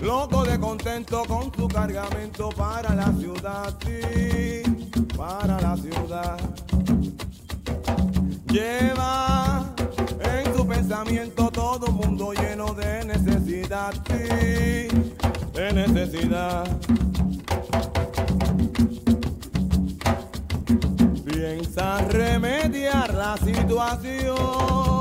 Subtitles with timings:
[0.00, 4.62] loco de contento con su cargamento para la ciudad, sí,
[5.16, 6.38] para la ciudad.
[8.46, 9.74] Lleva
[10.20, 14.88] en su pensamiento todo mundo lleno de necesidad, sí,
[15.52, 16.64] de necesidad.
[21.24, 25.00] Piensa remediar la situación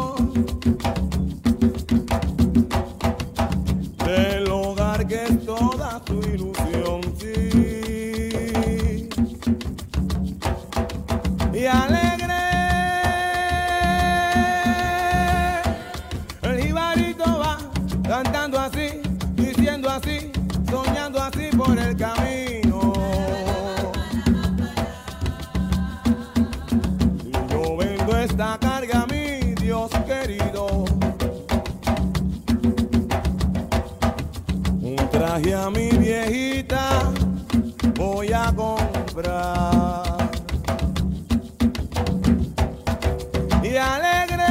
[43.61, 44.45] Y alegre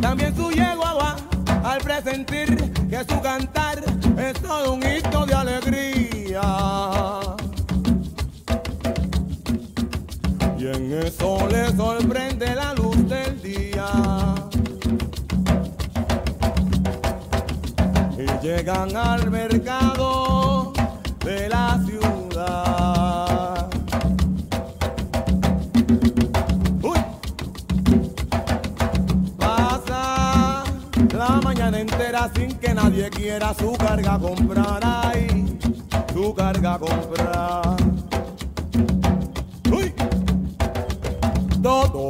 [0.00, 1.16] también su yegua
[1.64, 3.82] al presentir que su cantar
[4.18, 6.42] es todo un hito de alegría.
[10.58, 13.88] Y en eso le sorprende la luz del día.
[18.16, 20.37] Y llegan al mercado
[21.48, 23.68] la ciudad.
[26.82, 26.98] Uy.
[29.38, 30.64] Pasa
[31.16, 34.80] la mañana entera sin que nadie quiera su carga comprar.
[34.82, 35.58] Ay,
[36.12, 37.76] su carga comprar.
[39.72, 39.94] Uy.
[41.62, 42.08] Todo,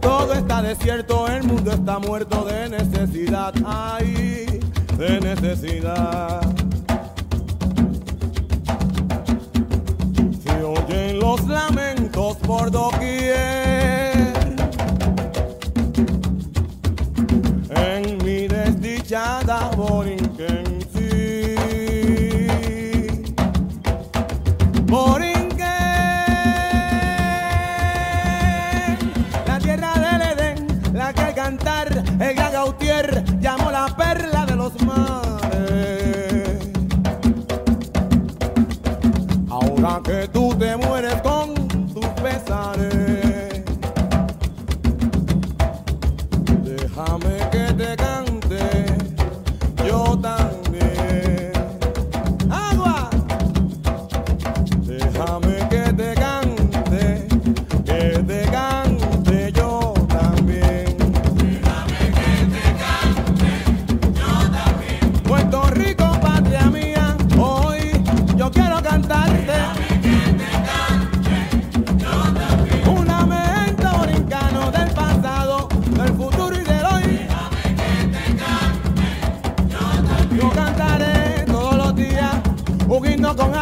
[0.00, 4.60] todo está desierto, el mundo está muerto de necesidad, ay,
[4.96, 6.53] de necesidad.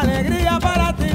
[0.00, 1.10] Alegría para ti.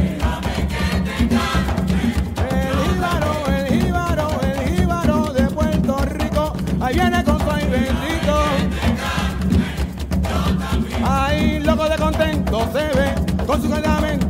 [2.51, 8.35] El jíbaro, el jíbaro, el jíbaro de Puerto Rico, ahí viene con su bendito.
[11.03, 13.15] Ay, loco de contento se ve
[13.45, 14.26] con su cargamento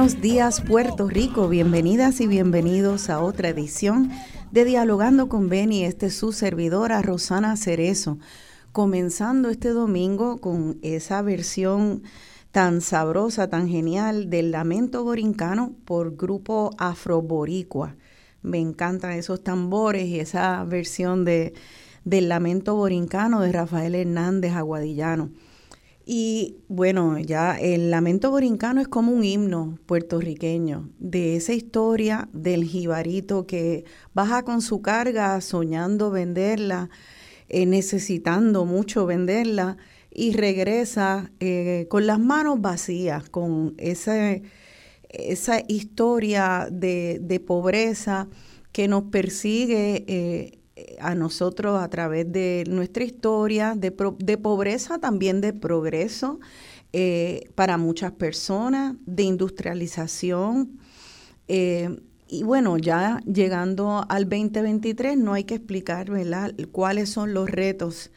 [0.00, 4.10] Buenos días Puerto Rico, bienvenidas y bienvenidos a otra edición
[4.50, 5.84] de Dialogando con Beni.
[5.84, 8.18] Este es su servidora, Rosana Cerezo,
[8.72, 12.02] comenzando este domingo con esa versión
[12.50, 17.94] tan sabrosa, tan genial del Lamento Borincano por grupo Afroboricua.
[18.40, 21.52] Me encantan esos tambores y esa versión de,
[22.06, 25.28] del Lamento Borincano de Rafael Hernández Aguadillano.
[26.04, 32.64] Y bueno, ya el lamento borincano es como un himno puertorriqueño de esa historia del
[32.64, 36.90] jibarito que baja con su carga soñando venderla,
[37.48, 39.76] eh, necesitando mucho venderla
[40.10, 44.40] y regresa eh, con las manos vacías, con esa,
[45.08, 48.28] esa historia de, de pobreza
[48.72, 50.59] que nos persigue eh,
[51.00, 56.40] a nosotros a través de nuestra historia, de, de pobreza, también de progreso
[56.92, 60.80] eh, para muchas personas, de industrialización.
[61.46, 66.52] Eh, y bueno, ya llegando al 2023, no hay que explicar ¿verdad?
[66.72, 68.10] cuáles son los retos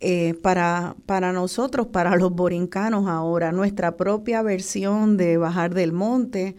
[0.00, 6.56] eh, para, para nosotros, para los borincanos ahora, nuestra propia versión de bajar del monte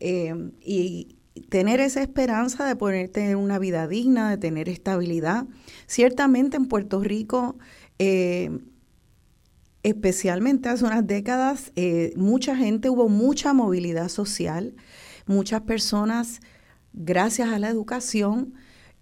[0.00, 1.17] y,
[1.48, 5.46] tener esa esperanza de poder tener una vida digna, de tener estabilidad.
[5.86, 7.56] Ciertamente en Puerto Rico,
[7.98, 8.58] eh,
[9.82, 14.74] especialmente hace unas décadas, eh, mucha gente, hubo mucha movilidad social,
[15.26, 16.40] muchas personas,
[16.92, 18.54] gracias a la educación,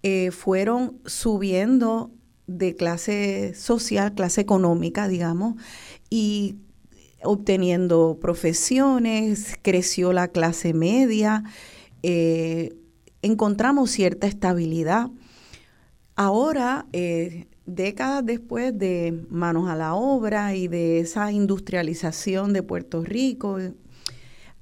[0.03, 2.11] eh, fueron subiendo
[2.45, 5.55] de clase social, clase económica, digamos,
[6.09, 6.57] y
[7.23, 11.43] obteniendo profesiones, creció la clase media
[12.03, 12.75] eh,
[13.21, 15.09] encontramos cierta estabilidad.
[16.15, 23.03] Ahora, eh, décadas después de manos a la obra y de esa industrialización de Puerto
[23.03, 23.57] Rico,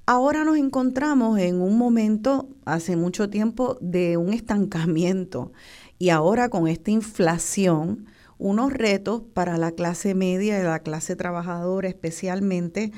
[0.04, 5.52] ahora nos encontramos en un momento, hace mucho tiempo, de un estancamiento.
[5.98, 8.06] Y ahora con esta inflación,
[8.38, 12.92] unos retos para la clase media y la clase trabajadora especialmente,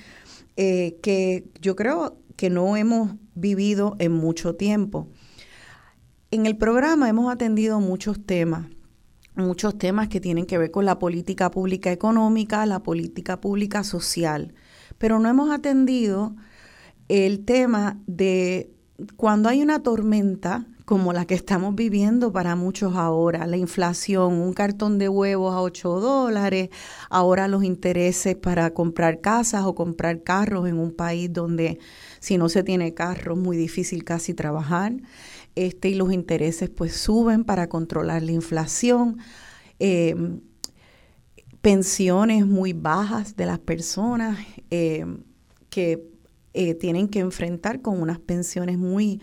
[0.56, 5.08] eh, que yo creo que no hemos vivido en mucho tiempo.
[6.30, 8.68] En el programa hemos atendido muchos temas,
[9.34, 14.54] muchos temas que tienen que ver con la política pública económica, la política pública social,
[14.98, 16.36] pero no hemos atendido
[17.08, 18.70] el tema de
[19.16, 24.52] cuando hay una tormenta como la que estamos viviendo para muchos ahora, la inflación, un
[24.54, 26.70] cartón de huevos a 8 dólares,
[27.10, 31.78] ahora los intereses para comprar casas o comprar carros en un país donde
[32.20, 34.94] si no se tiene carro es muy difícil casi trabajar,
[35.54, 39.18] este, y los intereses pues suben para controlar la inflación.
[39.78, 40.40] Em,
[41.60, 44.38] pensiones muy bajas de las personas
[44.70, 45.24] em,
[45.70, 46.08] que
[46.54, 49.20] eh, tienen que enfrentar con unas pensiones muy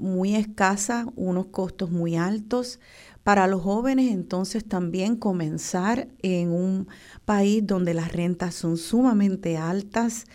[0.00, 2.80] muy escasa, unos costos muy altos.
[3.22, 6.88] Para los jóvenes entonces también comenzar en un
[7.24, 10.26] país donde las rentas son sumamente altas,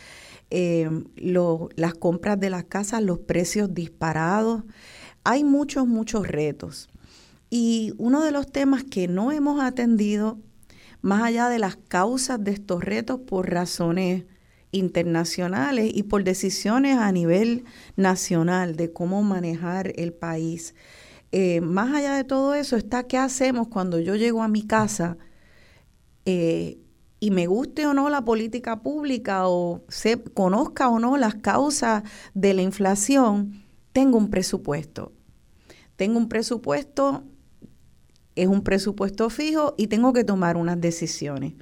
[0.51, 4.63] eh, las compras de las casas, los precios disparados.
[5.23, 6.89] Hay muchos, muchos retos.
[7.49, 10.39] Y uno de los temas que no hemos atendido,
[11.01, 14.25] más allá de las causas de estos retos por razones
[14.71, 17.65] internacionales y por decisiones a nivel
[17.95, 20.75] nacional de cómo manejar el país.
[21.31, 25.17] Eh, más allá de todo eso está qué hacemos cuando yo llego a mi casa
[26.25, 26.79] eh,
[27.19, 32.03] y me guste o no la política pública o se conozca o no las causas
[32.33, 35.11] de la inflación, tengo un presupuesto.
[35.95, 37.23] Tengo un presupuesto,
[38.35, 41.53] es un presupuesto fijo y tengo que tomar unas decisiones.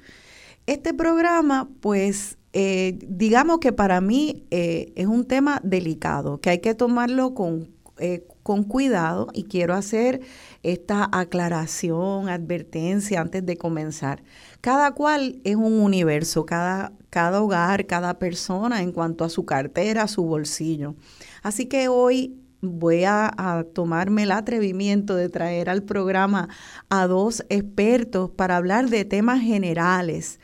[0.66, 6.58] Este programa, pues, eh, digamos que para mí eh, es un tema delicado, que hay
[6.58, 10.20] que tomarlo con, eh, con cuidado y quiero hacer
[10.62, 14.22] esta aclaración, advertencia antes de comenzar.
[14.60, 20.08] Cada cual es un universo, cada, cada hogar, cada persona en cuanto a su cartera,
[20.08, 20.96] su bolsillo.
[21.42, 26.48] Así que hoy voy a, a, tomarme el atrevimiento de traer al programa
[26.88, 30.40] a dos expertos para hablar de temas generales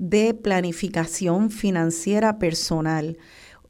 [0.00, 3.18] de planificación financiera personal,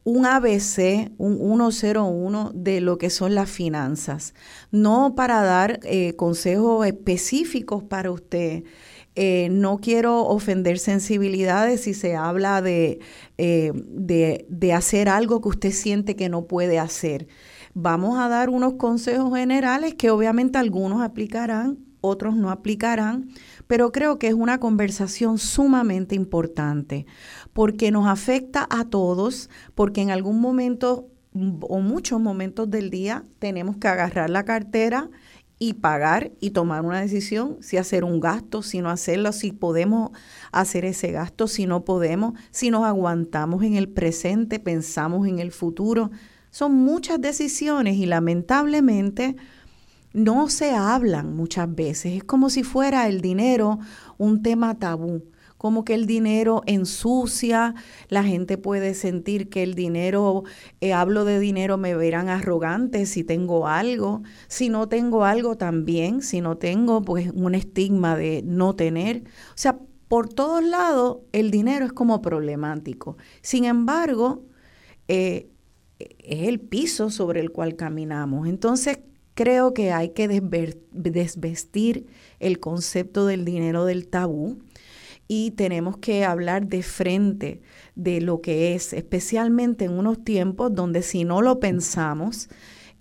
[0.05, 4.35] un ABC, un 101 de lo que son las finanzas,
[4.71, 8.63] no para dar eh, consejos específicos para usted.
[9.17, 13.01] Eh, no quiero ofender sensibilidades si se habla de,
[13.39, 17.27] eh, de, de hacer algo que usted siente que no puede hacer.
[17.75, 23.29] Vamos a dar unos consejos generales que obviamente algunos aplicarán, otros no aplicarán,
[23.67, 27.07] pero creo que es una conversación sumamente importante
[27.53, 33.77] porque nos afecta a todos, porque en algún momento o muchos momentos del día tenemos
[33.77, 35.11] que agarrar la cartera
[35.63, 40.11] y pagar y tomar una decisión, si hacer un gasto, si no hacerlo, si podemos
[40.53, 45.53] hacer ese gasto, si no podemos, si nos aguantamos en el presente, pensamos en el
[45.53, 46.11] futuro.
[46.51, 49.37] Son muchas decisiones y lamentablemente
[50.15, 52.17] no se hablan muchas veces.
[52.17, 53.79] Es como si fuera el dinero
[54.17, 55.23] un tema tabú
[55.61, 57.75] como que el dinero ensucia,
[58.09, 60.45] la gente puede sentir que el dinero,
[60.81, 66.23] eh, hablo de dinero, me verán arrogante si tengo algo, si no tengo algo también,
[66.23, 69.25] si no tengo, pues un estigma de no tener.
[69.51, 73.19] O sea, por todos lados el dinero es como problemático.
[73.43, 74.47] Sin embargo,
[75.09, 75.51] eh,
[75.99, 78.49] es el piso sobre el cual caminamos.
[78.49, 79.01] Entonces,
[79.35, 82.07] creo que hay que desvestir
[82.39, 84.57] el concepto del dinero del tabú
[85.33, 87.63] y tenemos que hablar de frente
[87.95, 92.49] de lo que es, especialmente en unos tiempos donde si no lo pensamos,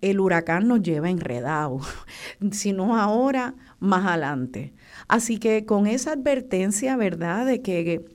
[0.01, 1.79] el huracán nos lleva enredado,
[2.51, 4.75] si no ahora, más adelante.
[5.07, 7.47] Así que con esa advertencia, ¿verdad?
[7.47, 8.05] De que,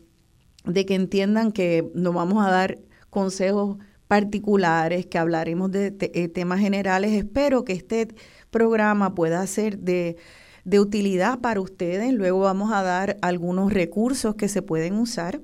[0.65, 2.79] de que entiendan que nos vamos a dar
[3.11, 8.15] consejos particulares, que hablaremos de eh, temas generales, espero que este
[8.53, 10.19] programa pueda ser de
[10.65, 12.13] de utilidad para ustedes.
[12.13, 15.41] Luego vamos a dar algunos recursos que se pueden usar.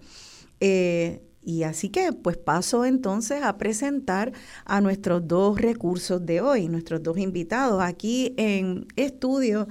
[0.60, 4.32] Eh, y así que pues paso entonces a presentar
[4.66, 7.82] a nuestros dos recursos de hoy, nuestros dos invitados.
[7.82, 9.66] Aquí en estudio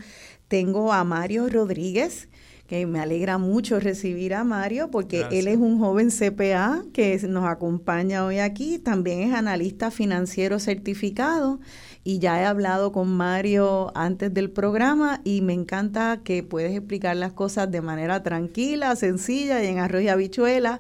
[0.48, 2.28] tengo a Mario Rodríguez,
[2.66, 7.46] que me alegra mucho recibir a Mario porque él es un joven CPA que nos
[7.46, 11.60] acompaña hoy aquí, también es analista financiero certificado
[12.04, 17.16] y ya he hablado con Mario antes del programa y me encanta que puedes explicar
[17.16, 20.80] las cosas de manera tranquila, sencilla y en arroz y habichuela.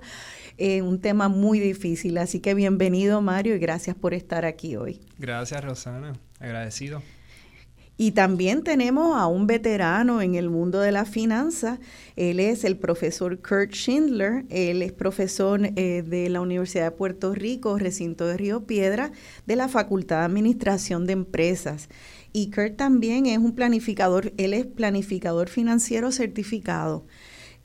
[0.57, 2.17] Eh, un tema muy difícil.
[2.17, 4.99] Así que bienvenido Mario y gracias por estar aquí hoy.
[5.17, 7.01] Gracias Rosana, agradecido.
[8.01, 11.81] Y también tenemos a un veterano en el mundo de la finanza.
[12.15, 14.45] Él es el profesor Kurt Schindler.
[14.47, 19.11] Él es profesor eh, de la Universidad de Puerto Rico, recinto de Río Piedra,
[19.45, 21.89] de la Facultad de Administración de Empresas.
[22.31, 27.05] Y Kurt también es un planificador, él es planificador financiero certificado.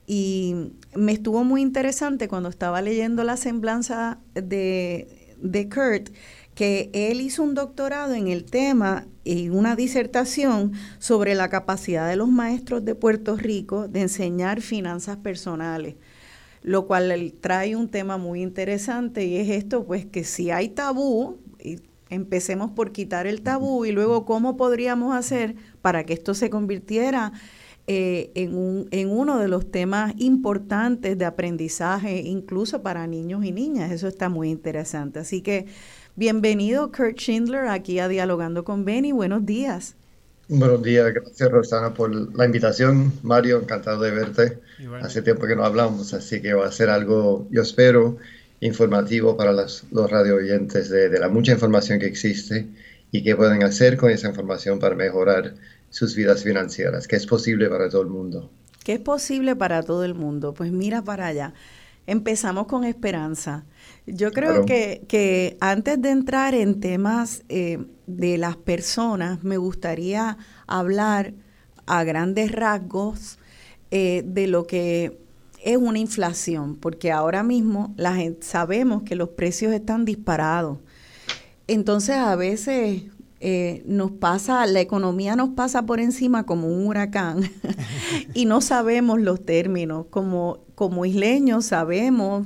[0.05, 6.09] Y me estuvo muy interesante cuando estaba leyendo la semblanza de, de Kurt,
[6.55, 12.15] que él hizo un doctorado en el tema y una disertación sobre la capacidad de
[12.15, 15.95] los maestros de Puerto Rico de enseñar finanzas personales,
[16.61, 21.37] lo cual trae un tema muy interesante y es esto, pues que si hay tabú,
[21.59, 26.49] y empecemos por quitar el tabú y luego cómo podríamos hacer para que esto se
[26.49, 27.33] convirtiera
[27.87, 33.51] eh, en, un, en uno de los temas importantes de aprendizaje, incluso para niños y
[33.51, 33.91] niñas.
[33.91, 35.19] Eso está muy interesante.
[35.19, 35.67] Así que
[36.17, 39.11] Bienvenido, Kurt Schindler, aquí a Dialogando con Benny.
[39.11, 39.95] Buenos días.
[40.47, 43.11] Buenos días, gracias Rosana por la invitación.
[43.21, 44.59] Mario, encantado de verte.
[45.01, 48.15] Hace tiempo que no hablamos, así que va a ser algo, yo espero,
[48.61, 52.65] informativo para los radio oyentes de, de la mucha información que existe
[53.11, 55.55] y qué pueden hacer con esa información para mejorar
[55.89, 58.49] sus vidas financieras, que es posible para todo el mundo.
[58.85, 60.53] ¿Qué es posible para todo el mundo?
[60.53, 61.53] Pues mira para allá.
[62.07, 63.65] Empezamos con esperanza.
[64.07, 71.33] Yo creo que, antes de entrar en temas eh, de las personas, me gustaría hablar
[71.87, 73.39] a grandes rasgos
[73.91, 75.19] eh, de lo que
[75.63, 80.77] es una inflación, porque ahora mismo la gente, sabemos que los precios están disparados.
[81.67, 83.05] Entonces a veces
[83.39, 87.49] eh, nos pasa, la economía nos pasa por encima como un huracán
[88.35, 90.05] y no sabemos los términos.
[90.11, 92.45] Como, como isleños sabemos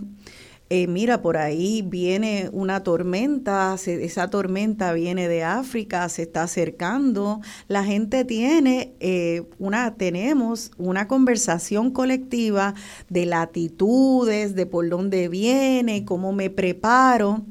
[0.72, 7.42] eh, mira, por ahí viene una tormenta, esa tormenta viene de África, se está acercando,
[7.68, 12.76] la gente tiene eh, una, tenemos una conversación colectiva
[13.10, 17.42] de latitudes, de por dónde viene, cómo me preparo.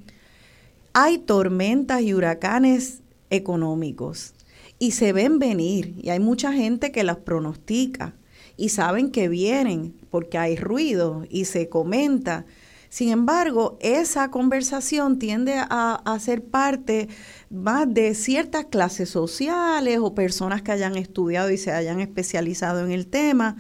[0.93, 4.33] Hay tormentas y huracanes económicos
[4.79, 8.15] y se ven venir y hay mucha gente que las pronostica
[8.57, 12.47] y saben que vienen porque hay ruido y se comenta
[12.89, 17.09] sin embargo, esa conversación tiende a, ser parte
[17.51, 22.91] más de ciertas clases sociales o personas que hayan estudiado y se hayan especializado en
[22.91, 23.57] el tema.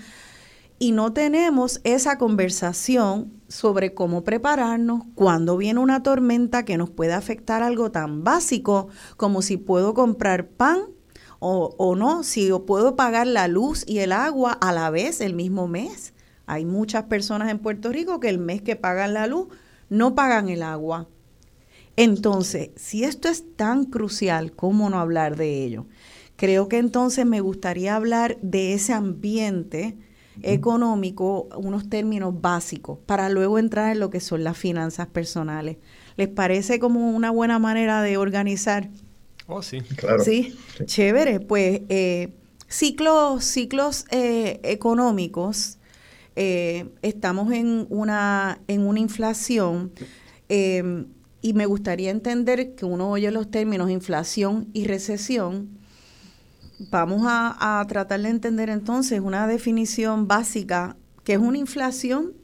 [0.78, 7.12] Y no tenemos esa conversación sobre cómo prepararnos cuando viene una tormenta que nos puede
[7.12, 10.82] afectar algo tan básico como si puedo comprar pan
[11.38, 15.34] o, o no, si puedo pagar la luz y el agua a la vez el
[15.34, 16.14] mismo mes.
[16.48, 19.48] Hay muchas personas en Puerto Rico que el mes que pagan la luz
[19.88, 21.08] no pagan el agua.
[21.96, 25.86] Entonces, si esto es tan crucial, ¿cómo no hablar de ello?
[26.38, 29.98] creo que entonces me gustaría hablar de ese ambiente
[30.44, 35.78] económico, unos términos básicos, para luego entrar en lo que son las finanzas personales.
[36.16, 38.88] ¿Les parece como una buena manera de organizar?
[39.48, 39.80] Oh, sí.
[39.96, 40.22] Claro.
[40.22, 41.40] Sí, chévere.
[41.40, 42.34] Pues eh,
[42.68, 45.77] ciclos, ciclos eh, económicos,
[46.40, 49.92] eh, estamos en una, en una inflación
[51.40, 55.78] y me gustaría entender que uno oye los términos inflación y recesión.
[56.90, 62.34] Vamos a, tratar de entender entonces una definición básica que es una inflación.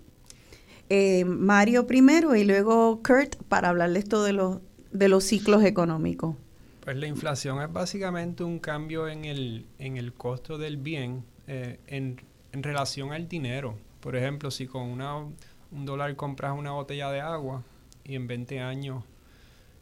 [0.91, 4.59] Eh, Mario primero y luego Kurt para hablarles todo de los,
[4.93, 6.37] de los ciclos económicos.
[6.81, 11.79] Pues la inflación es básicamente un cambio en el, en el costo del bien eh,
[11.87, 12.21] en,
[12.55, 13.77] en, relación al dinero.
[14.01, 17.63] Por ejemplo, si con una, un dólar compras una botella de agua,
[18.05, 19.03] y en 20 años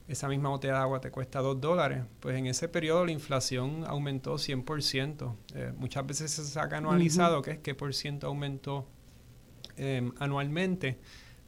[0.08, 3.84] esa misma botella de agua te cuesta 2 dólares, pues en ese periodo la inflación
[3.86, 5.34] aumentó 100%.
[5.54, 8.86] Eh, muchas veces se saca anualizado, que es qué por ciento aumentó
[9.76, 10.98] em, anualmente,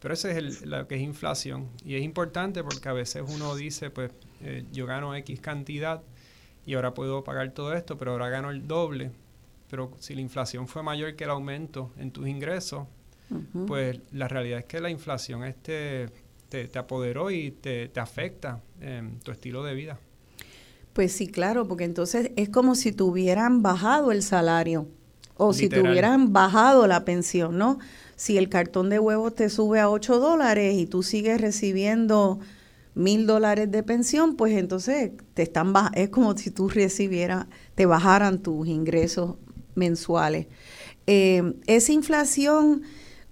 [0.00, 1.68] pero eso es lo que es inflación.
[1.84, 6.02] Y es importante porque a veces uno dice, pues eh, yo gano X cantidad
[6.64, 9.10] y ahora puedo pagar todo esto, pero ahora gano el doble.
[9.74, 12.86] Pero si la inflación fue mayor que el aumento en tus ingresos,
[13.66, 16.10] pues la realidad es que la inflación este
[16.48, 19.98] te, apoderó y te, afecta en tu estilo de vida.
[20.92, 24.86] Pues sí, claro, porque entonces es como si tuvieran bajado el salario
[25.36, 27.80] o si tuvieran bajado la pensión, ¿no?
[28.14, 32.38] Si el cartón de huevos te sube a 8 dólares y tú sigues recibiendo
[32.94, 38.38] mil dólares de pensión, pues entonces te están es como si tú recibieras, te bajaran
[38.38, 39.34] tus ingresos
[39.74, 40.46] mensuales.
[41.06, 42.82] Eh, esa inflación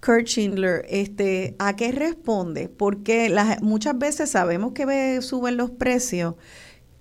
[0.03, 2.67] Kurt Schindler, este, ¿a qué responde?
[2.67, 6.35] Porque las, muchas veces sabemos que suben los precios,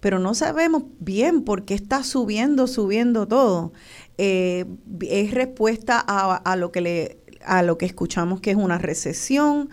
[0.00, 3.72] pero no sabemos bien por qué está subiendo, subiendo todo.
[4.18, 4.66] Eh,
[5.00, 9.70] es respuesta a, lo que le, a lo que escuchamos que es una recesión.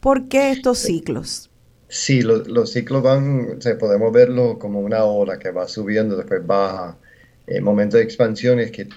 [0.00, 1.50] ¿Por qué estos ciclos?
[1.88, 6.98] Sí, los ciclos van, podemos verlo como una ola que va subiendo, después baja.
[7.46, 8.88] El momento de expansión es que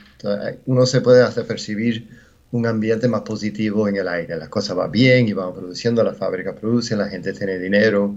[0.66, 2.08] uno se puede hasta percibir
[2.52, 4.38] un ambiente más positivo en el aire.
[4.38, 8.16] Las cosas van bien y van produciendo, las fábricas producen, la gente tiene dinero.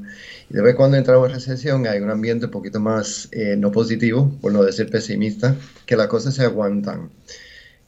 [0.49, 4.53] Y cuando entramos en recesión hay un ambiente un poquito más eh, no positivo, por
[4.53, 7.11] no decir pesimista, que las cosas se aguantan.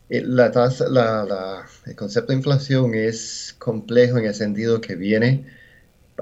[0.08, 5.46] Eh, la tasa, la, el concepto de inflación es complejo en el sentido que viene,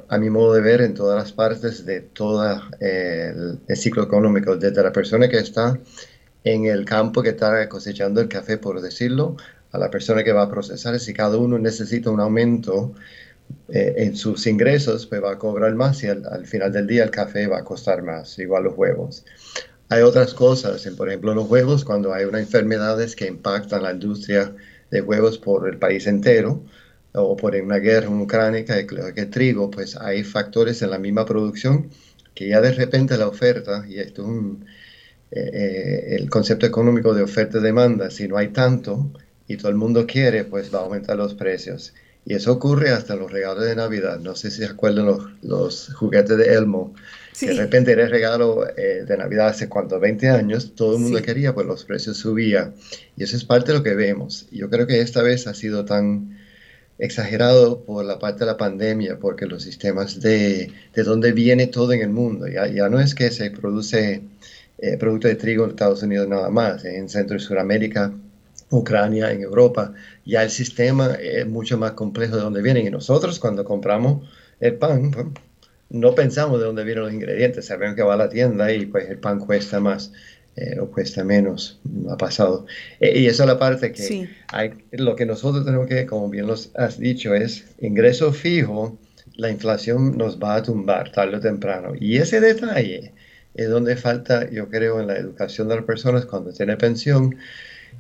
[0.09, 3.33] a mi modo de ver, en todas las partes de todo eh,
[3.67, 5.79] el ciclo económico, desde la persona que está
[6.44, 9.37] en el campo que está cosechando el café, por decirlo,
[9.72, 10.98] a la persona que va a procesar.
[10.98, 12.94] Si cada uno necesita un aumento
[13.68, 17.11] eh, en sus ingresos, pues va a cobrar más y al, final del día el
[17.11, 19.24] café va a costar más, igual los huevos.
[19.88, 24.55] Hay otras cosas, por ejemplo los huevos, cuando hay unas enfermedades que impactan la industria
[24.90, 26.62] de huevos por el país entero,
[27.12, 28.09] o por una guerra
[28.64, 31.90] que, que trigo, pues hay factores en la misma producción
[32.35, 34.64] que ya de repente la oferta, y esto es un,
[35.31, 39.11] eh, el concepto económico de oferta y demanda, si no hay tanto,
[39.47, 41.93] y todo el mundo quiere, pues va a aumentar los precios.
[42.25, 44.21] Y eso ocurre hasta los regalos de Navidad.
[44.21, 46.95] No sé si se acuerdan los, los juguetes de Elmo.
[47.38, 51.03] Que de repente era el regalo eh, de Navidad hace cuánto, 20 años, todo el
[51.03, 52.75] mundo quería, pues los precios subían.
[53.16, 54.47] Y eso es parte de lo que vemos.
[54.51, 56.38] Yo creo que esta vez ha sido tan
[56.99, 61.93] exagerado por la parte de la pandemia, porque los sistemas de, de dónde viene todo
[61.95, 64.23] en el mundo, ya, ya no es que se produce
[64.83, 68.12] eh, producto de trigo en Estados Unidos nada más, en Centro y Sudamérica
[68.71, 69.93] Ucrania, en Europa,
[70.25, 72.87] ya el sistema es mucho más complejo de dónde vienen.
[72.87, 74.29] Y nosotros cuando compramos
[74.61, 75.27] el pan, pues,
[75.90, 79.11] no pensamos de dónde vienen los ingredientes, sabemos que va a la tienda y pues
[79.11, 80.12] el pan cuesta más
[80.57, 82.66] eh, o cuesta menos, ha pasado.
[83.01, 86.47] E, y esa es la parte que hay, lo que nosotros tenemos que, como bien
[86.47, 88.99] los has dicho, es ingreso fijo,
[89.35, 91.93] la inflación nos va a tumbar tarde o temprano.
[91.99, 93.12] Y ese detalle
[93.55, 97.37] es donde falta, yo creo, en la educación de las personas cuando tiene pensión,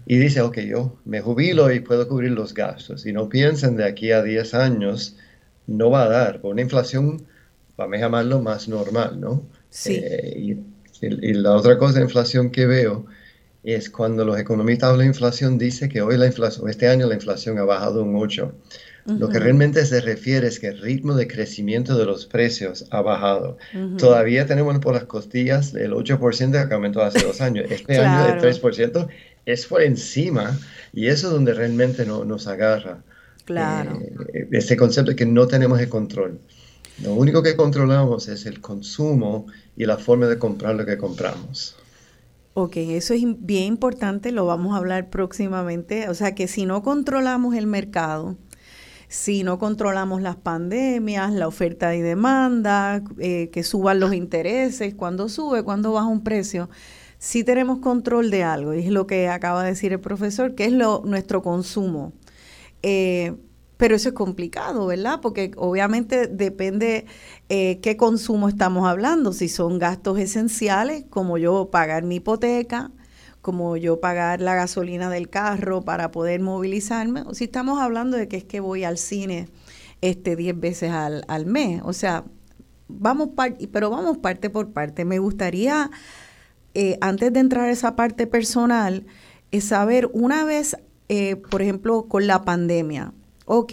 [0.06, 3.06] y dice, ok, yo me jubilo y puedo cubrir los gastos.
[3.06, 5.16] Y no piensen de aquí a 10 años,
[5.66, 6.40] no va a dar.
[6.40, 7.26] Por una inflación,
[7.76, 9.42] vamos a llamarlo más normal, ¿no?
[9.68, 10.00] Sí.
[10.02, 10.56] Eh,
[11.02, 13.06] y, la otra cosa de inflación que veo
[13.62, 17.14] es cuando los economistas hablan de inflación, dice que hoy la inflación, este año la
[17.14, 18.52] inflación ha bajado un 8.
[19.06, 23.00] Lo que realmente se refiere es que el ritmo de crecimiento de los precios ha
[23.02, 23.58] bajado.
[23.98, 27.66] Todavía tenemos por las costillas el 8% que aumentó hace dos años.
[27.70, 29.08] Este año el 3%
[29.46, 30.58] es por encima
[30.92, 33.02] y eso es donde realmente no, nos agarra.
[33.44, 34.00] Claro.
[34.32, 36.40] Eh, ese concepto de que no tenemos el control.
[37.02, 41.76] Lo único que controlamos es el consumo y la forma de comprar lo que compramos.
[42.54, 46.08] Ok, eso es bien importante, lo vamos a hablar próximamente.
[46.08, 48.36] O sea que si no controlamos el mercado,
[49.10, 55.28] si no controlamos las pandemias, la oferta y demanda, eh, que suban los intereses, cuando
[55.28, 56.70] sube, cuando baja un precio,
[57.18, 60.66] si tenemos control de algo, y es lo que acaba de decir el profesor, que
[60.66, 62.12] es lo, nuestro consumo.
[62.84, 63.34] Eh,
[63.76, 65.18] pero eso es complicado, ¿verdad?
[65.20, 67.06] Porque obviamente depende
[67.48, 69.32] eh, qué consumo estamos hablando.
[69.32, 72.92] Si son gastos esenciales, como yo pagar mi hipoteca,
[73.42, 78.28] como yo pagar la gasolina del carro para poder movilizarme, o si estamos hablando de
[78.28, 79.48] que es que voy al cine
[80.00, 81.82] este 10 veces al, al mes.
[81.84, 82.24] O sea,
[82.88, 83.30] vamos
[83.72, 85.04] pero vamos parte por parte.
[85.04, 85.90] Me gustaría,
[86.74, 89.06] eh, antes de entrar a esa parte personal,
[89.60, 90.76] saber una vez,
[91.08, 93.12] eh, por ejemplo, con la pandemia,
[93.46, 93.72] ok,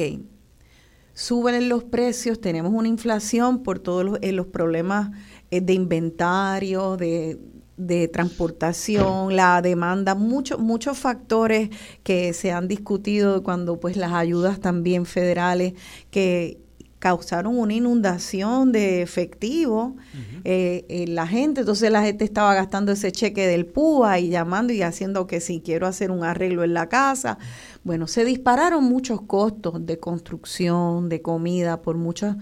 [1.13, 5.12] suben los precios, tenemos una inflación por todos los, eh, problemas
[5.49, 7.39] de inventario, de,
[7.78, 11.70] de transportación, la demanda, muchos muchos factores
[12.04, 15.74] que se han discutido cuando pues las ayudas también federales
[16.10, 16.58] que
[17.00, 19.96] causaron una inundación de efectivo
[20.44, 21.62] eh, en la gente.
[21.62, 25.62] Entonces la gente estaba gastando ese cheque del PUA y llamando y haciendo que si
[25.62, 27.38] quiero hacer un arreglo en la casa.
[27.84, 32.36] Bueno, se dispararon muchos costos de construcción, de comida, por muchos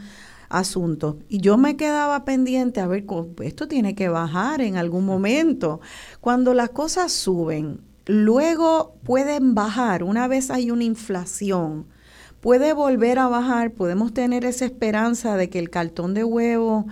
[0.49, 1.17] asuntos.
[1.27, 3.05] Y yo me quedaba pendiente a ver,
[3.43, 5.81] esto tiene que bajar en algún momento.
[6.21, 11.87] Cuando las cosas suben, luego pueden bajar una vez hay una inflación
[12.45, 16.85] puede volver a bajar, podemos tener esa esperanza de que el cartón de huevo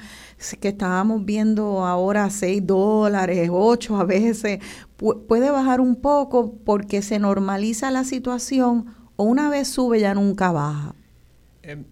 [0.59, 4.61] que estábamos viendo ahora 6 dólares, 8 a veces,
[4.97, 10.51] puede bajar un poco porque se normaliza la situación o una vez sube ya nunca
[10.51, 10.95] baja.
[11.61, 11.85] Em,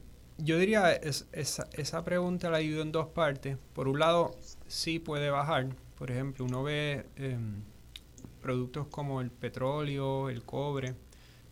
[0.43, 3.57] yo diría, es, esa pregunta la divido en dos partes.
[3.73, 4.35] Por un lado,
[4.67, 5.69] sí puede bajar.
[5.97, 7.61] Por ejemplo, uno ve em,
[8.41, 10.95] productos como el petróleo, el cobre,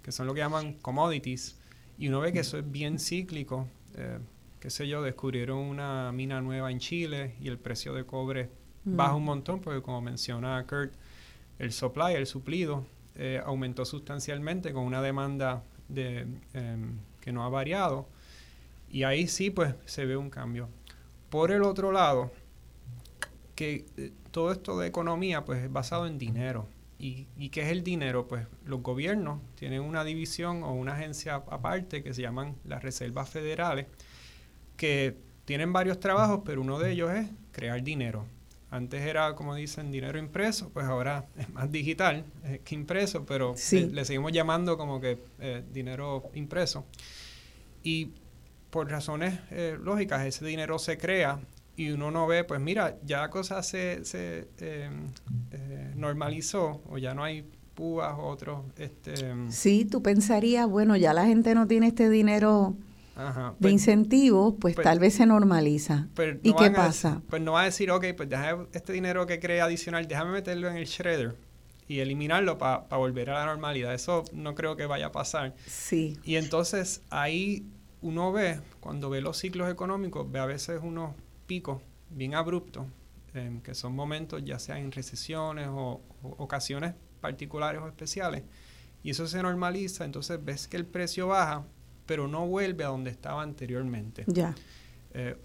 [0.02, 1.58] que son lo que llaman commodities,
[1.98, 3.68] y uno ve que eso es bien cíclico.
[3.96, 4.20] Eh,
[4.60, 8.50] qué sé yo, descubrieron una mina nueva en Chile y el precio de cobre
[8.86, 8.96] mm.
[8.96, 10.94] baja un montón porque como menciona Kurt,
[11.60, 17.50] el supply, el suplido, eh, aumentó sustancialmente con una demanda de, em, que no ha
[17.50, 18.08] variado.
[18.90, 20.70] Y ahí sí, pues, se ve un cambio.
[21.30, 22.32] Por el otro lado,
[23.56, 26.68] que eh, todo esto de economía, pues, es basado en dinero.
[27.02, 28.28] ¿Y, qué es el dinero?
[28.28, 33.30] Pues los gobiernos tienen una división o una agencia aparte que se llaman las reservas
[33.30, 33.86] federales,
[34.76, 38.26] que tienen varios trabajos, pero uno de ellos es crear dinero.
[38.70, 42.26] Antes era, como dicen, dinero impreso, pues ahora es más digital
[42.66, 46.86] que impreso, pero le, seguimos llamando como que eh, dinero impreso.
[47.82, 48.10] Y
[48.70, 51.40] por razones eh, lógicas, ese dinero se crea
[51.76, 55.08] y uno no ve, pues mira, ya la cosa se, se em,
[55.52, 58.66] eh, normalizó o ya no hay púas o otros.
[58.78, 62.76] Este, em, sí, tú pensarías, bueno, ya la gente no tiene este dinero
[63.16, 66.08] de pues, incentivos, pues, pues, tal vez se normaliza.
[66.44, 67.22] ¿Y qué pasa?
[67.30, 70.70] pues no va a decir, ok, pues déjame este dinero que crea adicional, déjame meterlo
[70.70, 71.36] en el shredder
[71.88, 73.94] y eliminarlo para volver a la normalidad.
[73.94, 75.56] Eso no creo que vaya a pasar.
[75.66, 76.18] Sí.
[76.24, 77.66] Y entonces ahí
[78.02, 81.14] uno ve, cuando ve los ciclos económicos, ve a veces unos
[81.48, 82.86] picos bien abruptos,
[83.34, 88.44] em, que son momentos ya sea en recesiones o, ocasiones particulares o especiales,
[89.04, 91.66] y eso se normaliza, entonces ves que el precio baja,
[92.06, 94.24] pero no vuelve a donde estaba anteriormente.
[94.28, 94.56] Ya.
[95.14, 95.38] Eh,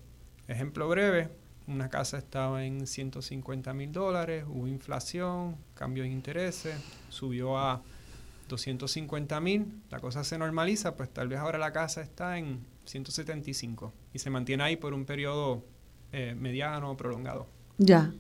[0.48, 1.28] ejemplo breve,
[1.66, 6.76] una casa estaba en 150 mil dólares, hubo inflación, cambio de intereses,
[7.08, 7.82] subió a
[8.48, 13.92] 250 mil, la cosa se normaliza, pues tal vez ahora la casa está en 175
[14.12, 15.64] y se mantiene ahí por un periodo
[16.12, 17.46] eh, mediano o prolongado.
[17.78, 18.12] Ya,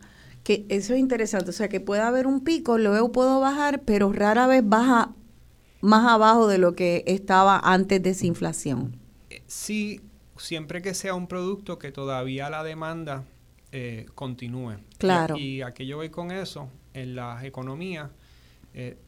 [0.42, 4.12] que eso es interesante, o sea que puede haber un pico, luego puedo bajar, pero
[4.12, 5.14] rara vez baja
[5.80, 8.96] más abajo de lo que estaba antes de esa inflación.
[9.30, 10.00] Eh, sí,
[10.36, 13.24] siempre que sea un producto que todavía la demanda
[13.72, 14.76] eh, continúe.
[14.98, 15.36] Claro.
[15.36, 18.10] Y, a qué yo voy con eso, en las economías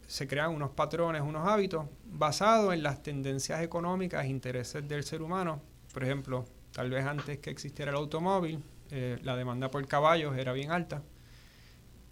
[0.06, 5.22] se crean unos patrones, unos hábitos basados en las tendencias económicas e intereses del ser
[5.22, 5.60] humano.
[5.92, 10.52] Por ejemplo, tal vez antes que existiera el automóvil, eh, la demanda por caballos era
[10.52, 11.02] bien alta.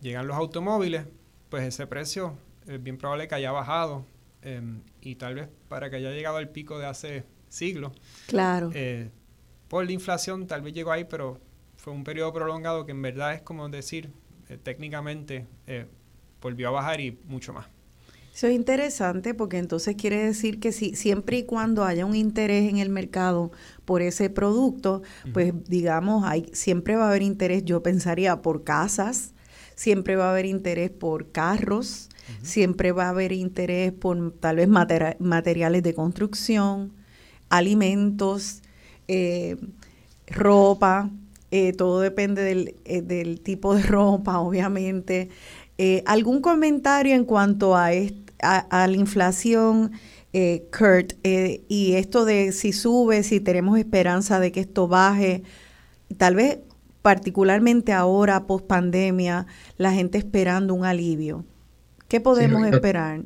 [0.00, 1.06] Llegan los automóviles,
[1.48, 2.36] pues ese precio
[2.66, 4.04] es bien probable que haya bajado
[4.42, 7.92] em, y tal vez para que haya llegado al pico de hace siglos.
[8.26, 8.70] Claro.
[8.74, 9.10] Eh,
[9.68, 11.40] por la inflación tal vez llegó ahí, pero
[11.76, 14.12] fue un periodo prolongado que en verdad es como decir,
[14.48, 15.46] eh, técnicamente
[16.44, 17.66] volvió a bajar y mucho más.
[18.34, 22.68] Eso es interesante porque entonces quiere decir que si siempre y cuando haya un interés
[22.68, 23.50] en el mercado
[23.84, 25.02] por ese producto,
[25.32, 29.32] pues digamos, hay siempre va a haber interés, yo pensaría, por casas.
[29.76, 32.08] siempre va a haber interés por carros,
[32.42, 36.92] siempre va a haber interés por tal vez materiales de construcción,
[37.48, 38.62] alimentos,
[39.08, 39.56] eh,
[40.26, 41.10] ropa,
[41.56, 45.28] eh, todo depende del, eh, del, tipo de ropa, obviamente.
[46.06, 47.90] ¿Algún comentario en cuanto a,
[48.40, 49.92] a, la inflación,
[50.32, 51.14] Kurt?
[51.24, 55.42] y esto de si sube, si tenemos esperanza de que esto baje,
[56.16, 56.58] tal vez
[57.04, 61.44] particularmente ahora, post pandemia, la gente esperando un alivio.
[62.08, 63.20] ¿Qué podemos esperar?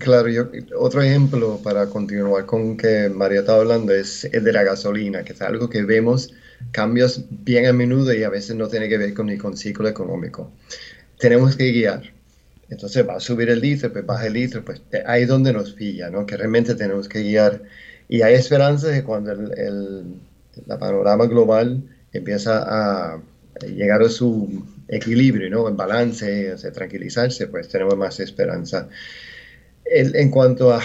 [0.00, 4.64] Claro, yo, otro ejemplo para continuar con que María estaba hablando es el de la
[4.64, 6.34] gasolina, que es algo que vemos
[6.72, 9.86] cambios bien a menudo y a veces no tiene que ver con ni con ciclo
[9.86, 10.50] económico.
[11.24, 12.02] Tenemos que guiar.
[12.68, 15.72] Entonces va a subir el litro, pues baja el litro, pues ahí es donde nos
[15.72, 16.26] pilla, ¿no?
[16.26, 17.62] Que realmente tenemos que guiar.
[18.10, 20.04] Y hay esperanza de cuando el, el
[20.66, 21.82] la panorama global
[22.12, 23.22] empieza a
[23.66, 25.66] llegar a su equilibrio, ¿no?
[25.66, 28.90] En balance, o tranquilizarse, pues tenemos más esperanza.
[29.86, 30.82] en cuanto a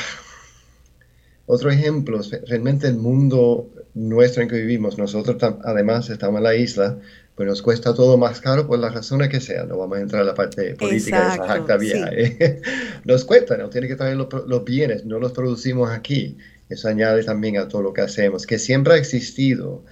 [1.47, 6.97] otro ejemplo, realmente el mundo nuestro en que vivimos, nosotros además estamos en la isla,
[7.39, 9.69] pues nos cuesta todo más caro por las razones que sean.
[9.69, 12.09] No vamos a entrar en la parte política de esa acta vía.
[12.11, 12.61] ¿eh?
[13.05, 16.37] Nos cuesta, no tiene que traer los, los, bienes, no los producimos aquí.
[16.67, 19.85] Eso añade también a todo lo que hacemos, que siempre ha existido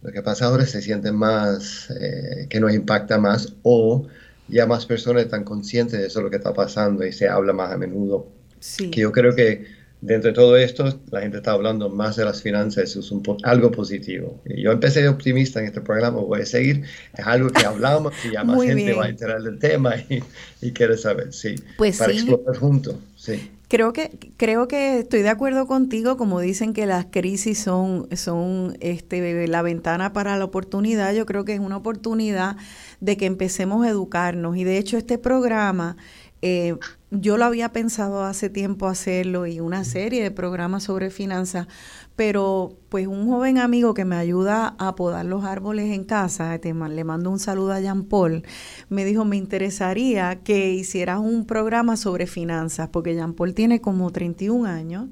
[0.00, 4.06] lo que pasa ahora se siente más, eh, que nos impacta más o
[4.46, 7.72] ya más personas están conscientes de eso lo que está pasando y se habla más
[7.72, 8.28] a menudo.
[8.60, 8.92] Sí.
[8.92, 9.66] Que yo creo que
[10.02, 13.22] dentro de todo esto la gente está hablando más de las finanzas, eso es un
[13.44, 14.42] algo positivo.
[14.44, 16.82] Yo empecé optimista en este programa, voy a seguir,
[17.16, 20.22] es algo que hablamos y ya más gente va a enterar del tema y,
[20.60, 21.54] y quiere saber, sí.
[21.78, 22.18] Pues para sí.
[22.18, 23.50] explotar juntos, sí.
[23.72, 28.76] Creo que, creo que estoy de acuerdo contigo, como dicen que las crisis son, son
[28.80, 31.14] este, la ventana para la oportunidad.
[31.14, 32.58] Yo creo que es una oportunidad
[33.00, 34.58] de que empecemos a educarnos.
[34.58, 35.96] Y de hecho este programa,
[36.42, 36.76] eh,
[37.12, 41.68] yo lo había pensado hace tiempo hacerlo y una serie de programas sobre finanzas,
[42.16, 47.04] pero pues un joven amigo que me ayuda a podar los árboles en casa, le
[47.04, 48.42] mando un saludo a Jean Paul,
[48.88, 54.10] me dijo, me interesaría que hicieras un programa sobre finanzas, porque Jean Paul tiene como
[54.10, 55.08] 31 años.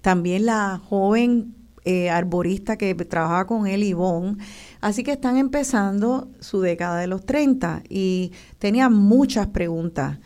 [0.00, 4.36] También la joven eh, arborista que trabajaba con él, Ivonne,
[4.80, 10.18] así que están empezando su década de los 30 y tenía muchas preguntas.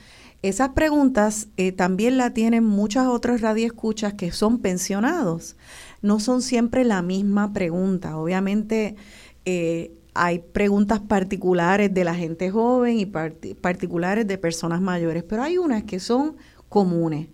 [0.49, 5.57] Esas preguntas eh, también la tienen muchas otras radioescuchas que son pensionados
[6.03, 8.17] no son siempre la misma pregunta.
[8.17, 8.97] Obviamente
[9.45, 15.59] eh, hay preguntas particulares de la gente joven y particulares de personas mayores, pero hay
[15.59, 16.37] unas que son
[16.69, 17.29] comunes.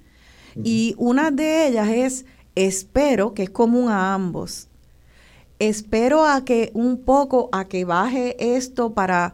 [0.64, 4.68] Y una de ellas es, espero, que es común a ambos,
[5.58, 9.32] espero a que un poco, a que baje esto para,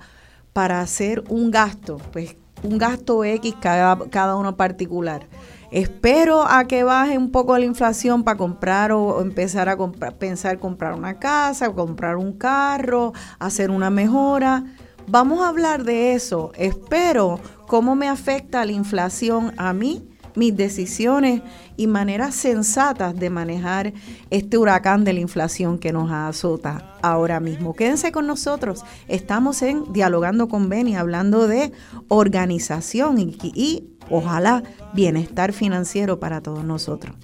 [0.53, 5.27] para hacer un gasto, pues un gasto X cada, cada uno particular
[5.71, 9.77] espero a que baje un poco la inflación para comprar o empezar a
[10.19, 14.65] pensar comprar una casa, comprar un carro, hacer una mejora.
[15.07, 16.53] Vamos a hablar de eso.
[16.57, 20.08] Espero cómo me afecta la inflación a mí,
[20.39, 21.43] mis decisiones
[21.77, 23.93] y maneras sensatas de manejar
[24.31, 27.75] este huracán de la inflación que nos azota ahora mismo.
[27.75, 28.85] Quédense con nosotros.
[29.09, 31.73] Estamos en Dialogando con Beni, hablando de
[32.09, 34.63] organización y, ojalá
[34.95, 37.15] bienestar financiero para todos nosotros.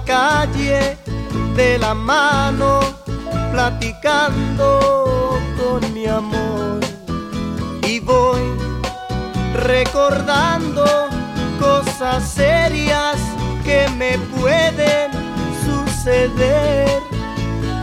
[0.00, 0.96] Calle
[1.54, 2.80] de la mano,
[3.52, 6.80] platicando con mi amor.
[7.86, 8.42] Y voy
[9.54, 10.84] recordando
[11.60, 13.16] cosas serias
[13.64, 15.13] que me pueden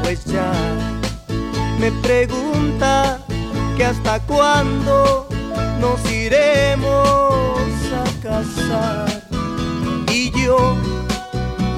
[0.04, 0.52] Pues ya
[1.80, 3.18] me pregunta
[3.76, 5.28] que hasta cuándo
[5.80, 9.24] nos iremos a casar.
[10.12, 10.76] Y yo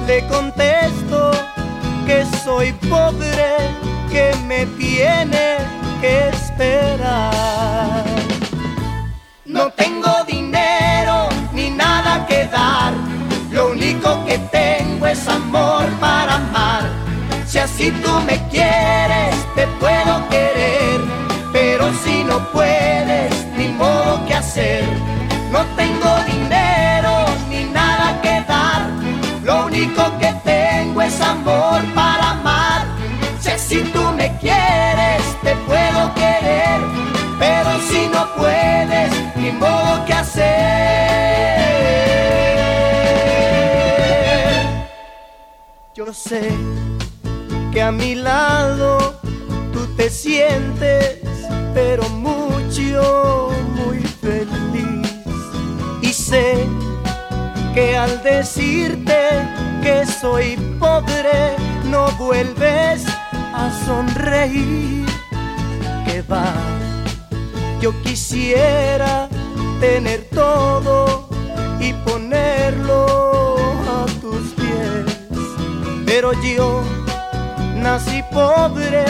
[0.06, 1.30] le contesto
[2.06, 3.56] que soy pobre,
[4.10, 5.56] que me tiene
[6.02, 8.04] que esperar.
[9.46, 12.92] No tengo dinero ni nada que dar,
[13.54, 16.82] lo único que tengo es amor para amar.
[17.46, 21.00] Si así tú me quieres, te puedo querer
[21.52, 24.84] Pero si no puedes, ni modo que hacer.
[25.52, 28.82] No tengo dinero ni nada que dar.
[29.44, 32.82] Lo único que tengo es amor para amar.
[33.56, 36.80] Si tú me quieres, te puedo querer.
[37.38, 41.53] Pero si no puedes, ni modo que hacer.
[45.94, 46.50] Yo sé
[47.72, 49.14] que a mi lado
[49.72, 51.20] tú te sientes,
[51.72, 55.08] pero mucho, muy feliz.
[56.02, 56.66] Y sé
[57.74, 59.46] que al decirte
[59.84, 61.54] que soy pobre,
[61.84, 65.06] no vuelves a sonreír.
[66.06, 66.54] Que va,
[67.80, 69.28] yo quisiera
[69.78, 71.28] tener todo
[71.78, 73.33] y ponerlo
[76.14, 76.80] pero yo
[77.74, 79.04] nací pobre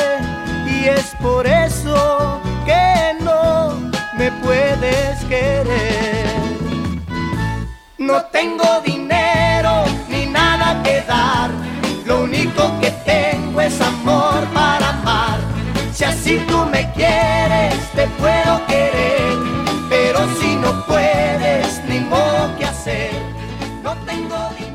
[0.66, 3.78] y es por eso que no
[4.16, 6.24] me puedes querer.
[7.98, 11.50] No tengo dinero ni nada que dar,
[12.06, 15.38] lo único que tengo es amor para amar.
[15.92, 19.36] Si así tú me quieres, te puedo querer,
[19.90, 23.12] pero si no puedes, ni modo que hacer.
[23.82, 24.73] No tengo dinero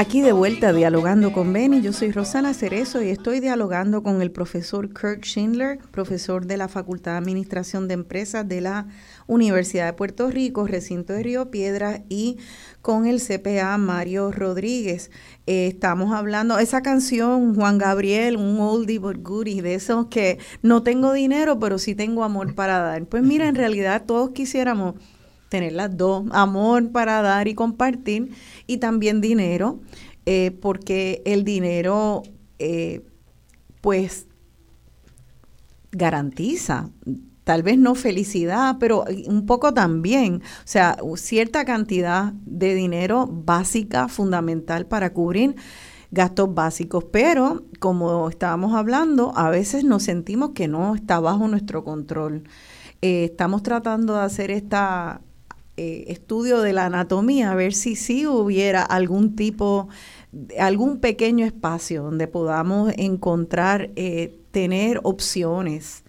[0.00, 4.30] Aquí de vuelta dialogando con Benny, yo soy Rosana Cerezo y estoy dialogando con el
[4.30, 8.86] profesor Kurt Schindler, profesor de la Facultad de Administración de Empresas de la
[9.26, 12.36] Universidad de Puerto Rico, recinto de Río Piedras y
[12.80, 15.10] con el CPA Mario Rodríguez.
[15.48, 20.84] Eh, estamos hablando, esa canción, Juan Gabriel, un oldie but goodie, de esos que no
[20.84, 23.04] tengo dinero, pero sí tengo amor para dar.
[23.06, 24.94] Pues mira, en realidad todos quisiéramos
[25.48, 28.32] tener las dos, amor para dar y compartir,
[28.66, 29.80] y también dinero,
[30.26, 32.22] eh, porque el dinero,
[32.58, 33.04] eh,
[33.80, 34.26] pues,
[35.90, 36.90] garantiza
[37.48, 44.06] tal vez no felicidad, pero un poco también, o sea, cierta cantidad de dinero básica,
[44.08, 45.56] fundamental para cubrir
[46.10, 51.84] gastos básicos, pero como estábamos hablando, a veces nos sentimos que no está bajo nuestro
[51.84, 52.44] control.
[53.00, 54.50] Eh, estamos tratando de hacer
[55.78, 59.88] este estudio de la anatomía, a ver si sí hubiera algún tipo,
[60.58, 66.04] algún pequeño espacio donde podamos encontrar, eh, tener opciones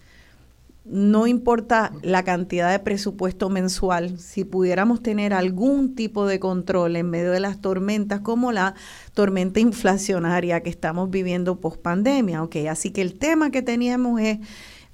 [0.90, 7.08] no importa la cantidad de presupuesto mensual, si pudiéramos tener algún tipo de control en
[7.08, 8.74] medio de las tormentas, como la
[9.14, 12.42] tormenta inflacionaria que estamos viviendo post pandemia.
[12.42, 14.38] Okay, así que el tema que teníamos es,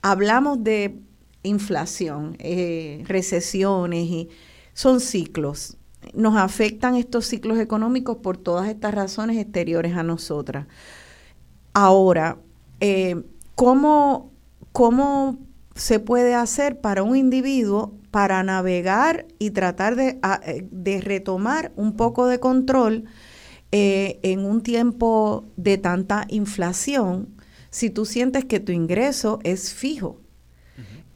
[0.03, 0.99] hablamos de
[1.43, 4.29] inflación, eh, recesiones, y
[4.77, 5.79] son ciclos.
[6.12, 10.67] Nos afectan estos ciclos económicos por todas estas razones exteriores a nosotras.
[11.73, 12.39] Ahora,
[12.81, 14.33] eh, ¿cómo,
[14.73, 15.39] ¿cómo
[15.75, 22.27] se puede hacer para un individuo para navegar y tratar de, eh, retomar un poco
[22.27, 23.05] de control
[23.73, 27.35] eh, en un tiempo de tanta inflación
[27.71, 30.21] si tú sientes que tu ingreso es fijo,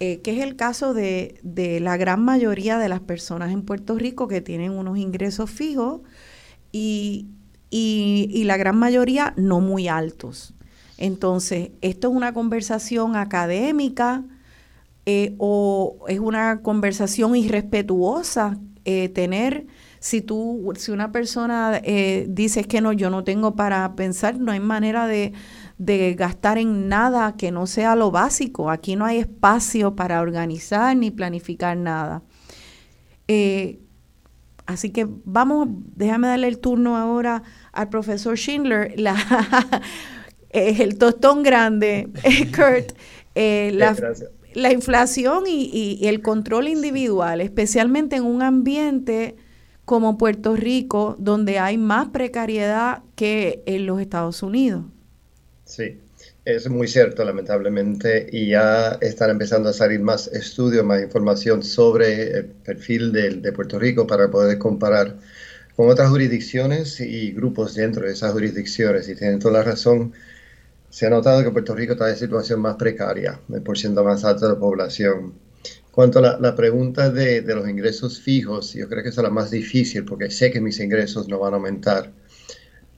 [0.00, 1.38] eh, que es el caso de,
[1.80, 6.00] la gran mayoría de las personas en Puerto Rico que tienen unos ingresos fijos
[6.72, 7.28] y,
[7.70, 10.54] y la gran mayoría no muy altos.
[10.98, 14.24] Entonces, esto es una conversación académica,
[15.06, 19.66] eh, o es una conversación irrespetuosa eh, tener
[19.98, 24.52] si tú si una persona eh, dice que no yo no tengo para pensar no
[24.52, 25.32] hay manera de,
[26.16, 28.70] gastar en nada que no sea lo básico.
[28.70, 32.22] Aquí no hay espacio para organizar ni planificar nada.
[34.66, 38.94] Así que vamos déjame darle el turno ahora al profesor Schindler.
[38.98, 39.16] La
[40.50, 42.08] el tostón grande
[42.54, 42.92] Kurt.
[43.34, 43.96] La,
[44.54, 49.36] la inflación y, el control individual, especialmente en un ambiente
[49.84, 54.84] como Puerto Rico, donde hay más precariedad que en los Estados Unidos.
[55.70, 55.98] Sí,
[56.44, 62.38] es muy cierto, lamentablemente, y ya están empezando a salir más estudios, más información sobre
[62.38, 65.16] el perfil de, de Puerto Rico para poder comparar
[65.76, 69.08] con otras jurisdicciones y grupos dentro de esas jurisdicciones.
[69.08, 70.12] Y tienen toda la razón
[70.90, 74.46] se ha notado que Puerto Rico está en situación más precaria, el porcentaje más alto
[74.46, 75.34] de la población.
[75.92, 80.04] Cuanto a la, pregunta de, los ingresos fijos, yo creo que es la más difícil
[80.04, 82.10] porque sé que mis ingresos no van a aumentar.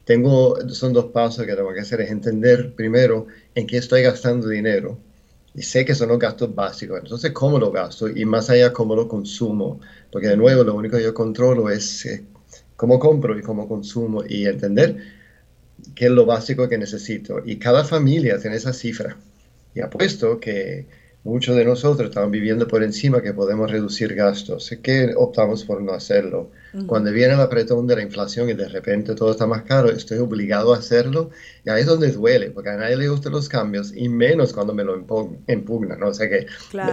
[0.04, 4.48] Tengo, son dos pasos que tengo que hacer, es entender primero en qué estoy gastando
[4.48, 4.98] dinero
[5.54, 7.00] y sé que son los gastos básicos.
[7.02, 8.08] Entonces, ¿cómo lo gasto?
[8.08, 9.80] Y más allá, ¿cómo lo consumo?
[10.10, 12.24] Porque de nuevo, lo único que yo controlo es eh,
[12.76, 14.96] cómo compro y cómo consumo y entender
[15.94, 17.42] qué es lo básico que necesito.
[17.44, 19.16] Y cada familia tiene esa cifra.
[19.74, 20.86] Y apuesto que
[21.24, 24.74] muchos de nosotros estamos viviendo por encima que podemos reducir gastos.
[24.82, 26.50] Que optamos por no hacerlo.
[26.86, 30.18] Cuando viene el apretón de la inflación y de repente todo está más caro, estoy
[30.18, 31.30] obligado a hacerlo.
[31.64, 34.74] Y ahí es donde duele, porque a nadie le gustan los cambios y menos cuando
[34.74, 36.08] me lo impugnan, ¿no?
[36.08, 36.46] O sea que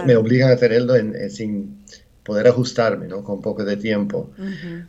[0.06, 0.94] me, obligan a tenerlo
[1.30, 1.84] sin
[2.22, 3.24] poder ajustarme, ¿no?
[3.24, 4.30] Con poco de tiempo.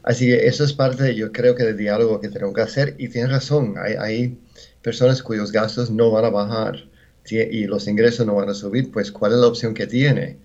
[0.04, 2.96] Así que eso es parte, yo creo que del diálogo que tenemos que hacer.
[3.00, 4.38] Y tienes razón, hay, hay
[4.84, 6.91] personas cuyos gastos no van a bajar
[7.30, 10.38] y los ingresos no van a subir, pues ¿cuál es la opción que tiene?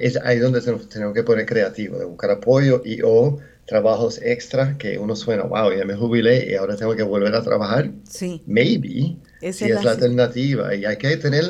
[0.00, 4.98] Es ahí donde tenemos que poner creativo, de buscar apoyo y o trabajos extra que
[4.98, 7.90] uno suena, wow, ya me jubilé y ahora tengo que volver a trabajar.
[8.08, 8.42] Sí.
[8.46, 9.16] Maybe,
[9.52, 10.74] si es la, alternativa.
[10.74, 11.44] Y hay que tener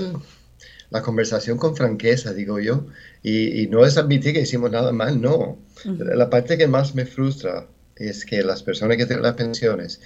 [0.91, 2.87] la conversación con franqueza, digo yo.
[3.23, 5.59] Y, no es admitir que hicimos nada mal, no.
[5.85, 7.67] La parte que más me frustra
[7.97, 10.01] es que las personas que tienen las pensiones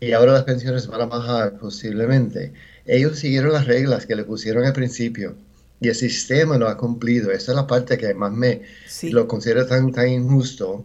[0.00, 2.52] y ahora las pensiones van a bajar posiblemente,
[2.88, 5.36] ellos siguieron las reglas que le pusieron al principio
[5.80, 7.30] y el sistema no ha cumplido.
[7.30, 8.62] Esa es la parte que más me
[9.02, 10.84] lo considero tan, tan injusto.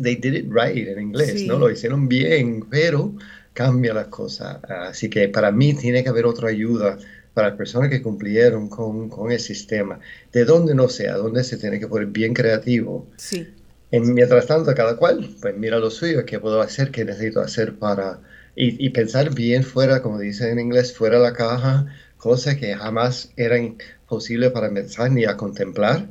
[0.00, 1.58] They did it right en inglés, ¿no?
[1.58, 3.14] Lo hicieron bien, pero
[3.52, 4.58] cambia las cosas.
[4.68, 6.98] Así que para mí tiene que haber otra ayuda
[7.34, 9.98] para las personas que cumplieron con, con el sistema.
[10.32, 13.06] De donde no sea, donde se tiene que poner bien creativo.
[13.16, 13.48] Sí.
[13.90, 17.76] En, mientras tanto, cada cual, pues mira lo suyo, qué puedo hacer, qué necesito hacer
[17.76, 18.20] para
[18.60, 21.86] y, pensar bien fuera, como dice en inglés, fuera de la caja,
[22.16, 23.76] cosas que jamás eran
[24.08, 26.08] posibles para pensar ni a contemplar.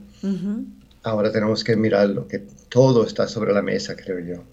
[1.04, 2.40] Ahora tenemos que mirarlo, que
[2.70, 4.44] todo está sobre la mesa, creo yo.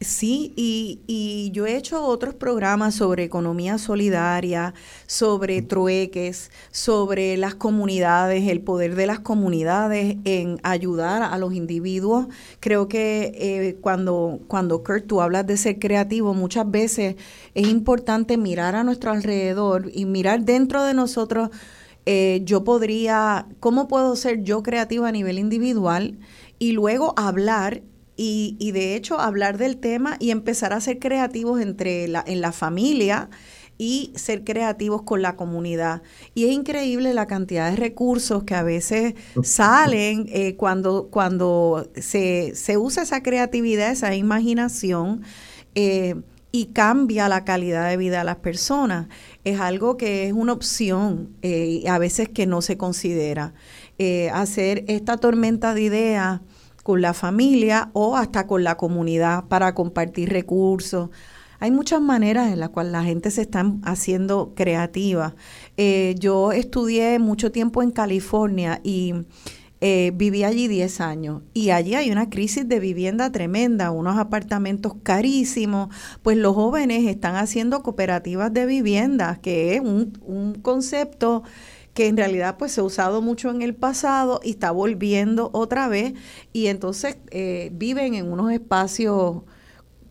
[0.00, 4.74] Sí, y, yo he hecho otros programas sobre economía solidaria,
[5.06, 12.26] sobre trueques, sobre las comunidades, el poder de las comunidades en ayudar a los individuos.
[12.60, 17.16] Creo que eh, cuando, cuando Kurt tú hablas de ser creativo, muchas veces
[17.54, 21.50] es importante mirar a nuestro alrededor y mirar dentro de nosotros.
[22.06, 26.18] Eh, yo podría, ¿cómo puedo ser yo creativa a nivel individual?
[26.58, 27.82] Y luego hablar
[28.16, 32.40] y, y, de hecho hablar del tema y empezar a ser creativos entre la, en
[32.40, 33.28] la familia
[33.78, 36.02] y ser creativos con la comunidad.
[36.34, 42.54] Y es increíble la cantidad de recursos que a veces salen eh, cuando, cuando se,
[42.54, 45.22] se, usa esa creatividad, esa imaginación.
[45.74, 46.14] Eh,
[46.52, 49.08] y cambia la calidad de vida de las personas.
[49.42, 53.54] Es algo que es una opción eh, a veces que no se considera.
[54.32, 56.40] hacer esta tormenta de ideas
[56.84, 61.10] con la familia o hasta con la comunidad para compartir recursos.
[61.58, 65.34] Hay muchas maneras en las cuales la gente se está haciendo creativa.
[65.78, 69.14] Eh, yo estudié mucho tiempo en California y
[69.80, 74.92] eh, viví allí 10 años y allí hay una crisis de vivienda tremenda, unos apartamentos
[75.02, 75.88] carísimos,
[76.22, 81.44] pues los jóvenes están haciendo cooperativas de viviendas, que es un, un concepto
[81.94, 85.88] que en realidad pues se ha usado mucho en el pasado y está volviendo otra
[85.88, 86.14] vez
[86.52, 89.42] y entonces eh, viven en unos espacios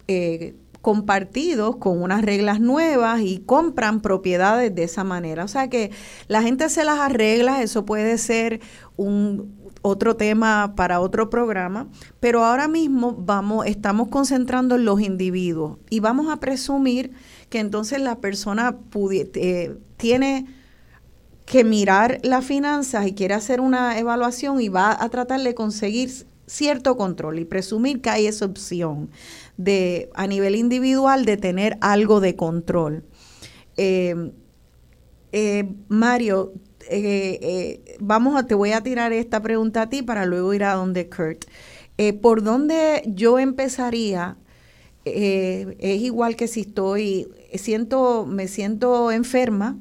[0.07, 5.45] eh, compartidos con unas reglas nuevas y compran propiedades de esa manera.
[5.45, 5.91] O sea que
[6.27, 8.59] la gente se las arregla, eso puede ser
[8.97, 11.87] un otro tema para otro programa,
[12.19, 17.11] pero ahora mismo vamos estamos concentrando en los individuos y vamos a presumir
[17.49, 18.77] que entonces la persona
[19.35, 20.47] eh, tiene
[21.53, 26.09] que mirar las finanzas y quiere hacer una evaluación y va a tratar de conseguir
[26.47, 29.11] cierto control y presumir que hay esa opción
[29.55, 33.03] de a nivel individual de tener algo de control.
[33.77, 34.31] Eh,
[35.31, 36.53] eh, Mario,
[36.89, 40.73] eh, vamos a, te voy a tirar esta pregunta a ti para luego ir a
[40.73, 41.45] donde Kurt.
[42.23, 44.37] ¿Por dónde yo empezaría?
[45.05, 49.77] es igual que si estoy, siento, me siento enferma,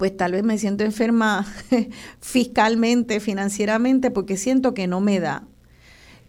[0.00, 1.46] pues tal vez me siento enferma
[2.22, 5.46] fiscalmente, financieramente, porque siento que no me da.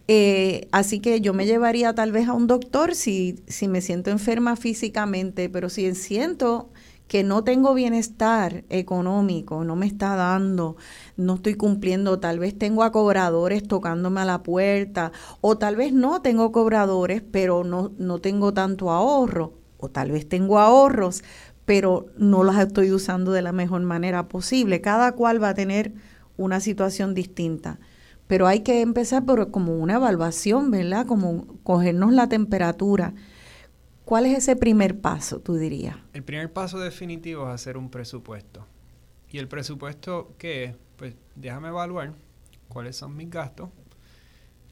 [0.08, 4.10] Eh, así que yo me llevaría tal vez a un doctor si, si me siento
[4.10, 6.68] enferma físicamente, pero si siento
[7.08, 10.76] que no tengo bienestar económico, no me está dando,
[11.16, 15.94] no estoy cumpliendo, tal vez tengo a cobradores tocándome a la puerta, o tal vez
[15.94, 21.24] no tengo cobradores, pero no, no tengo tanto ahorro, o tal vez tengo ahorros,
[21.72, 24.82] pero no las estoy usando de la mejor manera posible.
[24.82, 25.94] Cada cual va a tener
[26.36, 27.78] una situación distinta.
[28.26, 31.06] Pero hay que empezar por como una evaluación, ¿verdad?
[31.06, 33.14] Como cogernos la temperatura.
[34.04, 35.96] ¿Cuál es ese primer paso, tú dirías?
[36.12, 38.66] El primer paso definitivo es hacer un presupuesto.
[39.30, 40.74] ¿Y el presupuesto qué es?
[40.98, 42.12] Pues déjame evaluar
[42.68, 43.70] cuáles son mis gastos.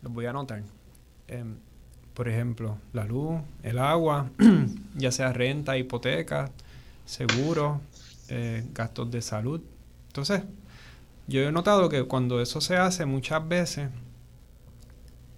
[0.03, 0.65] Los voy a anotar.
[1.29, 1.55] Em,
[2.13, 4.29] por ejemplo, la luz, el agua,
[4.97, 6.51] ya sea renta, hipoteca,
[7.11, 7.81] seguro,
[8.29, 9.61] eh, gastos de salud.
[10.07, 10.43] Entonces,
[11.27, 13.89] yo he notado que cuando eso se hace muchas veces,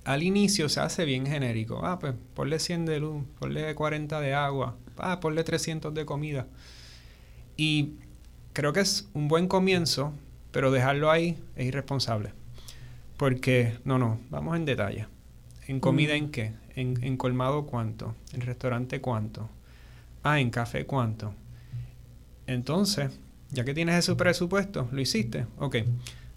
[0.04, 1.80] al inicio se hace bien genérico.
[1.84, 6.46] Ah, pues ponle 100 de luz, ponle 40 de agua, ah, ponle 300 de comida.
[7.56, 7.94] Y
[8.52, 10.12] creo que es un buen comienzo,
[10.50, 12.32] pero dejarlo ahí es irresponsable.
[13.16, 15.06] Porque, no, no, vamos en detalle.
[15.68, 16.52] ¿En comida en qué?
[16.74, 18.14] ¿En, ¿En, colmado cuánto?
[18.34, 19.48] ¿En restaurante cuánto?
[20.22, 21.34] Ah, en café cuánto.
[22.52, 23.10] Entonces,
[23.50, 25.46] ya que tienes ese presupuesto, lo hiciste.
[25.58, 25.76] Ok,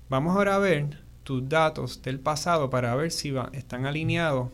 [0.09, 4.49] vamos ahora a ver tus datos del pasado para ver si va, están alineados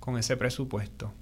[0.00, 1.12] con ese presupuesto.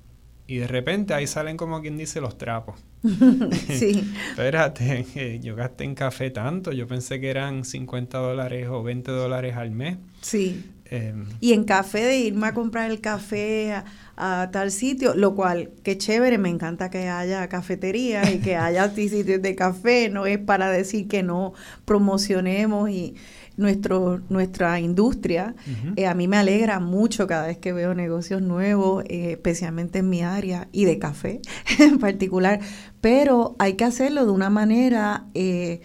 [0.46, 2.74] Y de repente ahí salen como quien dice los trapos.
[3.68, 4.12] sí.
[4.30, 9.56] Espérate, yo gasté en café tanto, yo pensé que eran 50 dólares o 20 dólares
[9.56, 9.96] al mes.
[10.20, 10.64] Sí.
[10.92, 13.72] Em, y en café de irme a comprar el café
[14.16, 18.90] a, tal sitio, lo cual, qué chévere, me encanta que haya cafeterías y que haya
[18.90, 23.14] sitios de café, no es para decir que no promocionemos y
[23.56, 25.54] nuestro, nuestra industria.
[25.96, 30.10] Eh, a mí me alegra mucho cada vez que veo negocios nuevos, eh, especialmente en
[30.10, 31.40] mi área y de café
[31.78, 32.60] en particular,
[33.00, 35.82] pero hay que hacerlo de una manera eh,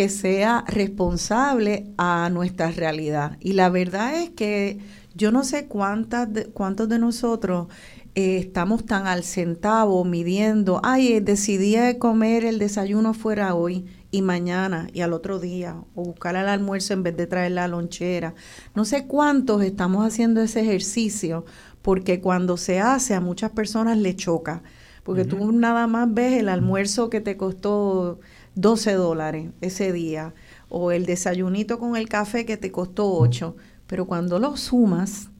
[0.00, 3.36] que sea responsable a nuestra realidad.
[3.38, 4.78] Y la verdad es que
[5.14, 7.66] yo no sé cuántas cuántos de nosotros
[8.14, 15.02] estamos tan al centavo midiendo, ay, decidí comer el desayuno fuera hoy y mañana y
[15.02, 18.32] al otro día, o buscar el almuerzo en vez de traer la lonchera.
[18.74, 21.44] No sé cuántos estamos haciendo ese ejercicio,
[21.82, 24.62] porque cuando se hace a muchas personas le choca,
[25.02, 28.18] porque tú nada más ves el almuerzo que te costó
[28.54, 30.34] 12 dólares ese día,
[30.68, 35.30] o el desayunito con el café que te costó 8, pero cuando lo sumas,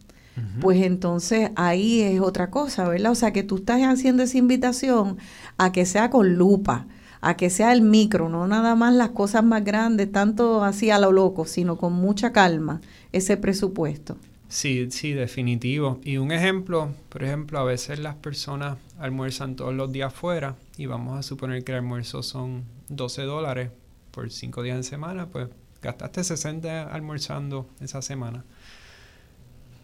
[0.60, 3.12] pues entonces ahí es otra cosa, ¿verdad?
[3.12, 5.18] O sea, que tú estás haciendo esa invitación
[5.58, 6.86] a que sea con lupa,
[7.20, 10.98] a que sea el micro, no nada más las cosas más grandes, tanto así a
[10.98, 12.80] lo loco, sino con mucha calma
[13.12, 14.16] ese presupuesto.
[14.50, 15.98] Sí, sí, definitivo.
[16.04, 20.84] Y un ejemplo, por ejemplo, a veces las personas almuerzan todos los días fuera y
[20.84, 23.70] vamos a suponer que el almuerzo son 12 dólares
[24.10, 25.48] por 5 días en semana, pues
[25.80, 28.44] gastaste 60 almorzando esa semana.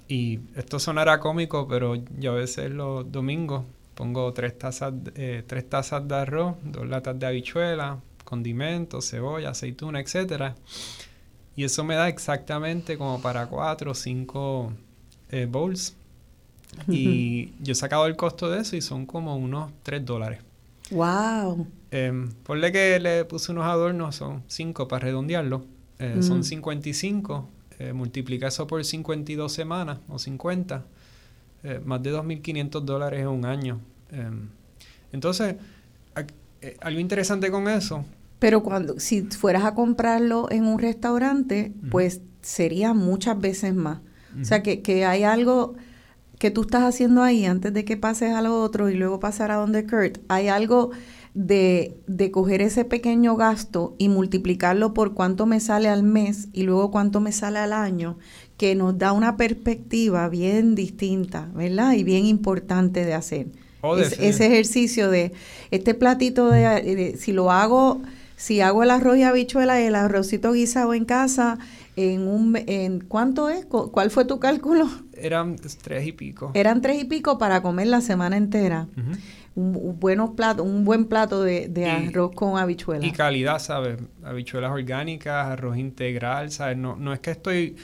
[0.08, 3.64] Y esto sonará cómico, pero yo a veces los domingos
[3.96, 10.00] Pongo tres tazas, eh, tres tazas de arroz, dos latas de habichuela, condimentos, cebolla, aceituna,
[10.00, 10.52] etc.
[11.56, 14.72] Y eso me da exactamente como para cuatro o cinco
[15.30, 15.96] eh, bowls.
[16.88, 20.40] Y yo he sacado el costo de eso y son como unos tres dólares.
[20.90, 21.66] ¡Wow!
[21.90, 25.64] Eh, ponle que le puse unos adornos, son cinco para redondearlo.
[25.98, 27.48] Eh, son 55.
[27.78, 30.84] Eh, multiplica eso por 52 semanas o 50
[31.62, 33.80] eh, más de 2.500 dólares en un año.
[34.10, 34.48] Em,
[35.12, 35.56] entonces,
[36.80, 38.04] algo interesante con eso.
[38.38, 44.00] Pero cuando, si fueras a comprarlo en un restaurante, pues sería muchas veces más.
[44.40, 45.74] O sea, que, que hay algo
[46.38, 49.50] que tú estás haciendo ahí antes de que pases a lo otro y luego pasar
[49.50, 50.18] a donde Kurt.
[50.28, 50.90] Hay algo
[51.34, 56.62] de, de, coger ese pequeño gasto y multiplicarlo por cuánto me sale al mes y
[56.62, 58.18] luego cuánto me sale al año,
[58.56, 61.92] que nos da una perspectiva bien distinta, ¿verdad?
[61.92, 63.48] Y bien importante de hacer.
[63.82, 65.32] Oh, ese ejercicio de
[65.70, 68.00] este platito de, si lo hago,
[68.36, 71.58] si hago el arroz y habichuela y el arrocito guisado en casa,
[71.96, 73.64] en un en ¿cuánto es?
[73.64, 74.88] ¿Cuál fue tu cálculo?
[75.14, 76.50] Eran tres y pico.
[76.54, 78.88] Eran tres y pico para comer la semana entera.
[79.54, 83.06] un, buenos plato, un buen plato de, arroz con habichuelas.
[83.06, 83.98] Y calidad, ¿sabes?
[84.22, 86.76] Habichuelas orgánicas, arroz integral, ¿sabes?
[86.76, 87.76] No, no es que estoy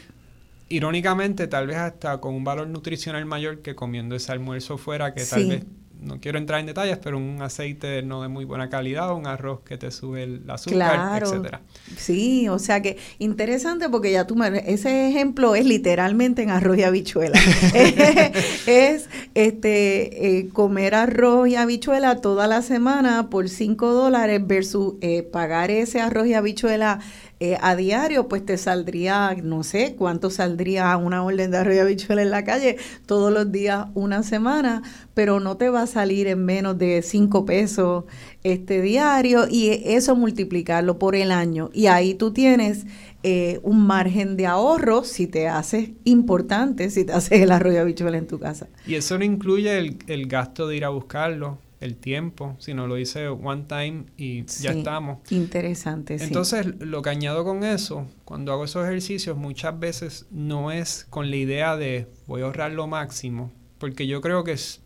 [0.69, 5.25] irónicamente, tal vez hasta con un valor nutricional mayor que comiendo ese almuerzo fuera, que
[5.25, 5.65] tal vez
[6.03, 9.61] no quiero entrar en detalles, pero un aceite no de muy buena calidad, un arroz
[9.61, 11.61] que te sube el azúcar, etcétera.
[11.97, 16.79] Sí, o sea que interesante porque ya tú me, ese ejemplo es literalmente en arroz
[16.79, 17.39] y habichuela.
[18.67, 25.23] es este eh, comer arroz y habichuela toda la semana por 5 dólares versus eh,
[25.23, 27.01] pagar ese arroz y habichuela
[27.45, 31.79] eh, a diario, pues te saldría, no sé cuánto saldría una orden de arroz y
[31.81, 34.83] habichuela en la calle, todos los días una semana,
[35.13, 38.05] pero no te va a salir en menos de cinco pesos
[38.45, 41.69] este diario y eso multiplicarlo por el año.
[41.73, 42.87] Y ahí tú tienes
[43.25, 47.79] eh, un margen de ahorro si te haces importante, si te haces el arroz y
[47.79, 48.69] habichuela en tu casa.
[48.87, 52.97] Y eso no incluye el, el gasto de ir a buscarlo el tiempo, sino lo
[52.97, 55.19] hice one time y ya estamos.
[55.31, 56.17] Interesante.
[56.21, 61.29] Entonces, lo que añado con eso, cuando hago esos ejercicios, muchas veces no es con
[61.29, 64.81] la idea de voy a ahorrar lo máximo, porque yo creo que es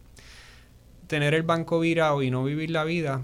[1.06, 3.22] tener el banco virado y no vivir la vida,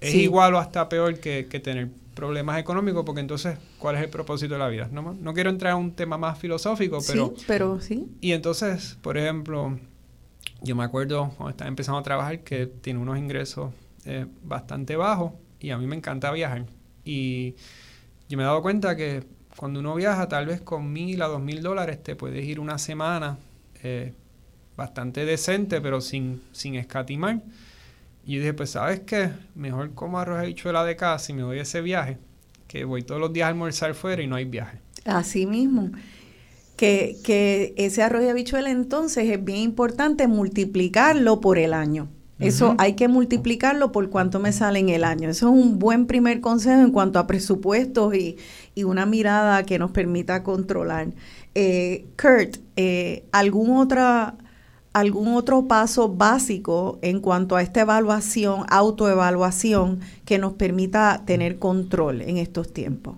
[0.00, 4.54] es igual o hasta peor que, tener problemas económicos, porque entonces, ¿cuál es el propósito
[4.54, 4.88] de la vida?
[4.92, 7.34] No, no quiero entrar a un tema más filosófico, pero...
[7.36, 8.06] Sí, pero sí.
[8.20, 9.78] Y entonces, por ejemplo,
[10.62, 13.72] yo me acuerdo cuando estaba empezando a trabajar que tiene unos ingresos
[14.04, 16.66] eh, bastante bajos y a mí me encanta viajar.
[17.04, 17.54] Y
[18.28, 19.24] yo me he dado cuenta que
[19.56, 22.78] cuando uno viaja, tal vez con mil a dos mil dólares, te puedes ir una
[22.78, 23.38] semana
[23.82, 24.12] eh,
[24.76, 27.40] bastante decente, pero sin, sin escatimar.
[28.26, 29.30] Y yo dije, pues, ¿sabes qué?
[29.54, 32.18] Mejor como arroz y bichuela de casa y me voy a ese viaje,
[32.68, 34.78] que voy todos los días a almorzar fuera y no hay viaje.
[35.04, 35.90] Así mismo.
[36.76, 42.08] Que, que ese arroz y habichuela entonces es bien importante multiplicarlo por el año.
[42.38, 45.30] Eso hay que multiplicarlo por cuánto me sale en el año.
[45.30, 48.36] Eso es un buen primer consejo en cuanto a presupuestos y,
[48.84, 51.08] una mirada que nos permita controlar.
[51.54, 54.36] Eh, Kurt, eh, ¿algún, otra,
[54.92, 62.20] ¿algún otro paso básico en cuanto a esta evaluación, autoevaluación, que nos permita tener control
[62.20, 63.16] en estos tiempos?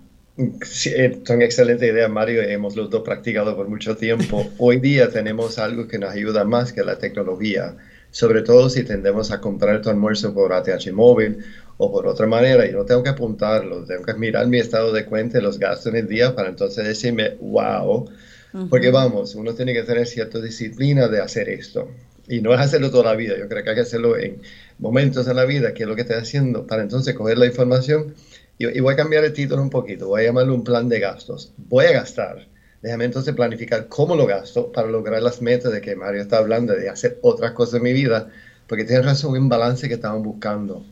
[0.63, 2.41] Sí, eh, son excelentes ideas, Mario.
[2.41, 4.49] Hemos los dos practicado por mucho tiempo.
[4.57, 7.75] Hoy día tenemos algo que nos ayuda más que la tecnología
[8.11, 11.43] sobre todo si tendemos a comprar tu almuerzo por ATH móvil
[11.77, 15.05] o por otra manera, y no tengo que apuntarlo, tengo que mirar mi estado de
[15.05, 18.09] cuenta y los gastos en el día para entonces decirme, wow,
[18.69, 21.87] porque vamos, uno tiene que tener cierta disciplina de hacer esto.
[22.27, 24.41] Y no es hacerlo toda la vida, yo creo que hay que hacerlo en
[24.77, 28.13] momentos de la vida, que es lo que estoy haciendo, para entonces coger la información
[28.59, 30.99] y, y voy a cambiar el título un poquito, voy a llamarlo un plan de
[30.99, 31.51] gastos.
[31.57, 32.47] Voy a gastar
[32.81, 36.73] déjame entonces planificar cómo lo gasto para lograr las metas de que Mario está hablando,
[36.73, 38.29] de hacer otras cosas en mi vida,
[38.67, 40.85] porque tiene razón, un balance que estamos buscando.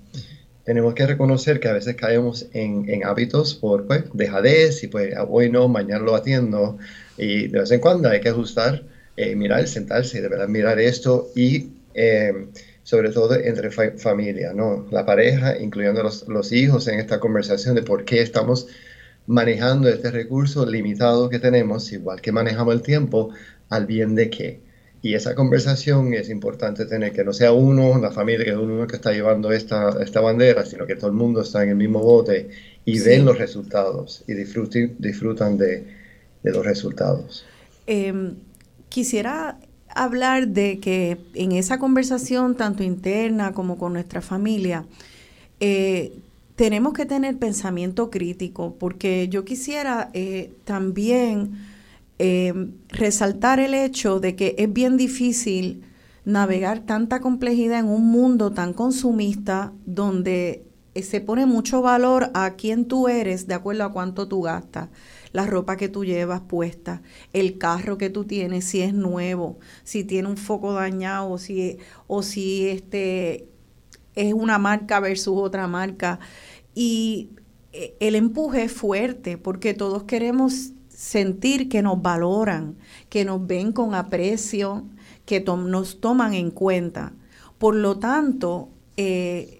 [0.66, 5.16] Tenemos que reconocer que a veces caemos en, en hábitos por pues, dejadez y pues
[5.30, 6.78] hoy no, mañana lo atiendo
[7.18, 8.84] y de vez en cuando hay que ajustar,
[9.16, 12.48] eh, mirar, sentarse, de verdad mirar esto y eh,
[12.88, 14.88] sobre todo entre familia, ¿no?
[14.92, 18.68] La pareja, incluyendo los, los hijos en esta conversación de por qué estamos
[19.26, 23.32] manejando este recurso limitado que tenemos, igual que manejamos el tiempo,
[23.68, 24.62] al bien de qué.
[25.02, 28.88] Y esa conversación es importante tener, que no sea uno, la familia, que es uno
[28.88, 32.00] que está llevando esta, esta bandera, sino que todo el mundo está en el mismo
[32.00, 32.48] bote
[32.86, 35.84] y ven los resultados y disfruten, disfrutan de,
[36.42, 37.46] de los resultados.
[37.86, 38.36] Em,
[38.88, 39.60] quisiera
[40.04, 44.86] hablar de que en esa conversación, tanto interna como con nuestra familia,
[45.60, 46.14] eh,
[46.56, 51.60] tenemos que tener pensamiento crítico, porque yo quisiera eh, también
[52.20, 55.84] eh, resaltar el hecho de que es bien difícil
[56.26, 60.64] navegar tanta complejidad en un mundo tan consumista donde
[60.96, 64.90] se pone mucho valor a quién tú eres de acuerdo a cuánto tú gastas,
[65.38, 70.04] la ropa que tú llevas puesta, el carro que tú tienes, si es nuevo, si
[70.04, 71.78] tiene un foco dañado si,
[72.08, 73.48] o si este,
[74.16, 76.20] es una marca versus otra marca.
[76.74, 77.30] Y
[77.72, 82.76] eh, el empuje es fuerte porque todos queremos sentir que nos valoran,
[83.08, 84.88] que nos ven con aprecio,
[85.26, 87.14] que nos toman en cuenta.
[87.60, 89.57] Por lo tanto, eh,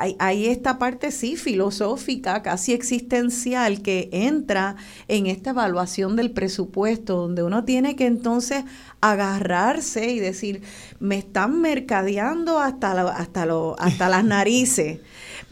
[0.00, 4.76] hay, esta parte sí filosófica, casi existencial, que entra
[5.08, 8.64] en esta evaluación del presupuesto, donde uno tiene que entonces
[9.00, 10.62] agarrarse y decir,
[11.00, 13.46] me están mercadeando hasta, hasta,
[13.78, 15.00] hasta las narices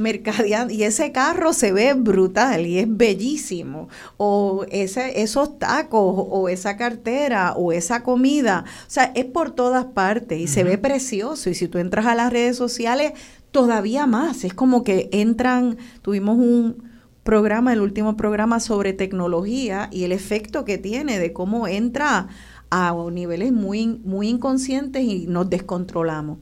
[0.00, 3.88] mercadeando y ese carro se ve brutal y es bellísimo.
[4.16, 9.84] O ese, esos tacos o esa cartera o esa comida, o sea, es por todas
[9.84, 11.50] partes y se ve precioso.
[11.50, 13.12] Y si tú entras a las redes sociales
[13.50, 16.90] todavía más, es como que entran, tuvimos un
[17.22, 22.28] programa, el último programa sobre tecnología y el efecto que tiene de cómo entra
[22.70, 26.38] a niveles muy, muy inconscientes y nos descontrolamos.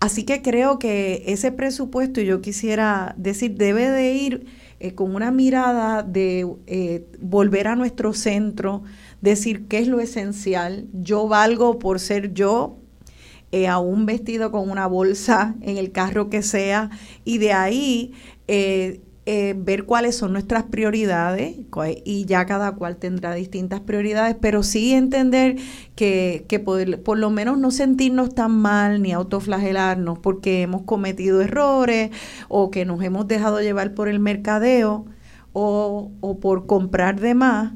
[0.00, 4.46] Así que creo que ese presupuesto, yo quisiera decir, debe de ir
[4.80, 8.82] eh, con una mirada de eh, volver a nuestro centro,
[9.20, 10.86] decir qué es lo esencial.
[10.94, 12.78] Yo valgo por ser yo,
[13.52, 16.88] eh, aún vestido con una bolsa en el carro que sea,
[17.26, 18.14] y de ahí
[19.26, 21.56] eh, ver cuáles son nuestras prioridades
[22.04, 25.56] y ya cada cual tendrá distintas prioridades, pero sí entender
[25.94, 32.10] que, que por, lo menos no sentirnos tan mal ni autoflagelarnos porque hemos cometido errores
[32.48, 35.04] o que nos hemos dejado llevar por el mercadeo
[35.52, 37.72] o, o por comprar de más.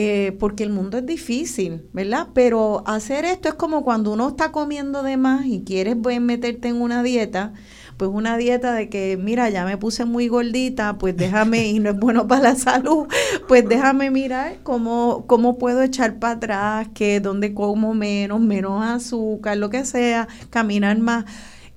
[0.00, 2.28] Eh, porque el mundo es difícil, ¿verdad?
[2.32, 6.68] Pero hacer esto es como cuando uno está comiendo de más y quieres pues, meterte
[6.68, 7.52] en una dieta,
[7.98, 11.90] pues una dieta de que, mira, ya me puse muy gordita, pues déjame, y no
[11.90, 13.08] es bueno para la salud,
[13.48, 19.58] pues déjame mirar cómo, cómo puedo echar para atrás, que donde como menos, menos azúcar,
[19.58, 21.24] lo que sea, caminar más.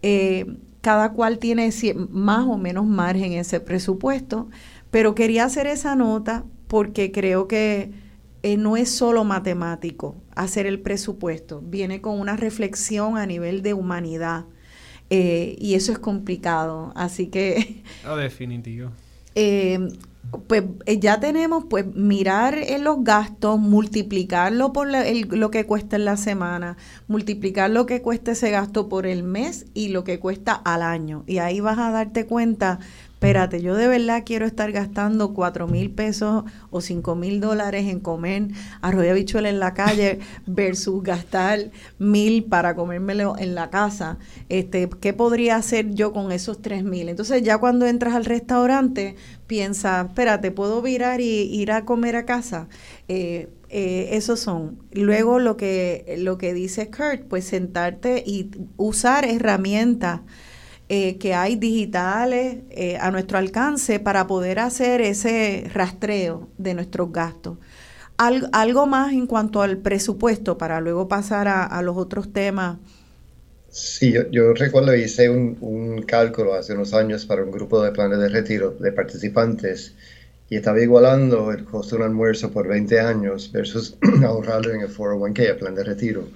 [0.04, 0.46] Eh,
[0.82, 1.72] cada cual tiene
[2.10, 4.50] más o menos margen en ese presupuesto,
[4.90, 7.92] pero quería hacer esa nota porque creo que
[8.44, 13.76] eh, no es solo matemático hacer el presupuesto, viene con una reflexión a nivel de
[13.76, 14.46] humanidad
[15.14, 17.84] eh, y eso es complicado, así que...
[18.06, 18.92] No, definitivo.
[19.36, 19.78] Eh,
[20.48, 20.64] pues
[21.02, 26.78] ya tenemos pues mirar en los gastos, multiplicarlo por lo que cuesta en la semana,
[27.10, 31.26] multiplicar lo que cuesta ese gasto por el mes y lo que cuesta al año.
[31.28, 32.80] Y ahí vas a darte cuenta
[33.22, 38.00] espérate, yo de verdad quiero estar gastando cuatro mil pesos o cinco mil dólares en
[38.00, 38.48] comer
[38.82, 40.18] arroz y habichuela en la calle
[40.48, 41.70] versus gastar
[42.00, 44.18] mil para comérmelo en la casa.
[44.50, 47.10] Este, ¿Qué podría hacer yo con esos tres mil?
[47.10, 49.16] Entonces ya cuando entras al restaurante,
[49.46, 52.70] piensa, espérate, ¿puedo virar y ir a comer a casa?
[53.08, 54.80] Eh, eh, esos son.
[54.94, 60.22] Luego lo que, lo que dice Kurt, pues sentarte y usar herramientas
[60.94, 67.14] eh, que hay digitales eh, a nuestro alcance para poder hacer ese rastreo de nuestros
[67.14, 67.58] gastos.
[68.18, 72.78] algo más en cuanto al presupuesto para luego pasar a, los otros temas.
[73.70, 77.94] Sí, yo, yo recuerdo hice un, un, cálculo hace unos años para un grupo de
[77.94, 79.96] planes de retiro de participantes
[80.50, 84.90] y estaba igualando el costo de un almuerzo por 20 años versus ahorrarlo en el
[84.90, 86.28] 401k, el plan de retiro.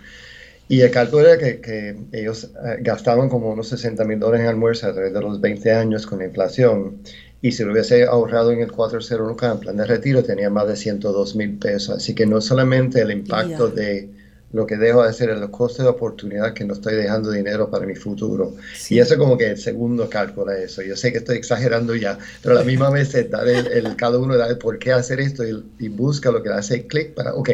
[0.67, 4.87] Y el cálculo era que, ellos eh, gastaban como unos 60 mil dólares en almuerzo
[4.87, 7.01] a través de los 20 años con la inflación.
[7.41, 10.75] Y si lo hubiese ahorrado en el 401k, en plan de retiro, tenía más de
[10.75, 11.97] 102 mil pesos.
[11.97, 14.09] Así que no solamente el impacto de
[14.53, 17.85] lo que dejo de hacer, el costo de oportunidad que no estoy dejando dinero para
[17.85, 18.55] mi futuro.
[18.89, 20.81] Y eso es como que el segundo cálculo de eso.
[20.81, 24.35] Yo sé que estoy exagerando ya, pero a la misma vez da el, cada uno
[24.37, 27.49] da el por qué hacer esto y, busca lo que le hace clic para, ok,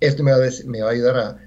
[0.00, 1.43] esto me va me va a ayudar a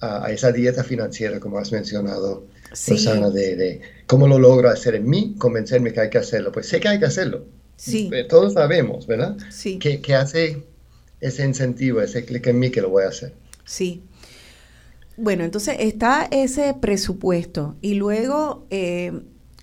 [0.00, 5.34] a, esa dieta financiera, como has mencionado, Rosana, de, cómo lo logro hacer en mí,
[5.38, 6.52] convencerme que hay que hacerlo.
[6.52, 7.46] Pues sé que hay que hacerlo.
[7.76, 8.10] Sí.
[8.12, 9.36] Eh, todos sabemos, ¿verdad?
[9.50, 9.78] Sí.
[9.78, 10.64] Que, hace
[11.20, 13.34] ese incentivo, ese clic en mí que lo voy a hacer.
[13.64, 14.02] Sí.
[15.16, 19.12] Bueno, entonces está ese presupuesto y luego eh,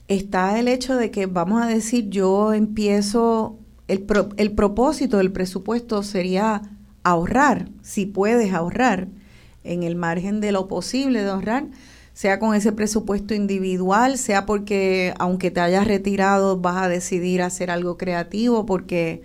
[0.10, 3.58] está el hecho de que vamos a decir yo empiezo,
[3.88, 4.06] el,
[4.36, 6.62] el propósito del presupuesto sería
[7.04, 9.08] ahorrar, si puedes ahorrar
[9.66, 11.66] en el margen de lo posible de ahorrar,
[12.16, 17.70] sea con ese presupuesto individual, sea porque aunque te hayas retirado vas a decidir hacer
[17.70, 19.22] algo creativo porque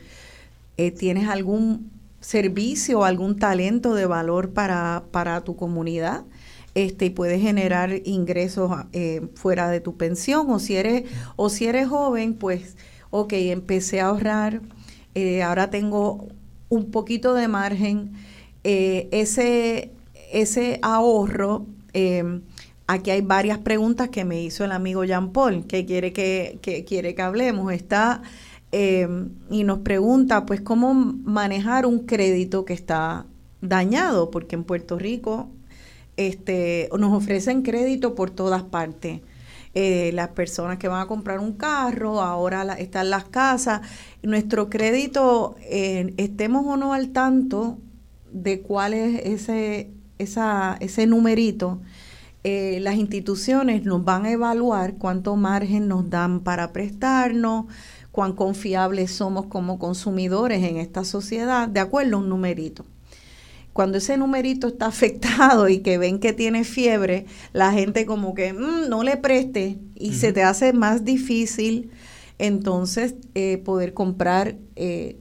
[0.76, 1.88] eh, tienes algún
[2.20, 6.24] servicio o algún talento de valor para, para tu comunidad
[6.74, 11.05] este, y puedes generar ingresos eh, fuera de tu pensión o si eres
[11.36, 12.76] o si eres joven pues
[13.11, 14.62] ok empecé a ahorrar
[15.14, 16.26] eh, ahora tengo
[16.68, 18.12] un poquito de margen
[18.62, 19.93] ese
[20.33, 22.43] ese ahorro, em,
[22.87, 27.14] aquí hay varias preguntas que me hizo el amigo Jean Paul, que quiere que, quiere
[27.14, 27.72] que hablemos.
[27.72, 28.22] Está
[28.72, 33.26] em, y nos pregunta, pues, cómo manejar un crédito que está
[33.61, 35.49] dañado, porque en Puerto Rico
[36.16, 39.20] este, nos ofrecen crédito por todas partes.
[39.74, 43.83] Eh, las personas que van a comprar un carro, ahora están las casas.
[44.22, 47.78] Nuestro crédito, eh, estemos o no al tanto
[48.33, 49.91] de cuál es ese
[50.22, 51.80] esa, ese numerito,
[52.42, 57.66] eh, las instituciones nos van a evaluar cuánto margen nos dan para prestarnos,
[58.12, 62.86] cuán confiables somos como consumidores en esta sociedad, de acuerdo a un numerito.
[63.72, 68.52] Cuando ese numerito está afectado y que ven que tiene fiebre, la gente como que
[68.52, 71.90] mm, no le preste y se te hace más difícil
[72.38, 75.18] entonces eh, poder comprar eh,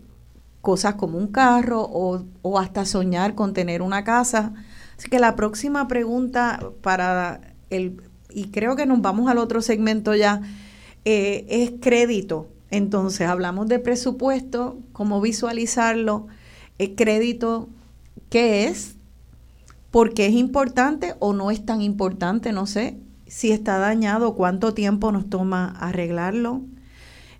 [0.61, 4.53] cosas como un carro o, o, hasta soñar con tener una casa
[4.99, 7.39] Así que la próxima pregunta para
[7.69, 8.01] el,
[8.33, 10.41] y creo que nos vamos al otro segmento ya,
[11.05, 12.49] eh, es crédito.
[12.69, 16.27] Entonces, hablamos de presupuesto, cómo visualizarlo,
[16.79, 17.69] el crédito,
[18.29, 18.97] ¿qué es?
[19.89, 22.51] ¿Por qué es importante o no es tan importante?
[22.51, 22.97] No sé.
[23.25, 26.63] Si está dañado, cuánto tiempo nos toma arreglarlo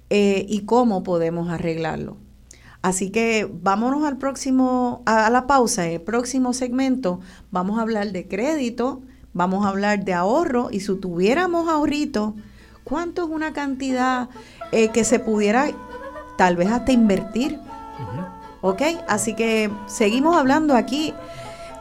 [0.10, 2.16] eh, y cómo podemos arreglarlo.
[2.82, 7.20] Así que vámonos al próximo, a la pausa, en el próximo segmento
[7.52, 9.02] vamos a hablar de crédito,
[9.34, 12.36] vamos a hablar de ahorro y si tuviéramos ahorrito,
[12.86, 14.30] ¿cuánto es una cantidad
[14.72, 15.68] eh, que se pudiera
[16.38, 17.60] tal vez hasta invertir?
[18.62, 18.82] ¿Ok?
[19.08, 21.14] Así que seguimos hablando aquí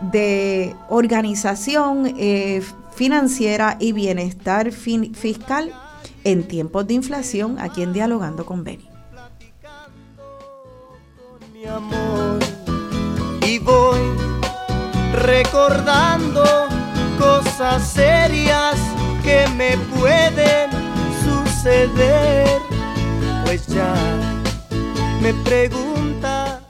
[0.00, 2.62] de organización eh,
[2.94, 5.72] financiera y bienestar fiscal
[6.24, 8.64] en tiempos de inflación aquí en Dialogando con
[13.46, 14.00] Y voy
[15.14, 16.44] recordando
[17.18, 18.76] cosas serias
[19.22, 20.70] que me pueden
[21.22, 22.48] suceder,
[23.44, 23.94] pues ya
[25.20, 26.62] me pregunta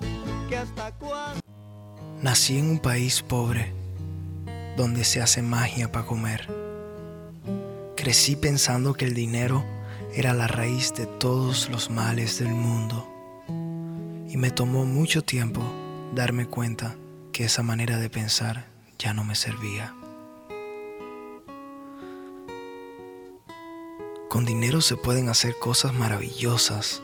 [0.49, 1.41] que hasta cuándo.
[2.23, 3.73] Nací en un país pobre,
[4.77, 6.49] donde se hace magia para comer.
[7.97, 9.65] Crecí pensando que el dinero
[10.15, 13.08] era la raíz de todos los males del mundo.
[14.29, 15.63] Y me tomó mucho tiempo
[16.15, 16.97] darme cuenta
[17.33, 18.67] que esa manera de pensar
[18.99, 19.95] ya no me servía.
[24.29, 27.03] Con dinero se pueden hacer cosas maravillosas,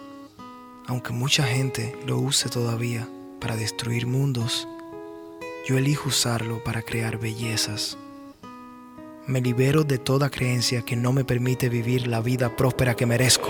[0.87, 3.09] aunque mucha gente lo use todavía
[3.41, 4.68] para destruir mundos.
[5.66, 7.97] Yo elijo usarlo para crear bellezas.
[9.27, 13.49] Me libero de toda creencia que no me permite vivir la vida próspera que merezco.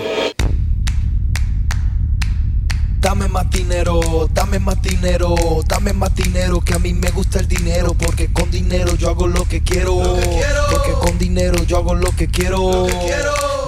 [3.75, 5.35] Dinero, dame más dinero,
[5.67, 9.27] dame más dinero, que a mí me gusta el dinero, porque con dinero yo hago
[9.27, 10.01] lo que quiero,
[10.71, 12.87] porque con dinero yo hago lo que quiero.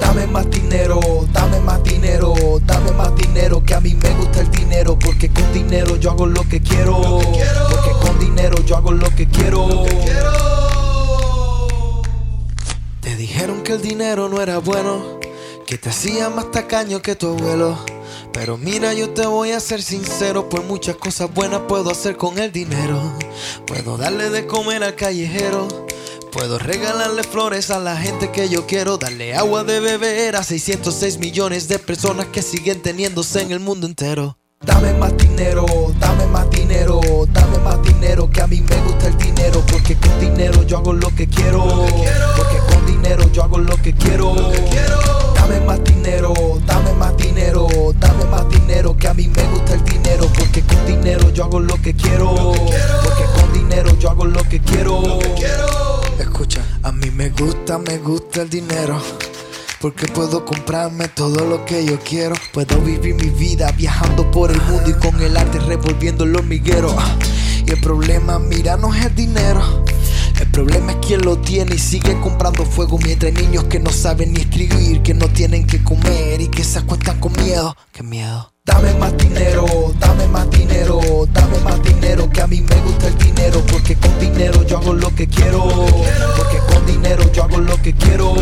[0.01, 1.01] Dame más dinero,
[1.33, 2.35] dame más dinero,
[2.65, 6.27] dame más dinero, que a mí me gusta el dinero, porque con dinero yo hago
[6.27, 7.01] lo que quiero,
[7.69, 9.87] porque con dinero yo hago lo que quiero.
[13.01, 15.19] Te dijeron que el dinero no era bueno,
[15.67, 17.96] que te hacía más tacaño que tu abuelo.
[18.37, 22.39] Pero mira, yo te voy a ser sincero, pues muchas cosas buenas puedo hacer con
[22.39, 23.01] el dinero.
[23.67, 25.67] Puedo darle de comer al callejero.
[26.33, 31.19] Puedo regalarle flores a la gente que yo quiero, darle agua de beber a 606
[31.19, 34.37] millones de personas que siguen teniéndose en el mundo entero.
[34.61, 35.65] Dame más dinero,
[35.99, 37.01] dame más dinero,
[37.33, 40.93] dame más dinero, que a mí me gusta el dinero, porque con dinero yo hago
[40.93, 41.65] lo que quiero,
[42.37, 45.26] porque con dinero yo hago lo que quiero.
[45.47, 46.35] Dame más dinero,
[46.67, 47.69] dame más dinero,
[48.01, 51.61] dame más dinero, que a mí me gusta el dinero, porque con dinero yo hago
[51.61, 55.21] lo que quiero, porque con dinero yo hago lo que quiero.
[56.19, 59.01] Escucha, a mí me gusta, me gusta el dinero.
[59.81, 62.35] Porque puedo comprarme todo lo que yo quiero.
[62.53, 66.93] Puedo vivir mi vida viajando por el mundo y con el arte revolviendo el hormiguero.
[67.65, 69.86] Y el problema, mira, no es el dinero.
[70.39, 73.91] El problema es quien lo tiene y sigue comprando fuego mientras hay niños que no
[73.91, 77.75] saben ni escribir, que no tienen que comer y que se acuestan con miedo.
[77.93, 78.53] ¡Qué miedo!
[78.65, 79.65] Dame más dinero,
[79.99, 81.01] dame más dinero,
[81.33, 84.93] dame más dinero, que a mí me gusta el dinero, porque con dinero yo hago
[84.93, 85.63] lo que quiero,
[86.37, 88.35] porque con dinero yo hago lo que quiero.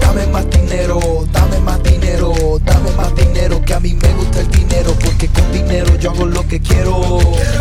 [0.00, 1.00] Dame más dinero,
[1.32, 2.32] dame más dinero,
[2.64, 6.26] dame más dinero, que a mí me gusta el dinero, porque con dinero yo hago
[6.26, 7.00] lo que quiero,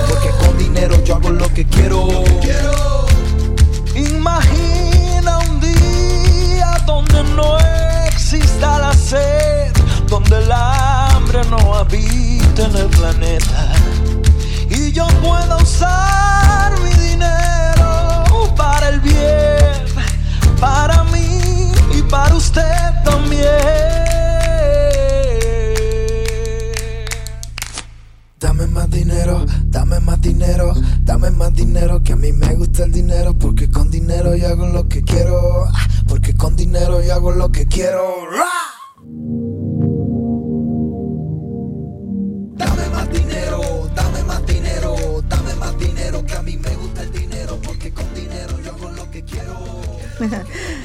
[0.10, 3.01] porque con dinero yo hago lo que quiero.
[3.96, 7.58] Imagina un día donde no
[8.08, 9.74] exista la sed,
[10.08, 13.74] donde el hambre no habita en el planeta.
[14.70, 19.86] Y yo pueda usar mi dinero para el bien,
[20.60, 23.01] para mí y para usted
[28.92, 30.74] dinero, dame más dinero,
[31.04, 34.68] dame más dinero, que a mí me gusta el dinero, porque con dinero yo hago
[34.68, 38.30] lo que quiero, ah, porque con dinero yo hago lo que quiero.
[38.30, 38.52] ¡Ra!
[42.58, 44.96] Dame más dinero, dame más dinero,
[45.28, 48.92] dame más dinero, que a mí me gusta el dinero, porque con dinero yo hago
[48.92, 49.56] lo que quiero.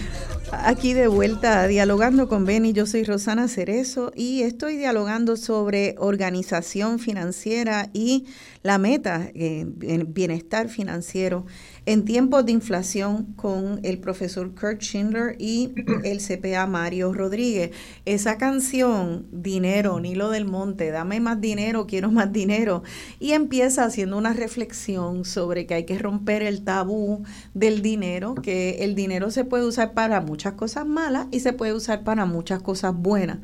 [0.69, 6.99] Aquí de vuelta dialogando con Benny, yo soy Rosana Cerezo y estoy dialogando sobre organización
[6.99, 8.27] financiera y
[8.65, 9.65] la meta, eh,
[10.09, 11.47] bienestar financiero
[11.87, 15.73] en tiempos de inflación con el profesor Kurt Schindler y
[16.05, 17.71] el CPA Mario Rodríguez.
[18.05, 22.83] Esa canción, Dinero, Nilo del Monte, dame más dinero, quiero más dinero,
[23.21, 27.23] y empieza haciendo una reflexión sobre que hay que romper el tabú
[27.55, 31.73] del dinero, que el dinero se puede usar para muchas cosas malas y se puede
[31.73, 33.39] usar para muchas cosas buenas.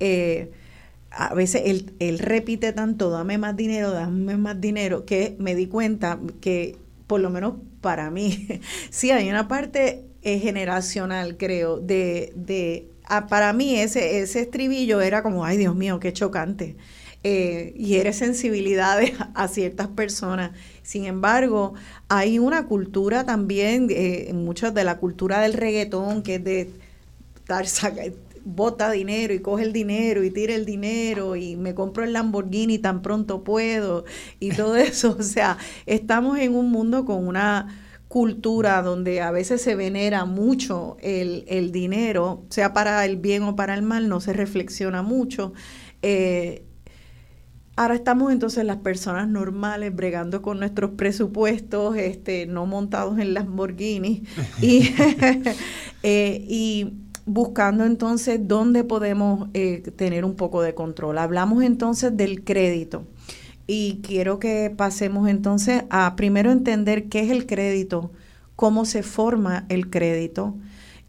[0.00, 0.50] Eh,
[1.10, 5.66] a veces él, él, repite tanto, dame más dinero, dame más dinero, que me di
[5.66, 8.48] cuenta que por lo menos para mí,
[8.90, 15.02] sí hay una parte eh, generacional, creo, de, de ah, para mí ese, ese estribillo
[15.02, 16.76] era como, ay Dios mío, qué chocante.
[17.24, 20.52] Eh, y eres sensibilidades a ciertas personas.
[20.82, 21.74] Sin embargo,
[22.08, 26.70] hay una cultura también, eh, muchas de la cultura del reggaetón, que es de
[27.36, 27.66] estar
[28.44, 32.78] bota dinero y coge el dinero y tira el dinero y me compro el Lamborghini
[32.78, 34.04] tan pronto puedo
[34.40, 35.16] y todo eso.
[35.18, 37.78] O sea, estamos en un mundo con una
[38.08, 43.56] cultura donde a veces se venera mucho el, el dinero, sea para el bien o
[43.56, 45.52] para el mal, no se reflexiona mucho.
[46.02, 46.66] Eh,
[47.74, 54.24] Ahora estamos entonces las personas normales bregando con nuestros presupuestos, este, no montados en Lamborghini.
[54.60, 54.90] y,
[56.02, 56.92] eh, y
[57.26, 61.18] buscando entonces dónde podemos eh, tener un poco de control.
[61.18, 63.04] Hablamos entonces del crédito
[63.66, 68.10] y quiero que pasemos entonces a primero entender qué es el crédito,
[68.56, 70.56] cómo se forma el crédito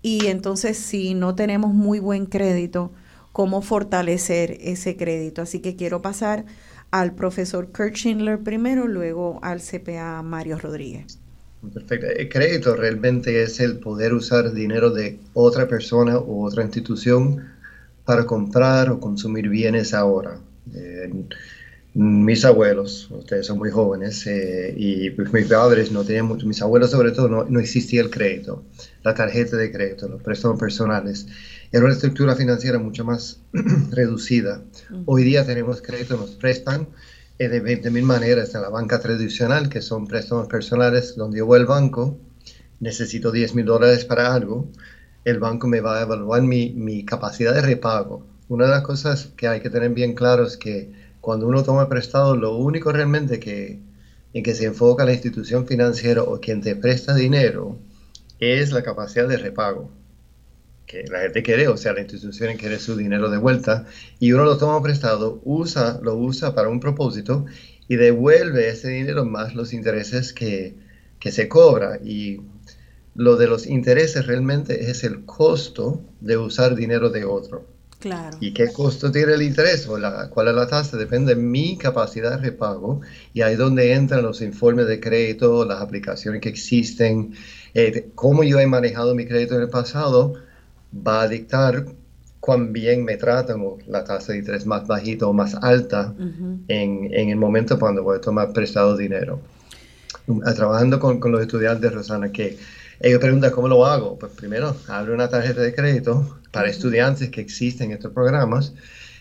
[0.01, 2.91] y entonces si no tenemos muy buen crédito,
[3.31, 5.41] cómo fortalecer ese crédito.
[5.41, 6.45] Así que quiero pasar
[6.91, 11.22] al profesor Kurt Schindler primero, luego al CPA Mario Rodríguez.
[11.71, 12.07] Perfecto.
[12.07, 17.45] El crédito realmente es el poder usar dinero de otra persona u otra institución
[18.05, 20.39] para comprar o consumir bienes ahora.
[21.95, 26.59] mis abuelos, ustedes son muy jóvenes, eh, y pues, mis padres no tenían mucho, mis
[26.61, 28.63] abuelos sobre todo, no, no, existía el crédito,
[29.03, 31.27] la tarjeta de crédito, los préstamos personales.
[31.71, 33.39] Era una estructura financiera mucho más
[33.91, 34.63] reducida.
[35.05, 36.87] Hoy día tenemos crédito, nos prestan
[37.39, 41.45] eh, de 20 mil maneras en la banca tradicional, que son préstamos personales, donde yo
[41.45, 42.17] voy al banco,
[42.79, 44.67] necesito 10 mil dólares para algo,
[45.25, 48.25] el banco me va a evaluar mi, mi, capacidad de repago.
[48.49, 51.89] Una de las cosas que hay que tener bien claro es que cuando uno toma
[51.89, 53.79] prestado, lo único realmente que,
[54.33, 57.77] en que se enfoca la institución financiera o quien te presta dinero
[58.39, 59.89] es la capacidad de repago
[60.85, 63.85] que la gente quiere, o sea, la institución quiere su dinero de vuelta
[64.19, 67.45] y uno lo toma prestado, usa, lo usa para un propósito
[67.87, 70.75] y devuelve ese dinero más los intereses que,
[71.19, 71.99] que se cobra.
[72.03, 72.41] Y
[73.15, 77.65] lo de los intereses realmente es el costo de usar dinero de otro.
[77.99, 78.37] Claro.
[78.41, 79.87] ¿Y qué costo tiene el interés?
[79.87, 80.97] O la, ¿Cuál es la tasa?
[80.97, 82.99] Depende de mi capacidad de repago.
[83.33, 87.33] Y ahí es donde entran los informes de crédito, las aplicaciones que existen,
[87.73, 90.33] eh, cómo yo he manejado mi crédito en el pasado
[90.95, 91.85] va a dictar
[92.39, 96.13] cuán bien me tratan o la tasa de interés más bajita o más alta
[96.67, 99.39] en, en, el momento cuando voy a tomar prestado dinero.
[100.45, 102.57] Ah, trabajando con, con, los estudiantes, Rosana, que
[102.99, 104.19] ellos preguntan cómo lo hago.
[104.19, 108.73] Pues primero, abre una tarjeta de crédito para estudiantes que existen en estos programas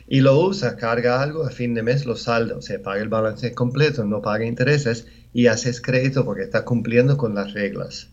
[0.09, 3.09] y lo usa, carga algo, a fin de mes lo salda, o sea, paga el
[3.09, 8.09] balance completo, no paga intereses y haces crédito porque está cumpliendo con las reglas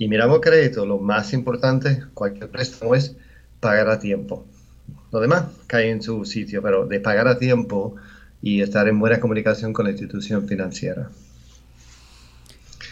[0.00, 3.14] y miramos crédito, lo más importante, cualquier préstamo es
[3.60, 4.46] pagar a tiempo.
[5.12, 7.96] Lo demás cae en su sitio, pero de pagar a tiempo
[8.40, 11.10] y estar en buena comunicación con la institución financiera.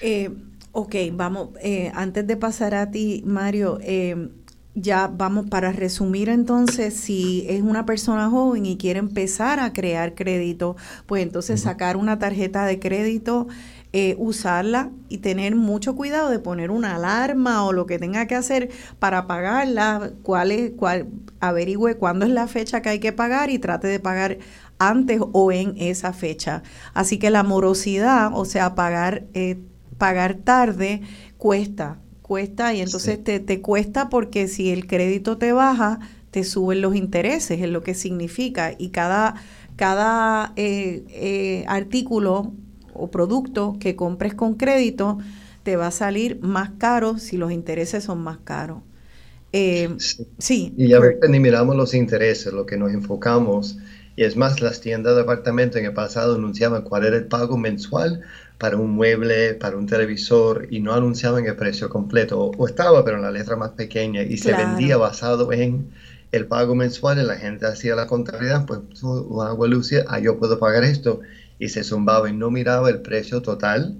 [0.02, 0.28] Eh,
[0.72, 4.28] ok, vamos, eh, antes de pasar a ti, Mario, eh,
[4.74, 10.14] ya vamos para resumir entonces, si es una persona joven y quiere empezar a crear
[10.14, 13.48] crédito, pues entonces sacar una tarjeta de crédito
[13.94, 18.34] eh, usarla y tener mucho cuidado de poner una alarma o lo que tenga que
[18.34, 18.68] hacer
[18.98, 21.06] para pagarla, cuál es, cuál,
[21.40, 24.38] averigüe cuándo es la fecha que hay que pagar y trate de pagar
[24.78, 26.62] antes o en esa fecha.
[26.92, 29.58] Así que la morosidad, o sea, pagar, eh,
[29.96, 31.00] pagar tarde,
[31.38, 35.98] cuesta, cuesta y entonces te, te cuesta porque si el crédito te baja,
[36.30, 38.74] te suben los intereses, es lo que significa.
[38.76, 39.36] Y cada,
[39.76, 42.52] cada eh, artículo
[42.98, 45.18] o producto que compres con crédito
[45.62, 48.78] te va a salir más caro si los intereses son más caros.
[49.52, 49.96] Eh,
[50.38, 50.74] sí.
[50.76, 53.78] Y a veces ni miramos los intereses, lo que nos enfocamos.
[54.16, 57.56] Y es más, las tiendas de apartamento en el pasado anunciaban cuál era el pago
[57.56, 58.22] mensual
[58.58, 62.50] para un mueble, para un televisor, y no anunciaban el precio completo.
[62.58, 65.90] O, estaba, pero en la letra más pequeña, y se vendía basado en
[66.32, 70.58] el pago mensual, y la gente hacía la contabilidad, pues, agua Lucia, ah, yo puedo
[70.58, 71.20] pagar esto
[71.58, 73.96] y se zumbaba y no miraba el precio total,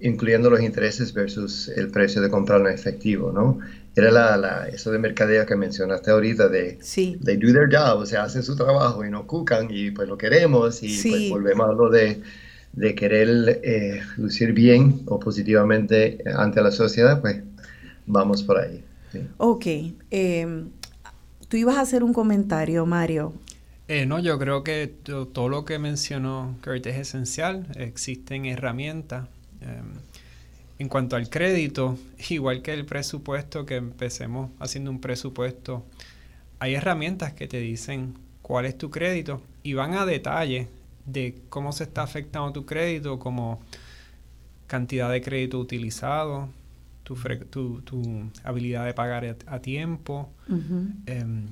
[0.00, 3.58] incluyendo los intereses versus el precio de comprarlo en efectivo, ¿no?
[3.94, 7.18] Era la, la, eso de mercadeo que mencionaste ahorita de sí.
[7.22, 10.16] they do their job, o sea, hacen su trabajo y no cucan y pues lo
[10.16, 12.22] queremos y pues volvemos a lo de,
[12.72, 17.42] de querer eh, lucir bien o positivamente ante la sociedad, pues
[18.06, 18.82] vamos por ahí.
[19.36, 19.66] Ok.
[20.10, 20.64] Eh,
[21.48, 23.34] tú ibas a hacer un comentario, Mario,
[23.92, 27.66] eh, no, yo creo que todo lo que mencionó Kurt es esencial.
[27.76, 29.28] Existen herramientas.
[29.60, 29.92] Em,
[30.78, 31.98] en cuanto al crédito,
[32.30, 35.84] igual que el presupuesto, que empecemos haciendo un presupuesto,
[36.58, 40.68] hay herramientas que te dicen cuál es tu crédito y van a detalle
[41.04, 43.60] de cómo se está afectando tu crédito, como
[44.68, 46.48] cantidad de crédito utilizado,
[47.02, 47.14] tu,
[47.82, 50.30] tu, habilidad de pagar a, tiempo,
[51.04, 51.48] em,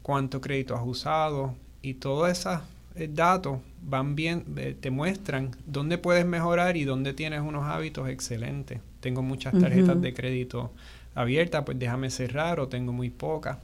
[0.00, 1.54] cuánto crédito has usado,
[1.84, 2.60] y todos esos
[2.96, 8.08] eh, datos van bien, eh, te muestran dónde puedes mejorar y dónde tienes unos hábitos
[8.08, 8.80] excelentes.
[9.00, 10.72] Tengo muchas tarjetas de crédito
[11.14, 13.58] abiertas, pues déjame cerrar o tengo muy pocas.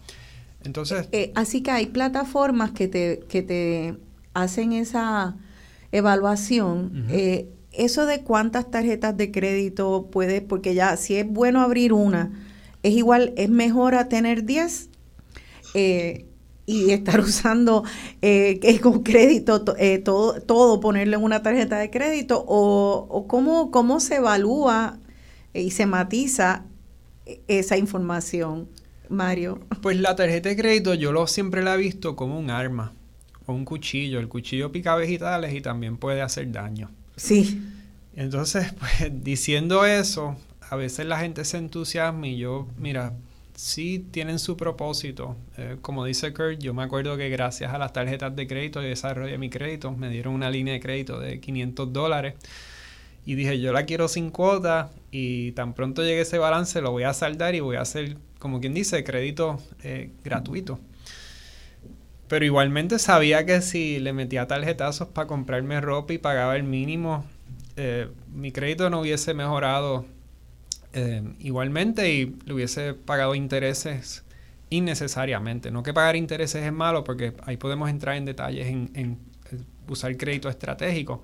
[0.62, 1.08] Entonces...
[1.12, 3.96] Eh, así que hay plataformas que te, que te
[4.34, 5.36] hacen esa
[5.90, 7.06] evaluación.
[7.72, 12.30] eso de cuántas tarjetas de crédito puedes, porque ya si es bueno abrir una,
[12.82, 14.90] es igual, es mejor a tener 10
[15.74, 16.26] eh,
[16.70, 17.84] y estar usando
[18.22, 23.70] eh, con crédito eh, todo, todo, ponerlo en una tarjeta de crédito o, o cómo,
[23.70, 24.98] cómo se evalúa
[25.52, 26.64] y se matiza
[27.48, 28.68] esa información,
[29.08, 29.60] Mario.
[29.82, 32.92] Pues la tarjeta de crédito yo lo siempre la he visto como un arma
[33.46, 34.20] o un cuchillo.
[34.20, 36.90] El cuchillo pica vegetales y también puede hacer daño.
[37.16, 37.60] Sí.
[38.14, 40.36] Entonces, pues diciendo eso,
[40.68, 43.14] a veces la gente se entusiasma y yo, mira,
[43.60, 45.36] sí tienen su propósito.
[45.58, 48.88] Eh, como dice Kurt, yo me acuerdo que gracias a las tarjetas de crédito y
[48.88, 52.34] desarrollo de mi crédito, me dieron una línea de crédito de 500 dólares.
[53.26, 57.02] Y dije, yo la quiero sin cuota y tan pronto llegue ese balance lo voy
[57.02, 60.80] a saldar y voy a hacer, como quien dice, crédito eh, gratuito.
[62.28, 67.26] Pero igualmente sabía que si le metía tarjetazos para comprarme ropa y pagaba el mínimo,
[67.76, 70.06] eh, mi crédito no hubiese mejorado
[70.92, 74.24] eh, igualmente y le hubiese pagado intereses
[74.70, 75.70] innecesariamente.
[75.70, 79.18] No que pagar intereses es malo porque ahí podemos entrar en detalles en,
[79.88, 81.22] usar crédito estratégico,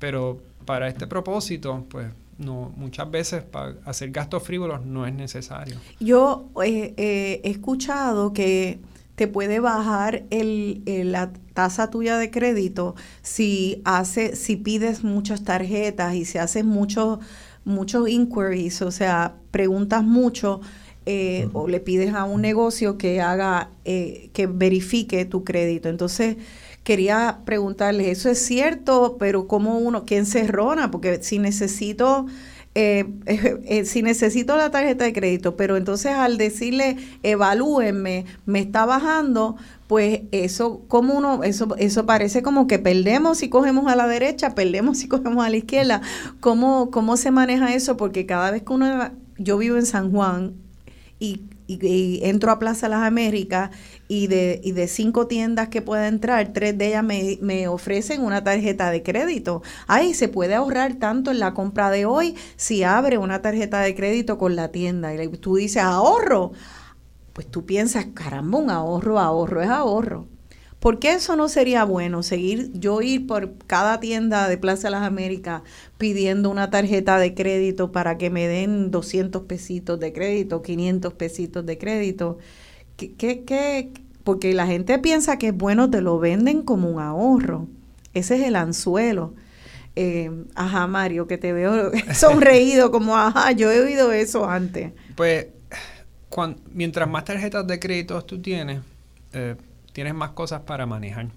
[0.00, 5.76] pero para este propósito, pues no muchas veces para hacer gastos frívolos no es necesario.
[6.00, 8.80] Yo eh, eh, he escuchado que
[9.14, 16.14] te puede bajar el, la tasa tuya de crédito si hace si pides muchas tarjetas
[16.14, 17.18] y si haces muchos
[17.68, 20.60] muchos inquiries, o sea, preguntas mucho
[21.06, 25.88] eh, o le pides a un negocio que haga, eh, que verifique tu crédito.
[25.88, 26.36] Entonces,
[26.84, 29.16] quería preguntarle, ¿eso es cierto?
[29.18, 30.90] Pero ¿cómo uno, quién se enrona?
[30.90, 32.26] Porque si necesito...
[32.80, 39.56] Eh, si necesito la tarjeta de crédito, pero entonces al decirle evalúenme, me está bajando,
[39.88, 44.54] pues eso, como uno, eso, eso parece como que perdemos si cogemos a la derecha,
[44.54, 46.02] perdemos si cogemos a la izquierda.
[46.40, 47.96] ¿Cómo, cómo se maneja eso?
[47.96, 50.54] Porque cada vez que uno, yo vivo en San Juan
[51.18, 53.70] y, entro a Plaza Las Américas
[54.08, 58.22] y de, y de cinco tiendas que pueda entrar, tres de ellas me, me ofrecen
[58.22, 59.62] una tarjeta de crédito.
[59.86, 63.94] Ay, se puede ahorrar tanto en la compra de hoy si abre una tarjeta de
[63.94, 65.14] crédito con la tienda.
[65.14, 66.52] Y tú dices, ahorro
[67.38, 70.26] pues tú piensas, caramba, ahorro, ahorro es ahorro.
[70.80, 72.22] ¿Por qué eso no sería bueno?
[72.22, 75.62] Seguir, yo ir por cada tienda de Plaza de las Américas
[75.98, 81.66] pidiendo una tarjeta de crédito para que me den 200 pesitos de crédito, 500 pesitos
[81.66, 82.38] de crédito.
[82.96, 83.14] ¿Qué,
[83.44, 83.90] qué,
[84.22, 87.66] Porque la gente piensa que es bueno, te lo venden como un ahorro.
[88.14, 89.34] Ese es el anzuelo.
[89.96, 94.92] Eh, ajá, Mario, que te veo sonreído como, ajá, yo he oído eso antes.
[95.16, 95.48] Pues
[96.72, 98.80] mientras más tarjetas de crédito tú tienes,
[99.32, 99.56] eh,
[99.92, 101.28] tienes más cosas para manejar.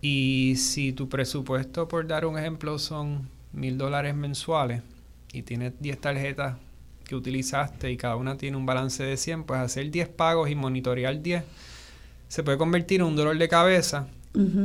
[0.00, 4.82] Y si tu presupuesto, por dar un ejemplo, son mil dólares mensuales
[5.32, 6.56] y tienes 10 tarjetas
[7.04, 10.54] que utilizaste y cada una tiene un balance de 100, pues hacer 10 pagos y
[10.54, 11.44] monitorear 10
[12.28, 14.08] se puede convertir en un dolor de cabeza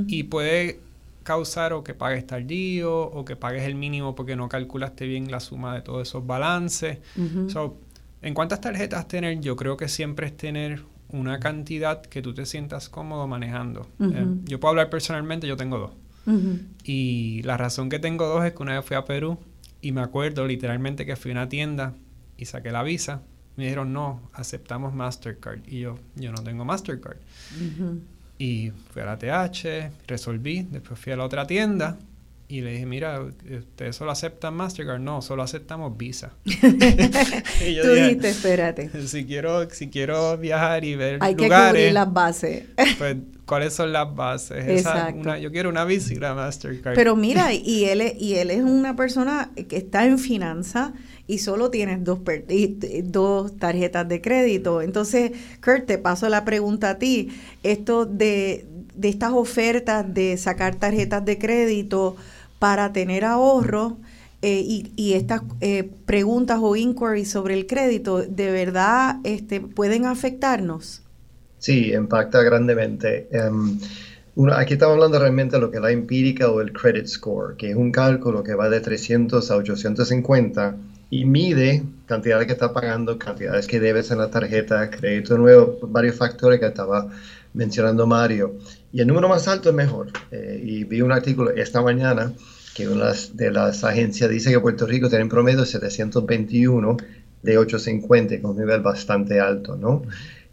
[0.07, 0.79] y puede
[1.23, 5.39] causar o que pagues tardío o que pagues el mínimo porque no calculaste bien la
[5.39, 6.97] suma de todos esos balances.
[8.21, 10.81] En cuántas tarjetas tener, yo creo que siempre es tener
[11.11, 13.87] una cantidad que tú te sientas cómodo manejando.
[13.99, 15.91] Eh, yo puedo hablar personalmente, yo tengo dos.
[16.83, 19.37] Y la razón que tengo dos es que una vez fui a Perú
[19.81, 21.93] y me acuerdo literalmente que fui a una tienda
[22.37, 23.21] y saqué la visa.
[23.57, 25.59] Me dijeron, no, aceptamos Mastercard.
[25.67, 27.17] Y yo, yo no tengo Mastercard.
[28.37, 31.97] Y fui a la TH, resolví, después fui a la otra tienda
[32.51, 34.99] y le dije, mira, ¿ustedes solo aceptan Mastercard?
[34.99, 36.33] No, solo aceptamos Visa.
[36.45, 38.89] y yo Tú dijiste, espérate.
[39.07, 41.53] Si quiero, si quiero viajar y ver Hay lugares...
[41.53, 42.63] Hay que cubrir las bases.
[42.97, 43.15] pues,
[43.45, 44.67] ¿cuáles son las bases?
[44.67, 45.37] Exacto.
[45.37, 46.93] yo quiero una Visa y una Mastercard.
[46.93, 50.91] Pero mira, y él, es, y él es una persona que está en finanzas
[51.27, 52.19] y solo tienes dos,
[53.03, 54.81] dos tarjetas de crédito.
[54.81, 55.31] Entonces,
[55.63, 57.29] Kurt, te paso la pregunta a ti.
[57.63, 62.17] Esto de, de estas ofertas de sacar tarjetas de crédito
[62.61, 63.97] para tener ahorro
[64.43, 64.61] eh,
[64.95, 71.01] y, estas eh, preguntas o inquiries sobre el crédito, ¿de verdad este, pueden afectarnos?
[71.57, 73.27] Sí, impacta grandemente.
[73.31, 73.79] Em,
[74.53, 77.71] aquí estamos hablando realmente de lo que es la empírica o el credit score, que
[77.71, 80.75] es un cálculo que va de 300 a 850
[81.09, 86.15] y mide cantidades que está pagando, cantidades que debes en la tarjeta, crédito nuevo, varios
[86.15, 87.09] factores que estaba
[87.55, 88.53] mencionando Mario.
[88.93, 90.07] Y el número más alto es mejor.
[90.31, 92.33] Eh, y vi un artículo esta mañana
[92.75, 96.97] que una de las agencias dice que Puerto Rico tiene en promedio 721
[97.41, 100.03] de 850, con un nivel bastante alto, ¿no?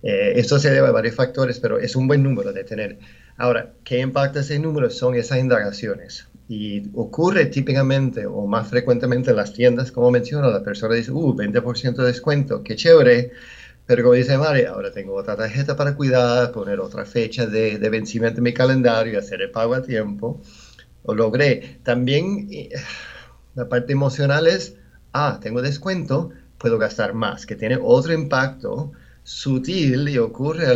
[0.03, 2.99] Eh, esto se debe a varios factores, pero es un buen número de tener.
[3.37, 4.91] Ahora, ¿qué impacta ese número?
[4.91, 6.29] Son esas indagaciones.
[6.49, 11.35] Y ocurre típicamente o más frecuentemente en las tiendas, como menciono, la persona dice, uh,
[11.35, 13.33] 20% de descuento, qué chévere.
[13.89, 17.89] Pero como dice María, ahora tengo otra tarjeta para cuidar, poner otra fecha de, de
[17.89, 20.43] vencimiento en mi calendario y hacer el pago a tiempo.
[21.07, 21.79] Lo logré.
[21.85, 22.69] También eh,
[23.55, 24.75] la parte emocional es,
[25.15, 26.29] ah, tengo descuento,
[26.59, 28.93] puedo gastar más, que tiene otro impacto
[29.23, 30.67] sutil y ocurre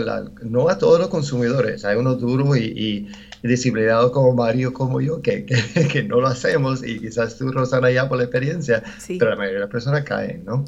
[0.44, 1.84] no a todos los consumidores.
[1.84, 3.08] Hay unos duros y, y,
[3.42, 5.44] disciplinados como Mario, como yo, que,
[5.92, 9.58] que, no lo hacemos y quizás tú, Rosana, ya por la experiencia, pero la mayoría
[9.58, 10.64] de las personas caen, ¿no?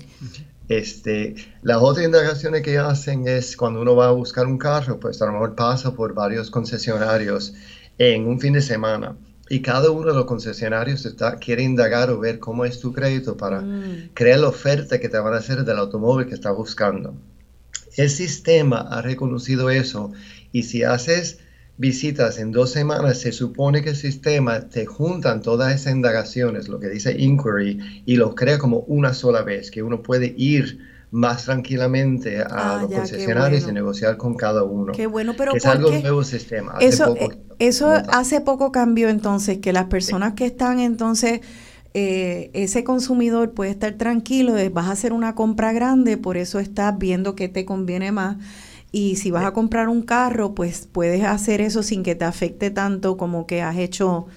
[0.68, 5.20] Este, las otras indagaciones que hacen es cuando uno va a buscar un carro, pues
[5.20, 7.54] a lo mejor pasa por varios concesionarios
[7.98, 9.16] en un fin de semana
[9.48, 13.36] y cada uno de los concesionarios está, quiere indagar o ver cómo es tu crédito
[13.36, 14.10] para mm.
[14.14, 17.14] crear la oferta que te van a hacer del automóvil que estás buscando.
[17.96, 20.12] El sistema ha reconocido eso
[20.50, 21.38] y si haces
[21.76, 26.78] visitas en dos semanas, se supone que el sistema te juntan todas esas indagaciones, lo
[26.78, 30.78] que dice inquiry, y lo crea como una sola vez, que uno puede ir
[31.10, 34.92] más tranquilamente a ah, los concesionarios y negociar con cada uno.
[34.92, 36.74] Qué bueno, pero es algo nuevo sistema.
[36.80, 37.28] eso, eh,
[37.60, 41.40] eso hace poco cambió entonces, que las personas que están entonces
[41.96, 46.98] eh, ese consumidor puede estar tranquilo, vas a hacer una compra grande, por eso estás
[46.98, 48.36] viendo que te conviene más.
[48.96, 52.70] Y si vas a comprar un carro, pues puedes hacer eso sin que te afecte
[52.70, 54.28] tanto como que has hecho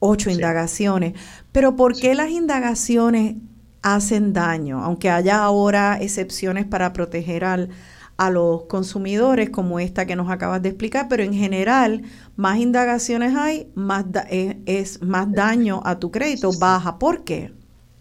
[0.00, 1.14] ocho indagaciones.
[1.50, 3.36] Pero ¿por qué las indagaciones
[3.80, 4.84] hacen daño?
[4.84, 7.70] Aunque haya ahora excepciones para proteger al,
[8.18, 12.02] a los consumidores como esta que nos acabas de explicar, pero en general
[12.36, 16.98] más indagaciones hay, más eh, es, más daño a tu crédito baja.
[16.98, 17.50] ¿Por qué?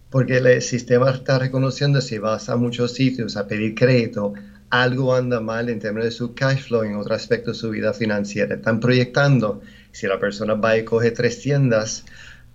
[0.10, 4.34] Porque el sistema está reconociendo si vas a muchos sitios a pedir crédito,
[4.82, 7.94] algo anda mal en términos de su cash flow, en otro aspecto de su vida
[7.94, 8.56] financiera.
[8.56, 9.62] Están proyectando,
[9.92, 12.06] si la persona va y coge tres tiendas,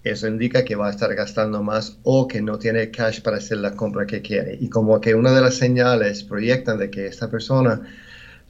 [0.02, 3.58] eso indica que va a estar gastando más o que no tiene cash para hacer
[3.58, 4.56] la compra que quiere.
[4.60, 7.82] Y como que una de las señales proyectan de que esta persona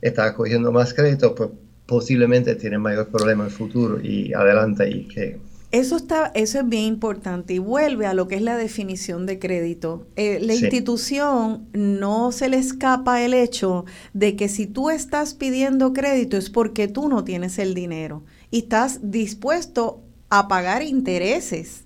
[0.01, 1.51] está cogiendo más crédito, pues
[1.87, 5.39] posiblemente tiene mayor problema en el futuro y adelante y que
[5.73, 9.39] eso está, eso es bien importante y vuelve a lo que es la definición de
[9.39, 10.09] crédito.
[10.17, 15.93] Eh, la institución no se le escapa el hecho de que si tú estás pidiendo
[15.93, 21.85] crédito es porque tú no tienes el dinero y estás dispuesto a pagar intereses.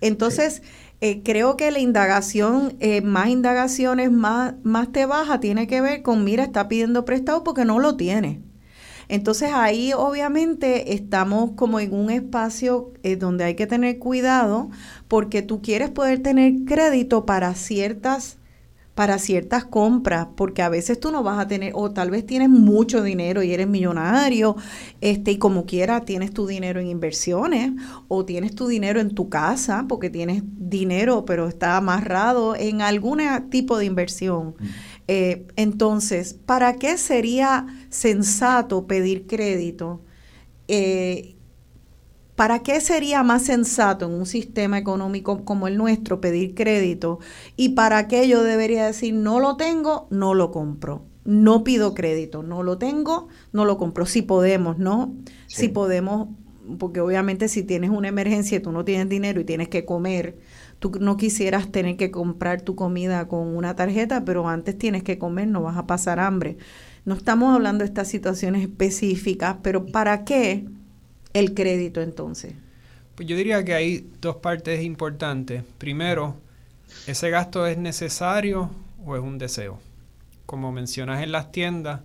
[0.00, 0.62] Entonces,
[1.00, 6.02] eh, creo que la indagación, eh, más indagaciones, más, más te baja, tiene que ver
[6.02, 8.40] con, mira, está pidiendo prestado porque no lo tiene.
[9.12, 14.70] Entonces ahí obviamente estamos como en un espacio eh, donde hay que tener cuidado
[15.06, 18.38] porque tú quieres poder tener crédito para ciertas
[18.94, 22.50] para ciertas compras, porque a veces tú no vas a tener, o tal vez tienes
[22.50, 24.54] mucho dinero y eres millonario,
[25.00, 27.72] este, y como quiera tienes tu dinero en inversiones,
[28.08, 33.20] o tienes tu dinero en tu casa, porque tienes dinero, pero está amarrado en algún
[33.48, 34.56] tipo de inversión.
[34.58, 34.66] Mm.
[35.08, 40.00] Eh, entonces, ¿para qué sería sensato pedir crédito?
[40.68, 41.36] Eh,
[42.36, 47.18] ¿Para qué sería más sensato en un sistema económico como el nuestro pedir crédito?
[47.56, 51.04] Y para qué yo debería decir, no lo tengo, no lo compro.
[51.24, 54.06] No pido crédito, no lo tengo, no lo compro.
[54.06, 55.14] Si podemos, ¿no?
[55.46, 56.28] Si podemos,
[56.78, 60.38] porque obviamente si tienes una emergencia y tú no tienes dinero y tienes que comer,
[60.82, 65.16] tú no quisieras tener que comprar tu comida con una tarjeta, pero antes tienes que
[65.16, 66.58] comer, no vas a pasar hambre.
[67.04, 70.64] No estamos hablando de estas situaciones específicas, pero ¿para qué?
[71.34, 72.54] el crédito entonces?
[73.14, 75.62] Pues yo diría que hay dos partes importantes.
[75.78, 76.36] Primero,
[77.06, 78.70] ¿ese gasto es necesario
[79.04, 79.78] o es un deseo?
[80.46, 82.00] Como mencionas en las tiendas,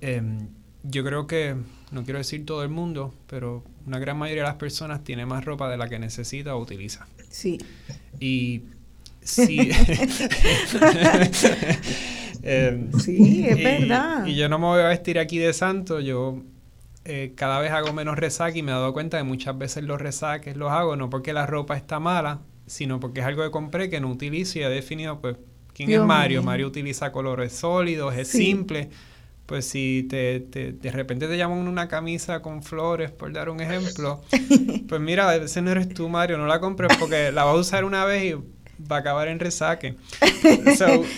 [0.00, 0.48] em,
[0.82, 1.56] yo creo que,
[1.92, 5.44] no quiero decir todo el mundo, pero una gran mayoría de las personas tiene más
[5.44, 7.06] ropa de la que necesita o utiliza.
[7.30, 7.58] Sí.
[8.18, 8.62] Y
[9.22, 9.70] sí.
[12.42, 14.26] Em, sí, es verdad.
[14.26, 16.42] Y yo no me voy a vestir aquí de santo, yo
[17.04, 20.00] eh, cada vez hago menos resaque y me he dado cuenta que muchas veces los
[20.00, 23.90] resaques los hago no porque la ropa está mala, sino porque es algo que compré
[23.90, 25.36] que no utilizo y he definido, pues,
[25.74, 26.42] ¿quién es Mario?
[26.42, 28.88] Mario utiliza colores sólidos, es simple.
[29.50, 34.22] Pues si te, de repente te llaman una camisa con flores, por dar un ejemplo,
[34.88, 37.84] pues mira, ese no eres tú, Mario, no la compres porque la vas a usar
[37.84, 38.34] una vez y
[38.80, 39.96] va a acabar en resaque.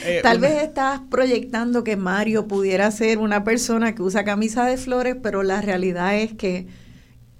[0.05, 4.79] Eh, Tal vez estás proyectando que Mario pudiera ser una persona que usa camisa de
[4.79, 6.67] flores, pero la realidad es que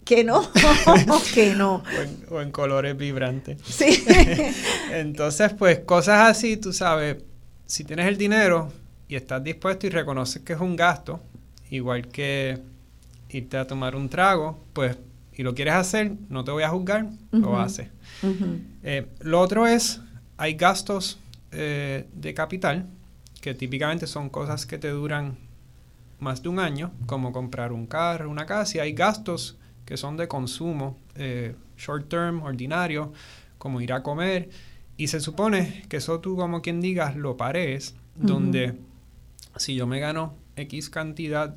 [0.05, 0.47] que no,
[1.35, 1.83] que no.
[2.29, 3.57] O en, colores vibrantes.
[3.65, 4.05] Sí.
[4.93, 7.17] Entonces, pues cosas así, tú sabes,
[7.65, 8.71] si tienes el dinero
[9.09, 11.21] y estás dispuesto y reconoces que es un gasto,
[11.71, 12.59] igual que
[13.31, 14.97] irte a tomar un trago, pues
[15.35, 17.89] y lo quieres hacer, no te voy a juzgar, lo haces.
[18.83, 20.01] Eh, lo otro es,
[20.37, 21.19] hay gastos
[21.53, 22.87] eh, de capital,
[23.41, 25.39] que típicamente son cosas que te duran
[26.21, 29.57] más de un año, como comprar un carro, una casa, y hay gastos
[29.87, 33.13] que son de consumo, eh, short term, ordinario,
[33.59, 34.51] como ir a comer,
[34.97, 38.75] y se supone que eso tú como quien digas lo pares, donde
[39.57, 41.55] si yo me gano X cantidad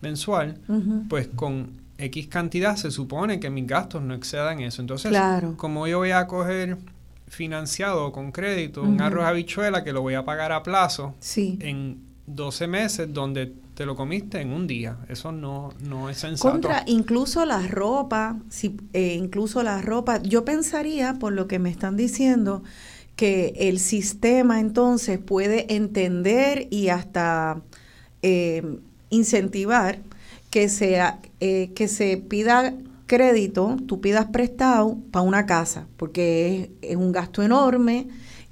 [0.00, 0.58] mensual,
[1.08, 4.82] pues con X cantidad, se supone que mis gastos no excedan eso.
[4.82, 5.16] Entonces,
[5.56, 6.78] como yo voy a coger
[7.28, 12.66] financiado con crédito un arroz habichuela que lo voy a pagar a plazo en 12
[12.68, 14.98] meses donde te lo comiste en un día.
[15.08, 16.52] Eso no, no es sensato.
[16.52, 21.70] Contra, incluso la ropa, si, eh, incluso la ropa, yo pensaría, por lo que me
[21.70, 22.62] están diciendo,
[23.16, 27.62] que el sistema entonces puede entender y hasta
[28.22, 28.78] eh,
[29.10, 30.00] incentivar
[30.50, 32.74] que, sea, eh, que se pida
[33.06, 38.08] crédito, tú pidas prestado para una casa, porque es, un gasto enorme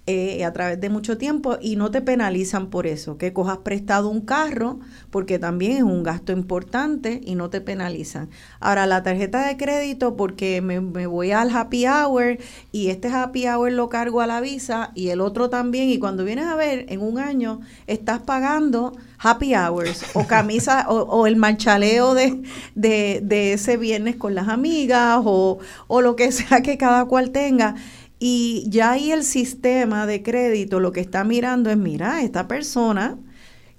[0.09, 4.09] eh, a través de mucho tiempo y no te penalizan por eso, que cojas prestado
[4.09, 4.81] un carro,
[5.11, 8.29] porque también es un gasto importante y no te penalizan.
[8.59, 12.39] Ahora, la tarjeta de crédito, porque me, me voy al happy hour
[12.73, 16.25] y este happy hour lo cargo a la visa y el otro también, y cuando
[16.25, 22.15] vienes a ver, en un año estás pagando happy hours o camisa o, el manchaleo
[22.15, 22.43] de,
[22.75, 27.77] de, ese viernes con las amigas o, o lo que sea que cada cual tenga.
[28.25, 33.19] Y ya ahí el sistema de crédito lo que está mirando es, mira, esta persona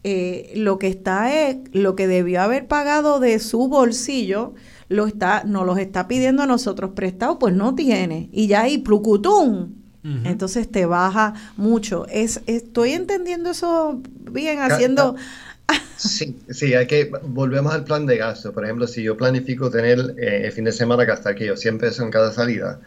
[0.03, 4.53] eh, lo que está es, lo que debió haber pagado de su bolsillo,
[4.89, 8.27] lo está, nos los está pidiendo a nosotros prestado, pues no tiene.
[8.33, 9.75] Y ya ahí, plucutum,
[10.25, 12.05] entonces te baja mucho.
[12.07, 15.15] Es, estoy entendiendo eso bien, haciendo...
[15.95, 18.51] Sí, sí, hay que, volvemos al plan de gasto.
[18.51, 21.77] Por ejemplo, si yo planifico tener eh, el fin de semana gastar que yo 100
[21.77, 22.81] pesos en cada salida,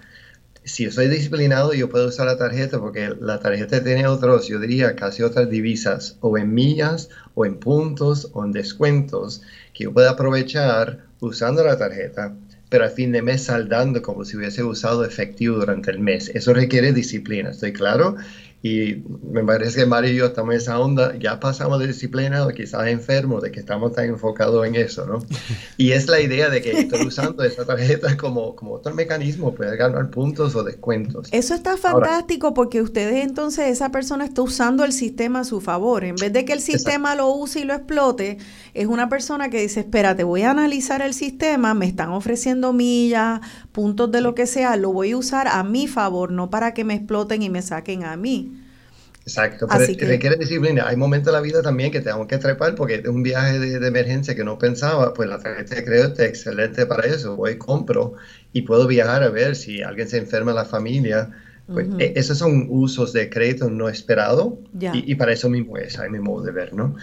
[0.67, 4.59] si yo soy disciplinado, yo puedo usar la tarjeta porque la tarjeta tiene otros, yo
[4.59, 9.93] diría, casi otras divisas, o en millas, o en puntos, o en descuentos, que yo
[9.93, 12.35] puedo aprovechar usando la tarjeta
[12.69, 16.31] pero al fin de mes saldando como si hubiese usado efectivo durante el mes.
[16.35, 18.17] Eso requiere disciplina, ¿estoy claro?
[18.63, 22.45] Y me parece que Mario y yo estamos en esa onda, ya pasamos de disciplina
[22.45, 25.19] o quizás enfermos, de que estamos tan enfocados en eso, ¿no?
[25.77, 29.77] Y es la idea de que estoy usando esa tarjeta como, como otro mecanismo, puede
[29.77, 31.29] ganar puntos o descuentos.
[31.31, 36.05] Eso está fantástico porque ustedes entonces, esa persona está usando el sistema a su favor.
[36.05, 38.39] En vez de que el sistema lo use y lo explote,
[38.75, 43.41] es una persona que dice, espérate, voy a analizar el sistema, me están ofreciendo millas,
[43.73, 46.85] puntos de lo que sea, lo voy a usar a mi favor, no para que
[46.85, 48.56] me exploten y me saquen a mí.
[49.27, 50.87] Exacto, pero requiere disciplina.
[50.87, 54.37] Hay momentos de la vida también que tengo que trepar porque un viaje de, emergencia
[54.37, 57.35] que no pensaba, pues la tarjeta de crédito es excelente para eso.
[57.35, 58.15] Voy, compro
[58.53, 61.31] y puedo viajar a ver si alguien se enferma en la familia.
[61.67, 66.09] Pues e, esos son usos de crédito no esperado y, para eso mismo es, hay
[66.09, 66.95] mi modo de ver, ¿no?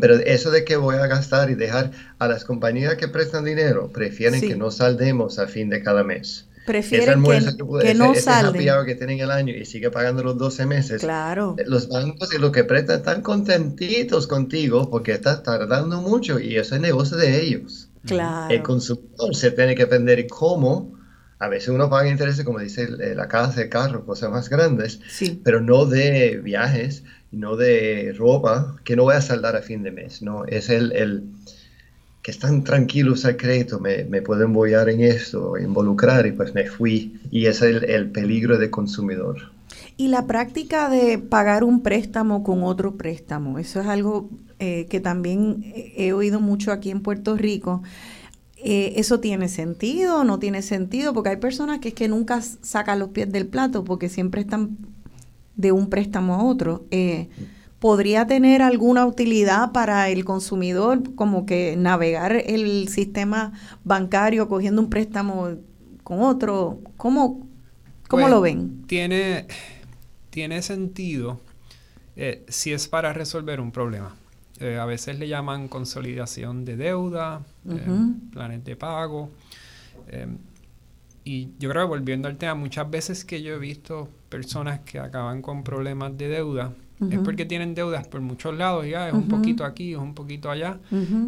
[0.00, 3.92] pero eso de que voy a gastar y dejar a las compañías que prestan dinero,
[3.92, 8.86] prefieren que no saldemos a fin de cada mes prefieren que, no salgan.
[8.86, 11.00] que tienen el año y sigue pagando los 12 meses.
[11.00, 11.56] Claro.
[11.58, 16.56] Eh, los bancos y los que prestan están contentitos contigo porque estás tardando mucho y
[16.56, 17.88] eso es negocio de ellos.
[18.06, 18.52] Claro.
[18.52, 20.94] El consumidor se tiene que aprender cómo.
[21.38, 25.40] A veces uno paga intereses, como dice la casa, de carro, cosas más grandes, sí.
[25.44, 29.90] pero no de viajes, no de ropa, que no voy a saldar a fin de
[29.90, 30.22] mes.
[30.22, 31.24] No, es el, el
[32.24, 33.36] que están tranquilos al
[33.82, 34.44] me, me puedo
[34.88, 37.20] en esto, involucrar y pues me fui.
[37.30, 39.52] Y ese es el, peligro de consumidor.
[39.98, 45.00] Y la práctica de pagar un préstamo con otro préstamo, eso es algo eh, que
[45.00, 47.82] también he oído mucho aquí en Puerto Rico.
[48.56, 51.12] Eh, ¿Eso tiene sentido o no tiene sentido?
[51.12, 54.78] Porque hay personas que es que nunca sacan los pies del plato porque siempre están
[55.56, 56.86] de un préstamo a otro.
[56.90, 57.28] Eh,
[57.84, 63.52] podría tener alguna utilidad para el consumidor, como que navegar el sistema
[63.84, 65.58] bancario cogiendo un préstamo
[66.02, 66.80] con otro.
[66.96, 67.46] ¿Cómo,
[68.08, 68.86] cómo pues, lo ven?
[68.86, 69.48] Tiene,
[70.30, 71.42] tiene sentido
[72.16, 74.16] eh, si es para resolver un problema.
[74.60, 77.86] Eh, a veces le llaman consolidación de deuda, eh,
[78.32, 79.28] planes de pago.
[81.22, 85.00] y yo creo que volviendo al tema, muchas veces que yo he visto personas que
[85.00, 86.72] acaban con problemas de deuda,
[87.10, 90.50] es porque tienen deudas por muchos lados, ya es un poquito aquí, es un poquito
[90.50, 90.78] allá.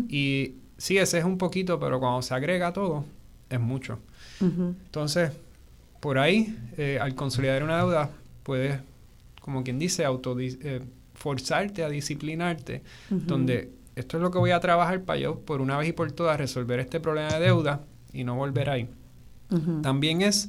[0.09, 3.05] Y sí, ese es un poquito, pero cuando se agrega todo,
[3.51, 3.99] es mucho.
[4.41, 5.33] Entonces,
[6.01, 8.11] por ahí, eh, al consolidar una deuda,
[8.43, 8.81] puedes,
[9.41, 10.83] como quien dice, auto eh,
[11.15, 15.79] forzarte a disciplinarte, donde esto es lo que voy a trabajar para yo, por una
[15.79, 17.81] vez y por todas, resolver este problema de deuda
[18.13, 18.89] y no volver ahí.
[19.83, 20.49] También es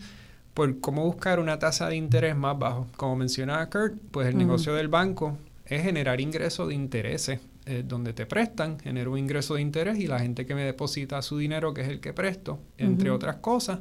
[0.57, 2.87] por cómo buscar una tasa de interés más bajo.
[2.97, 7.39] Como mencionaba Kurt, pues el negocio del banco es generar ingresos de intereses.
[7.67, 11.21] Eh, donde te prestan, genera un ingreso de interés y la gente que me deposita
[11.21, 13.79] su dinero, que es el que presto, entre otras cosas,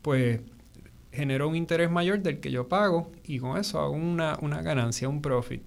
[0.00, 0.40] pues
[1.12, 5.08] genero un interés mayor del que yo pago y con eso hago una, una ganancia,
[5.08, 5.62] un profit.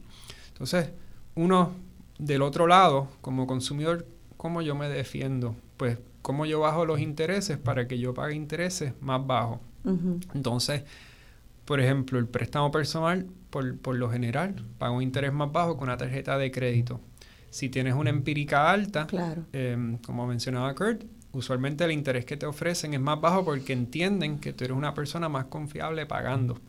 [0.49, 0.89] Entonces,
[1.35, 1.71] uno
[2.17, 5.55] del otro lado, como consumidor, ¿cómo yo me defiendo?
[5.77, 9.59] Pues, ¿cómo yo bajo los intereses para que yo pague intereses más bajos?
[10.33, 10.83] Entonces,
[11.65, 15.89] por ejemplo, el préstamo personal, por, por lo general, paga un interés más bajo con
[15.89, 16.99] una tarjeta de crédito.
[17.49, 19.07] Si tienes una empírica alta,
[19.53, 21.03] em, como mencionaba Kurt,
[21.33, 24.93] usualmente el interés que te ofrecen es más bajo porque entienden que tú eres una
[24.93, 26.59] persona más confiable pagando.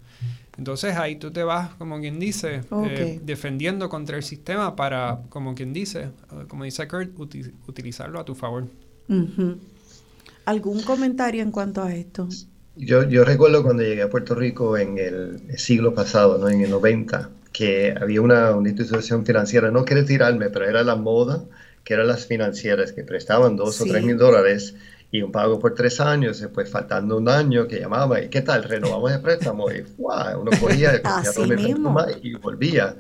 [0.57, 5.55] Entonces ahí tú te vas, como quien dice, eh, defendiendo contra el sistema para, como
[5.55, 7.19] quien dice, eh, como dice Kurt,
[7.66, 8.69] utilizarlo a tu favor.
[10.45, 12.28] ¿Algún comentario en cuanto a esto?
[12.77, 16.49] Yo, yo recuerdo cuando llegué a Puerto Rico en el siglo pasado, ¿no?
[16.49, 20.97] en el 90, que había una, una institución financiera, no quiero tirarme, pero era la
[20.97, 21.45] moda
[21.85, 24.75] que eran las financieras que prestaban dos o tres mil dólares
[25.11, 28.65] y un pago por tres años, después faltando un año que llamaba, ¿y qué tal?
[28.65, 31.01] Renovamos el préstamo y uno cogía,
[32.23, 32.97] y volvía.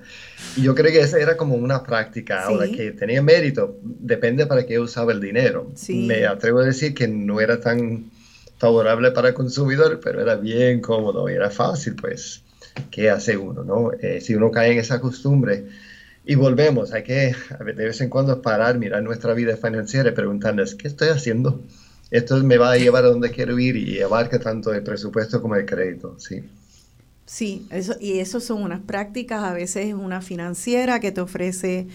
[0.56, 4.64] Y yo creo que esa era como una práctica ahora que tenía mérito, depende para
[4.64, 5.72] qué usaba el dinero.
[5.88, 8.10] Me atrevo a decir que no era tan
[8.64, 12.42] favorable para el consumidor, pero era bien cómodo y era fácil, pues,
[12.90, 13.62] ¿qué hace uno?
[13.62, 15.66] no eh, si uno cae en esa costumbre,
[16.24, 20.74] y volvemos, hay que de vez en cuando parar, mirar nuestra vida financiera y preguntarnos,
[20.76, 21.60] ¿qué estoy haciendo?
[22.10, 25.56] Esto me va a llevar a donde quiero ir y abarca tanto el presupuesto como
[25.56, 26.42] el crédito, sí.
[27.26, 31.86] Sí, eso, y eso son unas prácticas, a veces una financiera que te ofrece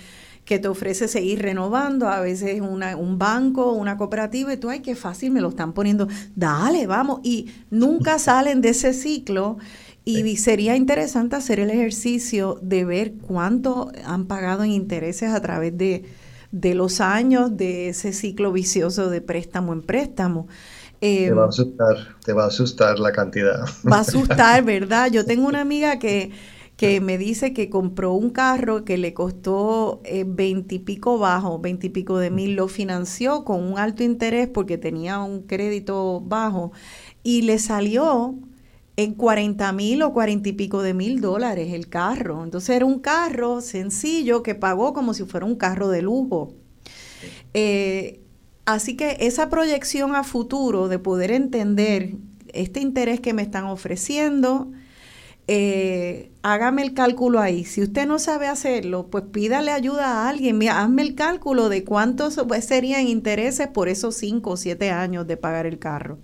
[0.49, 4.79] que te ofrece seguir renovando, a veces una, un banco, una cooperativa, y tú, ay,
[4.79, 9.59] qué fácil me lo están poniendo, dale, vamos, y nunca salen de ese ciclo
[10.05, 15.77] y sería interesante hacer el ejercicio de ver cuánto han pagado en intereses a través
[15.77, 16.03] de,
[16.73, 20.47] los años de ese ciclo vicioso de préstamo en préstamo.
[20.99, 23.65] te va a em, asustar, te va a asustar la cantidad.
[23.87, 25.11] Va a asustar, ¿verdad?
[25.11, 26.31] Yo tengo una amiga que,
[26.79, 32.31] que me dice que compró un carro que le costó eh, veintipico bajo, veintipico de
[32.31, 36.71] mil, lo financió con un alto interés porque tenía un crédito bajo
[37.21, 38.33] y le salió
[38.95, 42.45] en 40 mil o 40 y pico de mil dólares el carro.
[42.45, 46.53] Entonces era un carro sencillo que pagó como si fuera un carro de lujo.
[47.53, 48.21] Eh,
[48.63, 52.15] así que esa proyección a futuro de poder entender
[52.53, 54.71] este interés que me están ofreciendo,
[55.51, 57.65] eh, hágame el cálculo ahí.
[57.65, 60.59] Si usted no sabe hacerlo, pues pídale ayuda a alguien.
[60.59, 65.37] Mira, hazme el cálculo de cuántos serían intereses por esos 5 o 7 años de
[65.37, 66.19] pagar el carro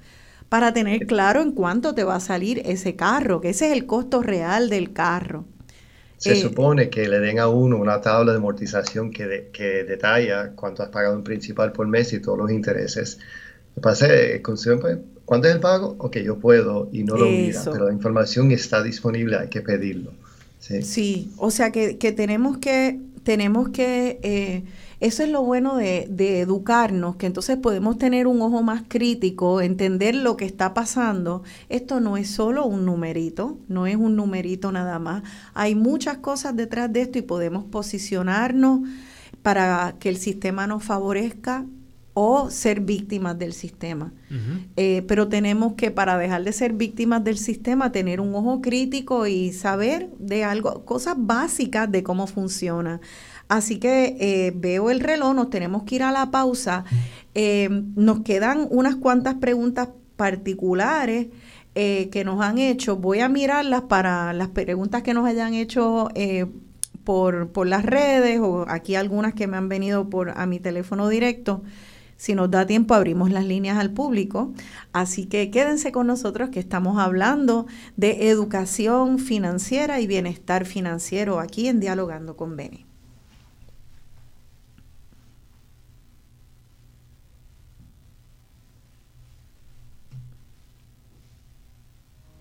[0.48, 3.88] para tener claro en cuánto te va a salir ese carro, que ese es el
[3.88, 5.46] costo real del carro.
[6.18, 10.52] Se eh, supone que le den a uno una tabla de amortización que, que detalla
[10.52, 13.18] cuánto has pagado en principal por mes y todos los intereses.
[13.76, 14.68] Lo pasa es, pues,
[15.26, 15.96] ¿cuánto es el pago?
[15.98, 20.12] Ok, yo puedo y no lo mira, pero la información está disponible, hay que pedirlo.
[20.60, 24.64] Sí, o sea que, que tenemos que, tenemos que eh,
[25.00, 30.16] eso es lo bueno de, educarnos, que entonces podemos tener un ojo más crítico, entender
[30.16, 31.44] lo que está pasando.
[31.70, 35.24] Esto no es solo un numerito, no es un numerito nada más.
[35.54, 38.82] Hay muchas cosas detrás de esto y podemos posicionarnos
[39.42, 41.66] para que el sistema nos favorezca
[42.18, 44.14] o ser víctimas del sistema.
[44.78, 49.28] Eh, pero tenemos que, para dejar de ser víctimas del sistema, tener un ojo crítico
[49.28, 53.02] y saber de algo, cosas básicas de cómo funciona.
[53.50, 56.86] Así que eh, veo el reloj, nos tenemos que ir a la pausa.
[57.34, 61.28] Eh, nos quedan unas cuantas preguntas particulares
[61.74, 62.96] que nos han hecho.
[62.96, 66.08] Voy a mirarlas para las preguntas que nos hayan hecho
[67.04, 71.10] por, por las redes o aquí algunas que me han venido por a mi teléfono
[71.10, 71.62] directo.
[72.18, 74.54] Si nos da tiempo, abrimos las líneas al público.
[74.94, 77.66] Así que quédense con nosotros que estamos hablando
[77.98, 82.86] de educación financiera y bienestar financiero aquí en Dialogando con Beni.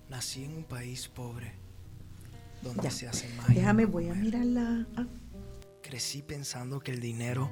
[0.08, 1.52] Nací en un país pobre,
[2.62, 3.48] donde se hace más.
[3.48, 4.86] Déjame, voy a mirarla.
[4.96, 5.06] Ah.
[5.82, 7.50] Crecí pensando que el dinero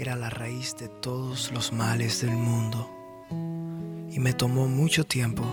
[0.00, 2.88] era la raíz de todos los males del mundo.
[4.10, 5.44] Y me tomó mucho tiempo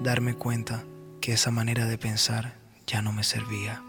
[0.00, 0.84] darme cuenta
[1.20, 2.54] que esa manera de pensar
[2.86, 3.82] ya no me servía.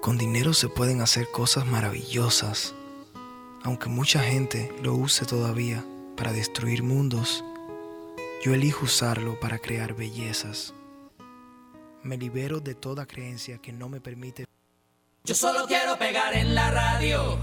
[0.00, 2.74] Con dinero se pueden hacer cosas maravillosas,
[3.62, 5.84] Aunque mucha gente lo use todavía
[6.16, 7.44] para destruir mundos,
[8.42, 10.72] yo elijo usarlo para crear bellezas.
[12.02, 14.46] Me libero de toda creencia que no me permite.
[15.22, 17.38] Yo solo quiero pegar en la radio.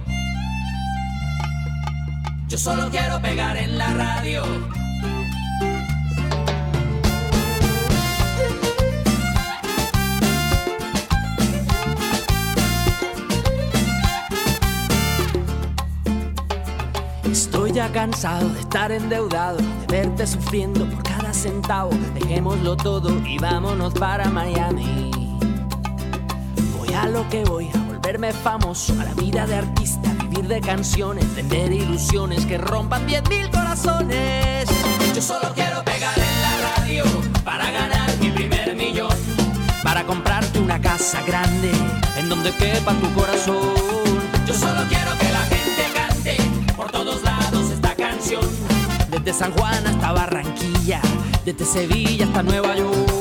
[2.48, 4.44] Yo solo quiero pegar en la radio.
[17.32, 21.92] Estoy ya cansado de estar endeudado, de verte sufriendo por cada centavo.
[22.16, 25.17] Dejémoslo todo y vámonos para Miami.
[26.98, 31.24] A lo que voy, a volverme famoso, a la vida de artista, vivir de canciones,
[31.36, 34.68] vender ilusiones que rompan 10.000 corazones.
[35.14, 37.04] Yo solo quiero pegar en la radio
[37.44, 39.16] para ganar mi primer millón,
[39.84, 41.70] para comprarte una casa grande
[42.18, 43.76] en donde quepa tu corazón.
[44.48, 46.38] Yo solo quiero que la gente cante
[46.76, 48.42] por todos lados esta canción,
[49.12, 51.00] desde San Juan hasta Barranquilla,
[51.46, 53.17] desde Sevilla hasta Nueva York.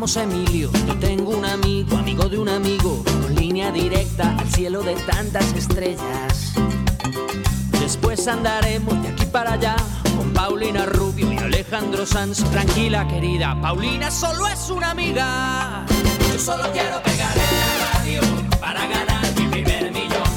[0.00, 0.70] A Emilio.
[0.86, 5.52] Yo tengo un amigo, amigo de un amigo, con línea directa al cielo de tantas
[5.54, 6.52] estrellas.
[7.80, 9.74] Después andaremos de aquí para allá
[10.16, 12.44] con Paulina Rubio y Alejandro Sanz.
[12.44, 15.84] Tranquila, querida, Paulina solo es una amiga.
[16.32, 18.20] Yo solo quiero pegar en la radio
[18.60, 20.30] para ganar mi primer millón.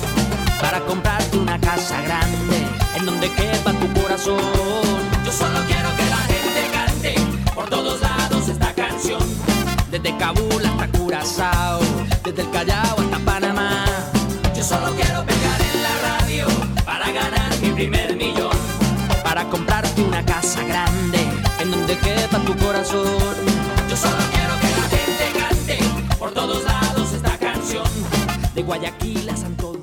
[0.59, 2.65] Para comprarte una casa grande
[2.97, 4.41] en donde quepa tu corazón.
[5.23, 6.30] Yo solo quiero que
[10.01, 11.79] Desde Kabul hasta Curazao,
[12.23, 13.85] desde el Callao hasta Panamá.
[14.55, 16.47] Yo solo quiero pegar en la radio
[16.83, 18.57] para ganar mi primer millón.
[19.23, 21.19] Para comprarte una casa grande
[21.59, 23.05] en donde quepa tu corazón.
[23.87, 27.85] Yo solo quiero que la gente cante por todos lados esta canción.
[28.55, 29.80] De Guayaquil a Santo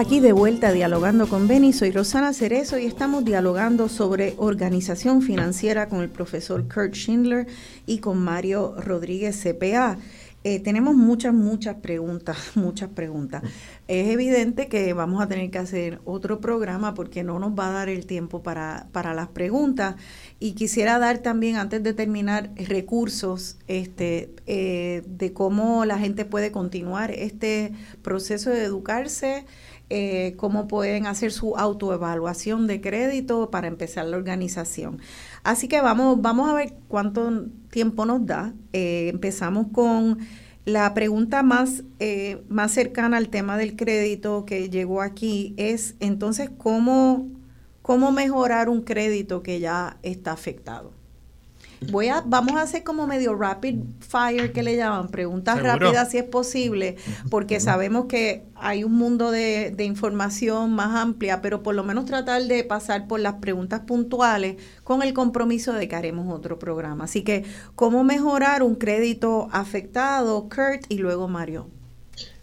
[0.00, 5.88] Aquí de vuelta dialogando con Beni, soy Rosana Cerezo y estamos dialogando sobre organización financiera
[5.88, 7.48] con el profesor Kurt Schindler
[7.84, 9.98] y con Mario Rodríguez CPA.
[10.44, 13.42] Eh, tenemos muchas, muchas preguntas, muchas preguntas.
[13.88, 17.72] Es evidente que vamos a tener que hacer otro programa porque no nos va a
[17.72, 19.96] dar el tiempo para, para las preguntas.
[20.38, 26.52] Y quisiera dar también, antes de terminar, recursos este, eh, de cómo la gente puede
[26.52, 27.72] continuar este
[28.02, 29.44] proceso de educarse,
[29.90, 35.00] eh, cómo pueden hacer su autoevaluación de crédito para empezar la organización.
[35.44, 38.52] Así que vamos, vamos a ver cuánto tiempo nos da.
[38.74, 40.18] Eh, empezamos con
[40.66, 46.50] la pregunta más, eh, más cercana al tema del crédito que llegó aquí es entonces
[46.58, 47.26] cómo,
[47.80, 50.97] cómo mejorar un crédito que ya está afectado.
[51.80, 55.74] Voy a, vamos a hacer como medio rapid fire que le llaman, preguntas ¿Seguro?
[55.78, 56.96] rápidas si es posible,
[57.30, 62.04] porque sabemos que hay un mundo de, de información más amplia, pero por lo menos
[62.04, 67.04] tratar de pasar por las preguntas puntuales con el compromiso de que haremos otro programa.
[67.04, 67.44] Así que,
[67.76, 71.68] ¿cómo mejorar un crédito afectado, Kurt, y luego Mario?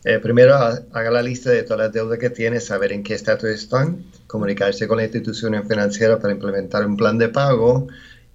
[0.04, 3.16] Eh, primero, ha- haga la lista de todas las deudas que tiene, saber en qué
[3.16, 7.88] estatus están, comunicarse con la institución financiera para implementar un plan de pago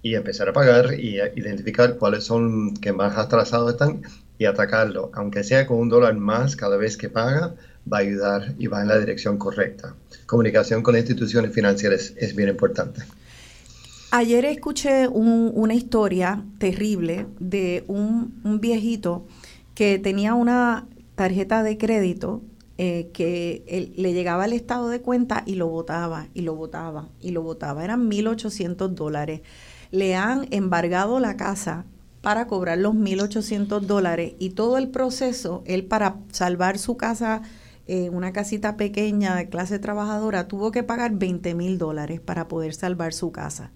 [0.03, 4.01] y empezar a pagar y identificar cuáles son que más atrasados están
[4.37, 5.11] y atacarlo.
[5.13, 7.55] Aunque sea con un dólar más cada vez que paga,
[7.91, 9.95] va a ayudar y va en la dirección correcta.
[10.25, 13.01] Comunicación con instituciones financieras es bien importante.
[14.11, 19.25] Ayer escuché un- una historia terrible de un, un viejito
[19.73, 22.41] que tenía una tarjeta de crédito
[22.77, 27.29] eh, que le llegaba al estado de cuenta y lo botaba, y lo botaba, y
[27.31, 27.83] lo botaba.
[27.83, 29.41] Eran 1.800 dólares.
[29.91, 31.85] Le han embargado la casa
[32.21, 37.41] para cobrar los 1.800 dólares y todo el proceso, él para salvar su casa,
[37.87, 42.73] eh, una casita pequeña de clase trabajadora, tuvo que pagar 20 mil dólares para poder
[42.73, 43.71] salvar su casa.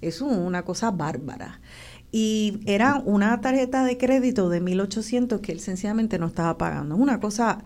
[0.00, 1.60] Es una cosa bárbara.
[2.10, 6.96] Y era una tarjeta de crédito de 1.800 que él sencillamente no estaba pagando.
[6.96, 7.62] Es una cosa,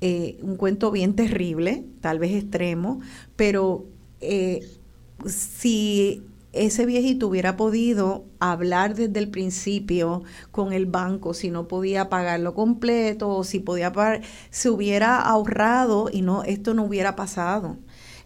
[0.00, 3.00] eh, un cuento bien terrible, tal vez extremo,
[3.36, 3.86] pero
[4.20, 4.66] eh,
[5.26, 6.22] si
[6.56, 12.54] ese viejito hubiera podido hablar desde el principio con el banco, si no podía pagarlo
[12.54, 17.76] completo o si podía pagar, se hubiera ahorrado y no esto no hubiera pasado.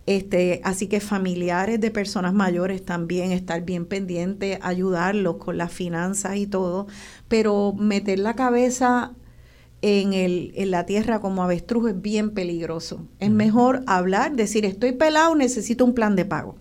[0.07, 6.37] Este, así que familiares de personas mayores también, estar bien pendiente, ayudarlos con las finanzas
[6.37, 6.87] y todo,
[7.29, 9.13] pero meter la cabeza
[9.83, 13.07] en, el, en la tierra como avestruz es bien peligroso.
[13.19, 16.57] Es mejor hablar, decir, estoy pelado, necesito un plan de pago.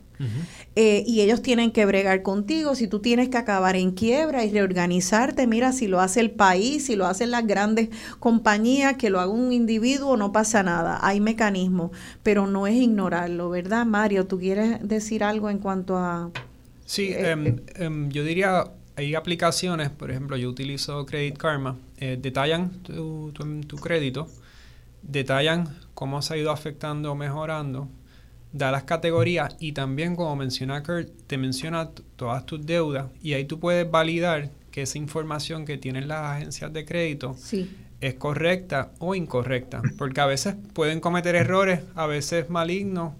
[0.81, 2.73] Eh, y ellos tienen que bregar contigo.
[2.73, 6.85] Si tú tienes que acabar en quiebra y reorganizarte, mira, si lo hace el país,
[6.85, 7.89] si lo hacen las grandes
[8.19, 10.97] compañías, que lo haga un individuo, no pasa nada.
[11.01, 11.91] Hay mecanismos,
[12.23, 14.25] pero no es ignorarlo, ¿verdad, Mario?
[14.25, 16.31] ¿Tú quieres decir algo en cuanto a...
[16.85, 18.63] Sí, eh, em, em, yo diría,
[18.95, 24.29] hay aplicaciones, por ejemplo, yo utilizo Credit Karma, eh, detallan tu, tu crédito,
[25.01, 27.89] detallan cómo se ha ido afectando o mejorando
[28.51, 33.45] da las categorías y también, como menciona Kurt, te menciona todas tus deudas y ahí
[33.45, 37.35] tú puedes validar que esa información que tienen las agencias de crédito
[38.01, 43.13] es correcta o incorrecta, porque a veces pueden cometer errores, a veces malignos,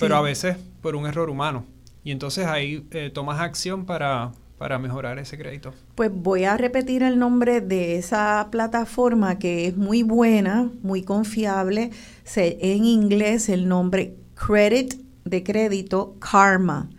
[0.00, 1.64] pero a veces por un error humano.
[2.04, 5.72] Y entonces ahí eh, tomas acción para, para mejorar ese crédito.
[5.94, 11.90] Pues voy a repetir el nombre de esa plataforma que es muy buena, muy confiable.
[12.36, 14.94] en inglés el nombre credit
[15.24, 16.90] de crédito, karma,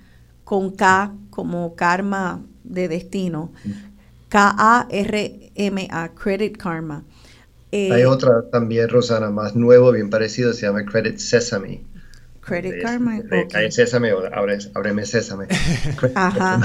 [0.44, 3.52] con K como karma de destino.
[4.30, 7.04] K-A-R-M-A, Credit Karma.
[7.72, 11.84] Eh, Hay otra también, Rosana, más nuevo, bien parecido, se llama Credit Sesame.
[12.42, 13.22] Credit Karma.
[13.46, 13.72] okay.
[13.72, 15.48] Sésame o ábreme Sésame.
[16.16, 16.62] Ajá.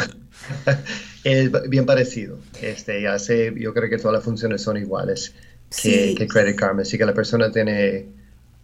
[1.24, 2.38] es bien parecido.
[2.60, 5.34] Este, hace, yo creo que todas las funciones son iguales
[5.82, 6.82] que, que Credit Karma.
[6.82, 8.08] Así que la persona tiene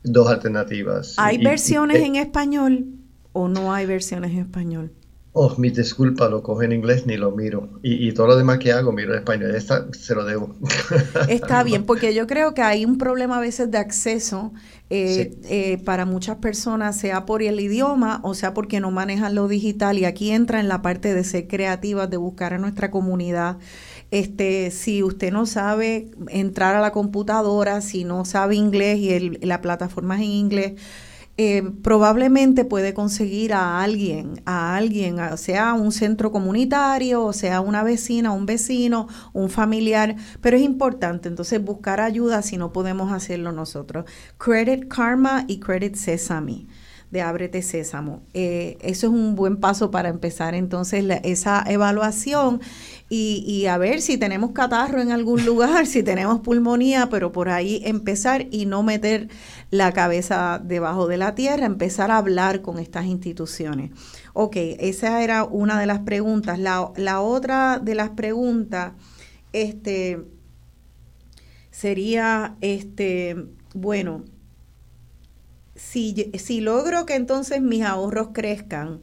[0.06, 1.14] dos alternativas.
[1.18, 2.86] ¿Hay versiones en español
[3.32, 4.92] o no hay versiones en español?
[5.38, 7.68] Oh, mi disculpa, lo cojo en inglés ni lo miro.
[7.82, 9.54] Y, todo lo demás que hago, miro en español.
[9.54, 10.56] Esta se lo debo.
[11.28, 14.54] Está bien, porque yo creo que hay un problema a veces de acceso
[14.88, 19.46] eh, eh, para muchas personas, sea por el idioma o sea porque no manejan lo
[19.46, 19.98] digital.
[19.98, 23.58] Y aquí entra en la parte de ser creativas, de buscar a nuestra comunidad.
[24.10, 29.60] Este, si usted no sabe entrar a la computadora, si no sabe inglés y la
[29.60, 30.72] plataforma es en inglés,
[31.38, 38.32] eh, probablemente puede conseguir a alguien, a alguien, sea un centro comunitario, sea una vecina,
[38.32, 44.06] un vecino, un familiar, pero es importante entonces buscar ayuda si no podemos hacerlo nosotros.
[44.38, 46.66] Credit Karma y Credit Sesame
[47.10, 48.22] de Ábrete Sésamo.
[48.34, 52.60] Eh, eso es un buen paso para empezar entonces esa evaluación
[53.08, 57.80] y, a ver si tenemos catarro en algún lugar, si tenemos pulmonía, pero por ahí
[57.84, 59.28] empezar y no meter
[59.70, 63.92] la cabeza debajo de la tierra, empezar a hablar con estas instituciones.
[64.32, 66.58] Ok, esa era una de las preguntas.
[66.58, 68.94] La, la otra de las preguntas
[69.52, 70.24] este,
[71.70, 73.36] sería, este,
[73.72, 74.24] bueno,
[75.76, 79.00] si, si logro que entonces mis ahorros crezcan,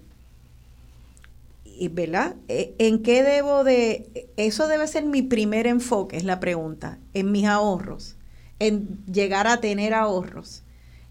[1.92, 2.36] ¿verdad?
[2.48, 4.30] E, ¿En qué debo de...?
[4.38, 8.18] Eso debe ser mi primer enfoque, es la pregunta, en mis ahorros,
[8.60, 10.64] en llegar a tener ahorros.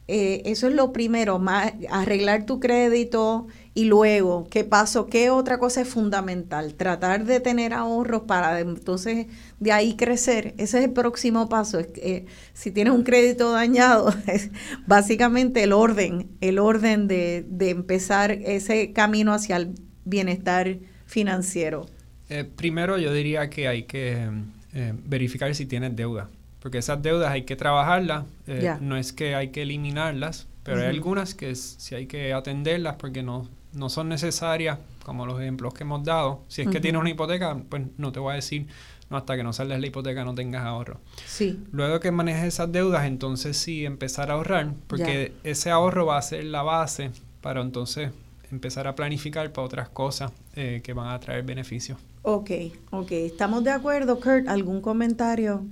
[0.09, 1.41] Eh, eso es lo primero,
[1.89, 5.07] arreglar tu crédito y luego, ¿qué paso?
[5.07, 6.75] ¿Qué otra cosa es fundamental?
[6.75, 9.29] Tratar de tener ahorros para entonces
[9.61, 10.55] de ahí crecer.
[10.59, 11.79] Ese es el próximo paso.
[11.95, 14.51] Que, si tienes un crédito dañado, es
[14.87, 20.77] básicamente el orden, el orden de, de empezar ese camino hacia el bienestar
[21.07, 21.87] financiero?
[22.29, 24.29] Eh, primero yo diría que hay que
[24.73, 26.31] eh, verificar si tienes deuda,
[26.61, 30.87] porque esas deudas hay que trabajarlas, eh, no es que hay que eliminarlas, pero hay
[30.87, 35.83] algunas que sí hay que atenderlas porque no, no son necesarias, como los ejemplos que
[35.83, 36.43] hemos dado.
[36.49, 38.67] Si es que tienes una hipoteca, pues no te voy a decir,
[39.11, 41.01] no, hasta que no salgas la hipoteca no tengas ahorro.
[41.27, 41.59] Sí.
[41.73, 46.23] Luego que manejes esas deudas, entonces sí empezar a ahorrar, porque ese ahorro va a
[46.23, 47.11] ser la base
[47.43, 48.11] para entonces
[48.53, 51.99] empezar a planificar para otras cosas eh, que van a traer beneficios.
[52.23, 52.51] Ok,
[52.91, 53.11] ok.
[53.13, 54.47] ¿Estamos de acuerdo, Kurt?
[54.47, 55.65] ¿Algún comentario?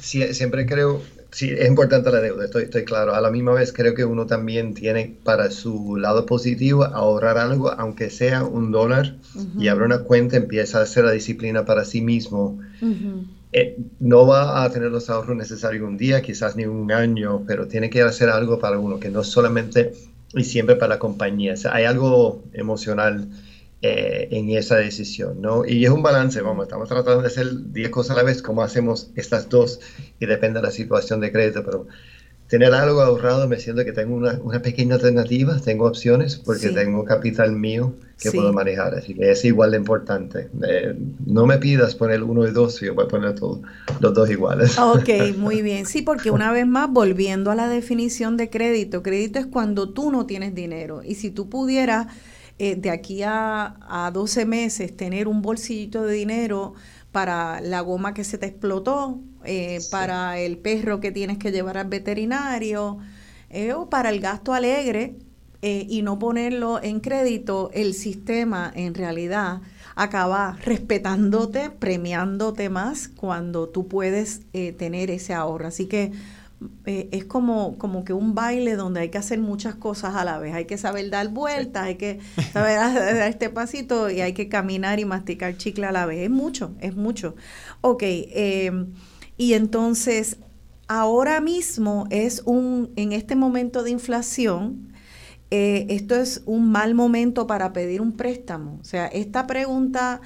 [0.00, 1.00] Sí, siempre creo,
[1.30, 3.14] sí, es importante la deuda, estoy, estoy claro.
[3.14, 7.70] A la misma vez creo que uno también tiene para su lado positivo ahorrar algo,
[7.70, 9.16] aunque sea un dólar,
[9.58, 12.58] y abre una cuenta, empieza a hacer la disciplina para sí mismo.
[13.52, 17.68] Eh, no va a tener los ahorros necesarios un día, quizás ni un año, pero
[17.68, 19.94] tiene que hacer algo para uno, que no solamente
[20.36, 21.54] y siempre para la compañía.
[21.54, 23.28] O sea, hay algo emocional
[23.82, 25.64] eh, en esa decisión, ¿no?
[25.66, 28.62] Y es un balance, vamos, estamos tratando de hacer 10 cosas a la vez, como
[28.62, 29.80] hacemos estas dos,
[30.18, 31.86] y depende de la situación de crédito, pero
[32.48, 37.04] tener algo ahorrado me siento que tengo una, una pequeña alternativa, tengo opciones porque tengo
[37.04, 40.48] capital mío que puedo manejar, así que es igual de importante.
[40.66, 40.96] Eh,
[41.26, 43.62] no me pidas poner uno y dos, yo voy a poner todo,
[44.00, 44.78] los dos iguales.
[44.86, 45.86] Ok, muy bien.
[45.86, 50.10] Sí, porque una vez más, volviendo a la definición de crédito, crédito es cuando tú
[50.10, 52.06] no tienes dinero y si tú pudieras
[52.58, 56.74] eh, de aquí a, a 12 meses tener un bolsillito de dinero
[57.12, 61.78] para la goma que se te explotó, eh, para el perro que tienes que llevar
[61.78, 62.98] al veterinario
[63.50, 65.16] eh, o para el gasto alegre
[65.62, 69.60] eh, y no ponerlo en crédito, el sistema en realidad
[69.94, 74.42] acaba respetándote, premiándote más cuando tú puedes
[74.76, 75.68] tener ese ahorro.
[75.68, 76.12] Así que
[76.86, 80.38] eh, es como, como que un baile donde hay que hacer muchas cosas a la
[80.38, 80.54] vez.
[80.54, 82.20] Hay que saber dar vueltas, hay que
[82.52, 86.20] saber dar este pasito y hay que caminar y masticar chicle a la vez.
[86.20, 87.34] Es mucho, es mucho.
[87.82, 88.86] Ok, eh,
[89.36, 90.38] y entonces
[90.88, 94.92] ahora mismo es un, en este momento de inflación,
[95.50, 98.78] eh, esto es un mal momento para pedir un préstamo.
[98.80, 100.20] O sea, esta pregunta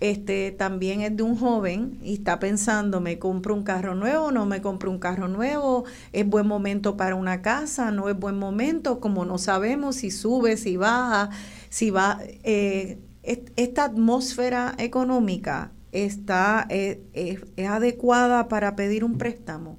[0.00, 4.32] este también es de un joven y está pensando, ¿me compro un carro nuevo?
[4.32, 5.84] ¿No me compro un carro nuevo?
[6.12, 7.90] ¿Es buen momento para una casa?
[7.90, 9.00] ¿No es buen momento?
[9.00, 11.30] Como no sabemos si sube, si baja,
[11.68, 12.20] si va...
[12.42, 12.98] Eh,
[13.56, 19.78] esta atmósfera económica está eh, es, adecuada para pedir un préstamo.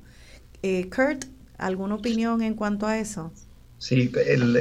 [0.64, 1.26] Eh, Kurt,
[1.58, 3.32] ¿alguna opinión en cuanto a eso?
[3.78, 4.12] Sí,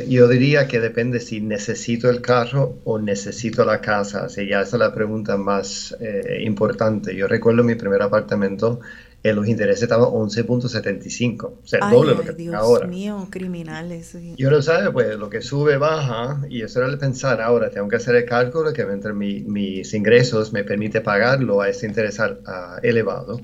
[0.09, 4.25] yo diría que depende si necesito el carro o necesito la casa.
[4.25, 7.15] Así ya esa es la pregunta más eh, importante.
[7.15, 8.81] Yo recuerdo mi primer apartamento,
[9.25, 12.87] eh, los intereses estaban 11.75, o sea, el doble de lo que Dios ahora.
[12.87, 14.15] mío, criminales.
[14.37, 17.89] Yo no sabe, pues lo que sube baja y eso era el pensar, ahora tengo
[17.89, 22.19] que hacer el cálculo que entre mis ingresos me permite pagarlo a ese interés
[22.83, 23.41] elevado.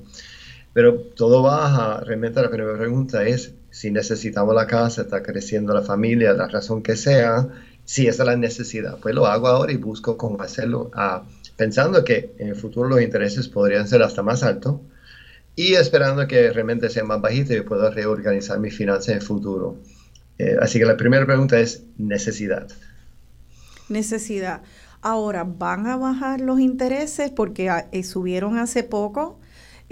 [0.71, 5.81] Pero todo baja, realmente la primera pregunta es, si necesitamos la casa, está creciendo la
[5.81, 7.47] familia, la razón que sea,
[7.85, 11.23] si esa es la necesidad, pues lo hago ahora y busco cómo hacerlo, ah,
[11.57, 14.75] pensando que en el futuro los intereses podrían ser hasta más altos
[15.55, 19.77] y esperando que realmente sea más bajito y pueda reorganizar mis finanzas en el futuro.
[20.37, 22.67] Eh, así que la primera pregunta es necesidad.
[23.89, 24.61] Necesidad.
[25.01, 29.39] Ahora, ¿van a bajar los intereses porque ah, eh, subieron hace poco?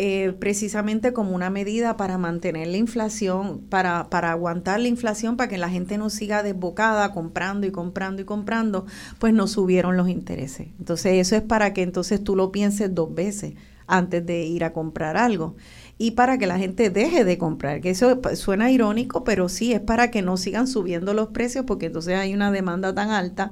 [0.02, 5.50] Eh, precisamente como una medida para mantener la inflación, para, para aguantar la inflación, para
[5.50, 8.86] que la gente no siga desbocada comprando y comprando y comprando,
[9.20, 10.68] pues no subieron los intereses.
[10.80, 13.56] Entonces eso es para que entonces tú lo pienses dos veces
[13.90, 15.56] antes de ir a comprar algo
[15.98, 19.82] y para que la gente deje de comprar, que eso suena irónico, pero sí es
[19.82, 23.52] para que no sigan subiendo los precios porque entonces hay una demanda tan alta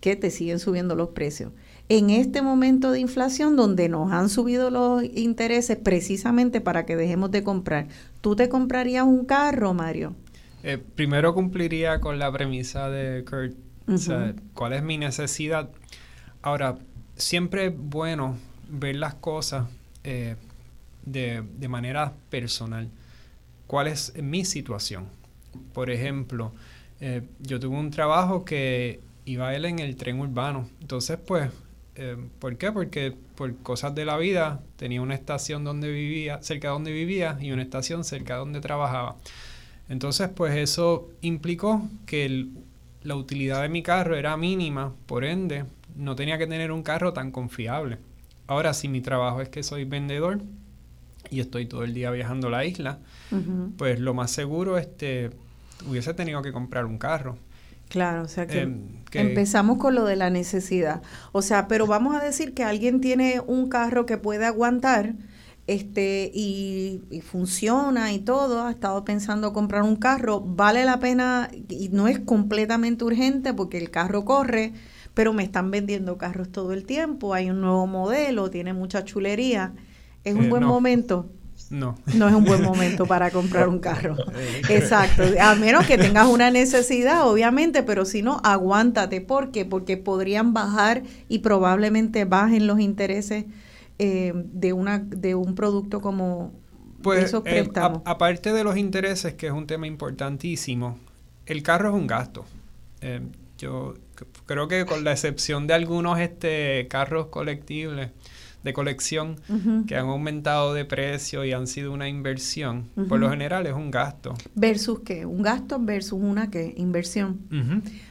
[0.00, 1.52] que te siguen subiendo los precios
[1.88, 7.30] en este momento de inflación donde nos han subido los intereses precisamente para que dejemos
[7.30, 7.88] de comprar.
[8.20, 10.14] ¿Tú te comprarías un carro, Mario?
[10.62, 13.56] Eh, primero cumpliría con la premisa de Kurt,
[13.88, 15.70] o sea, cuál es mi necesidad.
[16.40, 16.78] Ahora,
[17.16, 18.36] siempre es bueno
[18.72, 19.68] ver las cosas
[20.02, 20.36] eh,
[21.04, 22.88] de, de manera personal.
[23.66, 25.06] ¿Cuál es mi situación?
[25.72, 26.52] Por ejemplo,
[27.00, 30.68] eh, yo tuve un trabajo que iba él en el tren urbano.
[30.80, 31.50] Entonces, pues,
[31.94, 32.72] eh, ¿Por qué?
[32.72, 37.36] Porque por cosas de la vida tenía una estación donde vivía, cerca de donde vivía
[37.40, 39.16] y una estación cerca de donde trabajaba.
[39.88, 42.46] Entonces, pues eso implicó que
[43.02, 45.64] la utilidad de mi carro era mínima, por ende,
[45.96, 47.98] no tenía que tener un carro tan confiable.
[48.46, 50.40] Ahora, si mi trabajo es que soy vendedor
[51.30, 52.98] y estoy todo el día viajando a la isla,
[53.76, 55.30] pues lo más seguro este,
[55.88, 57.36] hubiese tenido que comprar un carro.
[57.88, 61.02] Claro, o sea que, em, empezamos con lo de la necesidad.
[61.32, 65.14] O sea, pero vamos a decir que alguien tiene un carro que puede aguantar
[65.66, 71.88] este y, funciona y todo, ha estado pensando comprar un carro, vale la pena y
[71.90, 74.72] no es completamente urgente porque el carro corre,
[75.14, 79.72] pero me están vendiendo carros todo el tiempo, hay un nuevo modelo, tiene mucha chulería.
[80.24, 81.28] Es un eh, buen momento.
[81.70, 81.96] No.
[82.14, 84.16] No es un buen momento para comprar un carro.
[84.68, 85.22] Exacto.
[85.40, 89.20] A menos que tengas una necesidad, obviamente, pero si no, aguántate.
[89.20, 89.64] ¿Por qué?
[89.64, 93.46] Porque podrían bajar y probablemente bajen los intereses
[93.98, 96.52] eh, de, una, de un producto como
[97.02, 98.02] pues, esos eh, préstamos.
[98.04, 100.98] aparte de los intereses, que es un tema importantísimo,
[101.46, 102.44] el carro es un gasto.
[103.00, 103.20] Eh,
[103.58, 103.94] yo
[104.46, 107.96] creo que con la excepción de algunos este, carros colectivos,
[108.62, 109.40] de colección
[109.86, 113.90] que han aumentado de precio y han sido una inversión, por lo general es un
[113.90, 114.34] gasto.
[114.54, 115.26] ¿Versus qué?
[115.26, 116.72] ¿Un gasto versus una qué?
[116.76, 117.40] Inversión.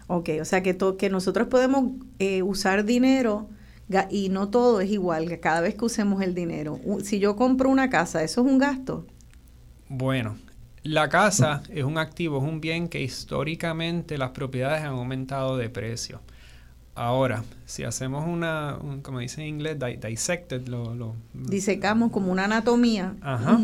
[0.07, 3.49] Ok, o sea que, que nosotros podemos eh, usar dinero
[4.09, 6.79] y no todo es igual, que cada vez que usemos el dinero.
[7.03, 9.05] Si yo compro una casa, ¿eso es un gasto?
[9.89, 10.37] Bueno,
[10.83, 15.69] la casa es un activo, es un bien que históricamente las propiedades han aumentado de
[15.69, 16.21] precio.
[16.95, 23.15] Ahora, si hacemos una, como dice en inglés, dissected, lo, disecamos como una anatomía.
[23.21, 23.59] Ajá.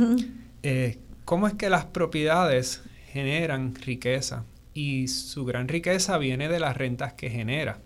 [0.64, 2.82] Eh, ¿Cómo es que las propiedades
[3.12, 4.46] generan riqueza?
[4.74, 7.80] Y su gran riqueza viene de las rentas que genera.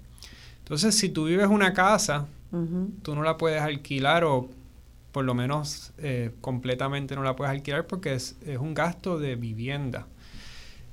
[0.60, 2.28] Entonces, si tú vives una casa,
[3.02, 4.50] tú no la puedes alquilar o
[5.12, 10.08] por lo menos eh, completamente no la puedes alquilar porque es, un gasto de vivienda.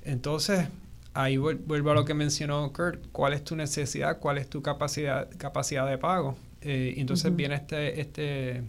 [0.03, 0.69] Entonces,
[1.15, 4.19] ahí vuelvo a lo que mencionó Kurt, ¿cuál es tu necesidad?
[4.19, 6.37] ¿Cuál es tu capacidad, capacidad de pago?
[6.61, 8.63] Eh, y entonces viene este, este,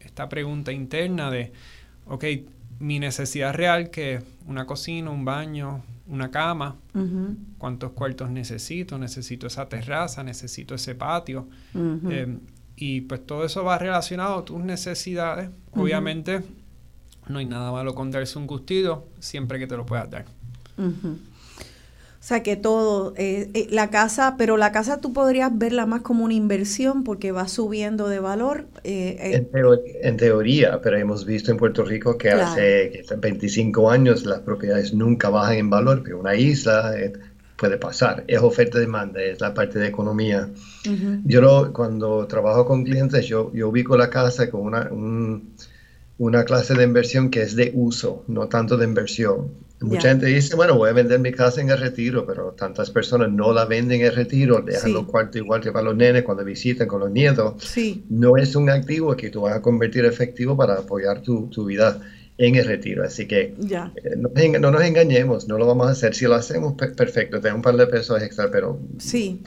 [0.00, 1.52] esta pregunta interna de,
[2.06, 2.24] ok,
[2.78, 6.76] mi necesidad real que una cocina, un baño, una cama,
[7.58, 11.48] cuántos cuartos necesito, necesito esa terraza, necesito ese patio.
[12.76, 15.50] Y pues todo eso va relacionado a tus necesidades.
[15.72, 16.42] Obviamente
[17.28, 20.26] no hay nada malo con darse un gustido siempre que te lo puedas dar.
[22.24, 26.00] O sea que todo, eh, eh, la casa, pero la casa tú podrías verla más
[26.00, 28.66] como una inversión porque va subiendo de valor.
[28.82, 29.46] Eh,
[30.02, 35.28] en, teoría, pero hemos visto en Puerto Rico que hace 25 años las propiedades nunca
[35.28, 36.94] bajan en valor, que una isla
[37.64, 38.24] puede pasar.
[38.26, 40.50] Es oferta-demanda, es la parte de economía.
[41.24, 44.90] Yo lo, cuando trabajo con clientes, yo, yo ubico la casa con una,
[46.18, 49.64] una clase de inversión que es de uso, no tanto de inversión.
[49.80, 53.30] Mucha gente dice, bueno, voy a vender mi casa en el retiro, pero tantas personas
[53.30, 56.44] no la venden en el retiro, dejan los cuartos igual que para los nenes cuando
[56.44, 57.54] visitan con los nietos.
[57.62, 58.04] Sí.
[58.10, 61.98] No es un activo que tú vas a convertir efectivo para apoyar tu, tu vida
[62.38, 63.04] en el retiro.
[63.04, 66.14] Así que eh, no, nos engañemos, no lo vamos a hacer.
[66.14, 68.78] Si lo hacemos, perfecto, te un par de pesos extra, pero...
[68.98, 69.42] Sí.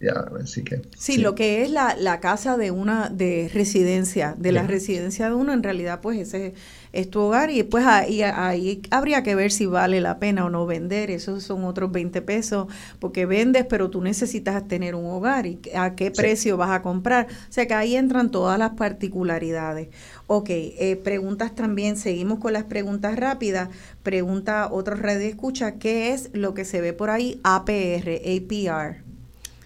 [0.00, 0.82] Ya, así que...
[0.98, 5.34] Sí, lo que es la, la, casa de una de residencia, de la residencia de
[5.34, 6.52] uno, en realidad pues ese
[6.94, 10.50] es tu hogar y pues ahí, ahí habría que ver si vale la pena o
[10.50, 12.68] no vender, esos son otros 20 pesos,
[13.00, 17.26] porque vendes, pero tú necesitas tener un hogar y a qué precio vas a comprar.
[17.48, 19.88] O sea que ahí entran todas las particularidades.
[20.26, 23.68] Ok, eh, preguntas también, seguimos con las preguntas rápidas.
[24.02, 27.40] Pregunta otro de escucha, ¿qué es lo que se ve por ahí?
[27.42, 29.04] APR, APR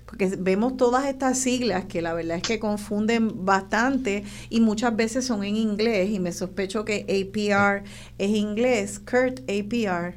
[0.09, 5.26] porque vemos todas estas siglas que la verdad es que confunden bastante y muchas veces
[5.26, 7.85] son en inglés y me sospecho que APR
[8.16, 8.98] es inglés.
[9.01, 10.16] Kurt, APR.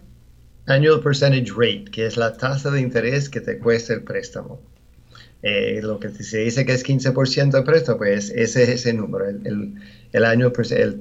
[0.67, 4.61] Annual Percentage Rate, que es la tasa de interés que te cuesta el préstamo.
[5.43, 9.27] Eh, lo que se dice que es 15% de préstamo, pues ese es ese número,
[9.27, 9.73] el, el,
[10.13, 10.51] año,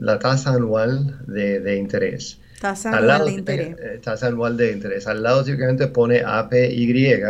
[0.01, 2.39] la tasa anual de, interés.
[2.61, 3.77] Tasa anual de interés.
[3.79, 5.07] Eh, tasa anual de interés.
[5.07, 7.23] Al lado típicamente pone APY,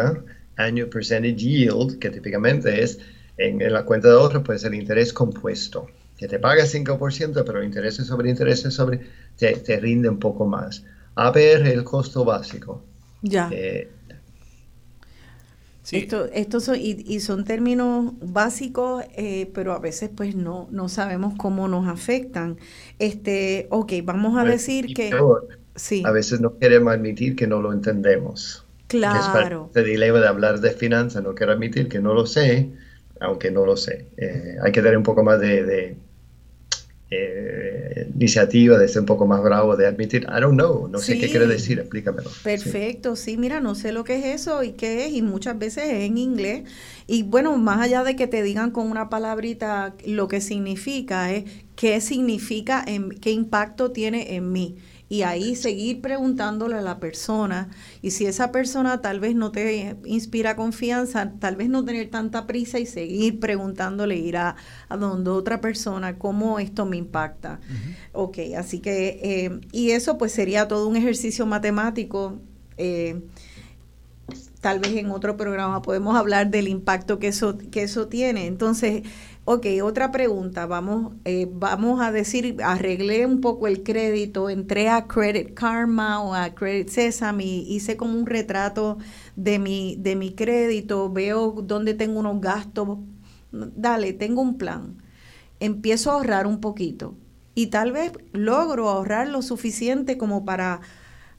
[0.57, 2.99] Annual Percentage Yield, que típicamente es
[3.39, 5.89] en, la cuenta de ahorro, pues el interés compuesto,
[6.19, 9.01] que te paga 5%, pero intereses sobre intereses sobre
[9.39, 10.85] te, te rinde un poco más.
[11.15, 12.83] APR el costo básico.
[13.23, 13.49] Ya.
[13.53, 13.89] Eh,
[15.93, 21.35] esto, estos son, y, son términos básicos, eh, pero a veces pues no, no sabemos
[21.37, 22.59] cómo nos afectan.
[22.99, 25.11] Este, ok, vamos a decir que...
[25.75, 26.03] sí.
[26.07, 28.65] A veces no queremos admitir que no lo entendemos.
[28.87, 29.67] Claro.
[29.67, 32.71] Este dilema de hablar de finanzas, no quiero admitir que no lo sé,
[33.21, 34.07] aunque no lo sé.
[34.17, 35.97] Eh, hay que tener un poco más de
[37.13, 41.19] eh, iniciativa de ser un poco más bravo, de admitir, I don't know, no sé
[41.19, 42.31] qué quiere decir, explícamelo.
[42.45, 43.37] Perfecto, sí.
[43.37, 46.19] mira, no sé lo que es eso y qué es, y muchas veces es en
[46.19, 46.63] inglés.
[47.09, 51.45] Y bueno, más allá de que te digan con una palabrita lo que significa, es
[51.75, 54.77] qué significa, en, qué impacto tiene en mí
[55.11, 57.69] y ahí seguir preguntándole a la persona
[58.01, 62.47] y si esa persona tal vez no te inspira confianza, tal vez no tener tanta
[62.47, 64.55] prisa y seguir preguntándole, ir a,
[64.89, 67.59] donde otra persona, cómo esto me impacta.
[68.13, 72.39] Ok, así que, eh, y eso pues sería todo un ejercicio matemático.
[72.79, 73.21] Eh,
[74.61, 78.47] tal vez en otro programa podemos hablar del impacto que eso, que eso tiene.
[78.47, 79.03] Entonces,
[79.45, 80.67] Ok, otra pregunta.
[80.67, 86.35] Vamos, eh, vamos a decir, arreglé un poco el crédito, entré a Credit Karma o
[86.35, 88.99] a Credit Sesame, hice como un retrato
[89.37, 92.99] de mi, de mi crédito, veo dónde tengo unos gastos.
[93.51, 95.03] Dale, tengo un plan.
[95.59, 97.17] Empiezo a ahorrar un poquito
[97.55, 100.81] y tal vez logro ahorrar lo suficiente como para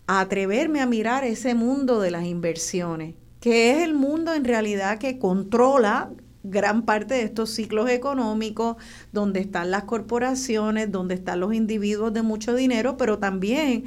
[0.08, 5.20] atreverme a mirar ese mundo de las inversiones, que es el mundo en realidad que
[5.20, 6.12] controla
[6.44, 8.78] gran parte de estos ciclos económicos,
[9.12, 13.86] donde están las corporaciones, donde están los individuos de mucho dinero, pero también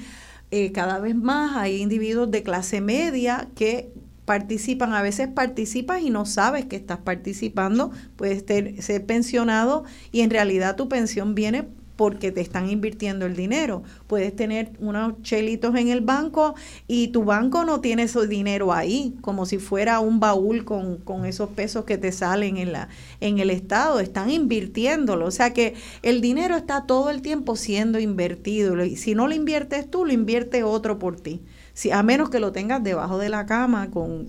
[0.50, 3.92] eh, cada vez más hay individuos de clase media que
[4.24, 8.44] participan, a veces participas y no sabes que estás participando, puedes
[8.82, 13.82] ser pensionado y en realidad tu pensión viene porque te están invirtiendo el dinero.
[14.06, 16.54] Puedes tener unos chelitos en el banco
[16.86, 21.24] y tu banco no tiene ese dinero ahí, como si fuera un baúl con, con
[21.24, 22.88] esos pesos que te salen en, la,
[23.20, 24.00] en el Estado.
[24.00, 25.26] Están invirtiéndolo.
[25.26, 28.84] O sea que el dinero está todo el tiempo siendo invertido.
[28.84, 31.42] Y si no lo inviertes tú, lo invierte otro por ti.
[31.72, 34.26] Si, a menos que lo tengas debajo de la cama con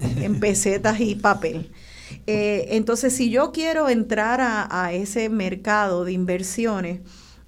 [0.00, 1.70] en pesetas y papel.
[2.26, 7.00] Eh, entonces, si yo quiero entrar a, ese mercado de inversiones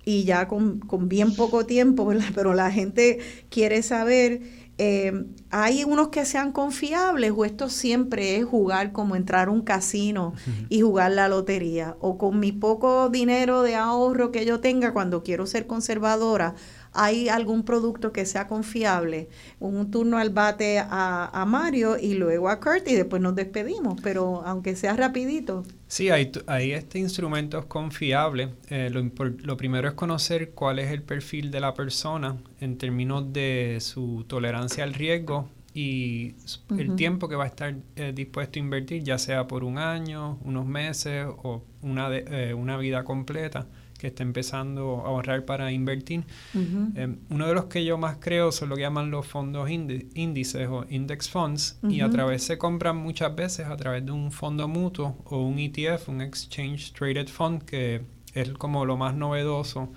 [0.04, 4.42] y ya con, bien poco tiempo, pero la gente quiere saber,
[4.78, 9.62] eh, ¿hay unos que sean confiables o esto siempre es jugar como entrar a un
[9.62, 10.34] casino
[10.68, 11.96] y jugar la lotería?
[12.00, 16.54] O con mi poco dinero de ahorro que yo tenga cuando quiero ser conservadora,
[16.97, 19.28] hay algún producto que sea confiable.
[19.60, 24.43] Un turno al bate a, Mario y luego a Kurt y después nos despedimos, pero
[24.44, 25.62] aunque sea rapidito.
[25.86, 28.48] Sí, hay, hay este instrumento confiable.
[28.68, 29.02] Eh, lo,
[29.44, 34.24] lo, primero es conocer cuál es el perfil de la persona en términos de su
[34.27, 36.35] tolerancia al riesgo y
[36.70, 40.39] el tiempo que va a estar eh, dispuesto a invertir, ya sea por un año,
[40.43, 43.66] unos meses o una, de, eh, una vida completa
[43.98, 46.24] que está empezando a ahorrar para invertir.
[46.55, 50.68] Em, uno de los que yo más creo son lo que llaman los fondos índices
[50.68, 54.68] o index funds y a través se compran muchas veces a través de un fondo
[54.68, 58.02] mutuo o un ETF, un Exchange Traded Fund, que
[58.35, 59.90] es como lo más novedoso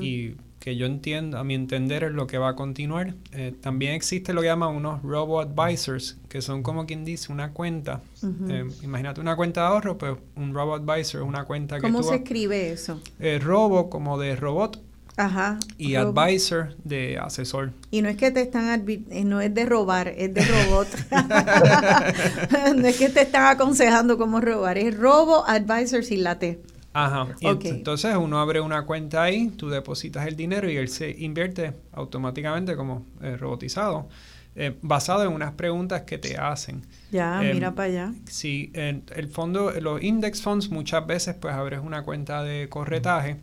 [0.00, 3.14] y que yo entiendo, a mi entender, es lo que va a continuar.
[3.32, 8.02] Eh, también existe lo que llaman unos robo-advisors, que son como quien dice una cuenta.
[8.48, 12.16] Eh, imagínate una cuenta de ahorro, pues un robo-advisor es una cuenta que ¿Cómo se
[12.16, 13.00] escribe eso?
[13.18, 14.82] Eh, robo como de robot.
[15.16, 15.58] Ajá.
[15.76, 17.72] Y advisor de asesor.
[17.90, 18.86] Y no es que te están,
[19.24, 20.88] no es de robar, es de robot.
[22.76, 26.60] no es que te están aconsejando cómo robar, es robo advisor sin la T.
[26.92, 27.28] Ajá.
[27.40, 31.72] Y entonces uno abre una cuenta ahí, tú depositas el dinero y él se invierte
[31.92, 34.08] automáticamente como eh, robotizado,
[34.56, 36.82] eh, basado en unas preguntas que te hacen.
[37.12, 38.14] Ya, em, mira para allá.
[38.26, 43.36] Sí, en el fondo, los index funds muchas veces pues abres una cuenta de corretaje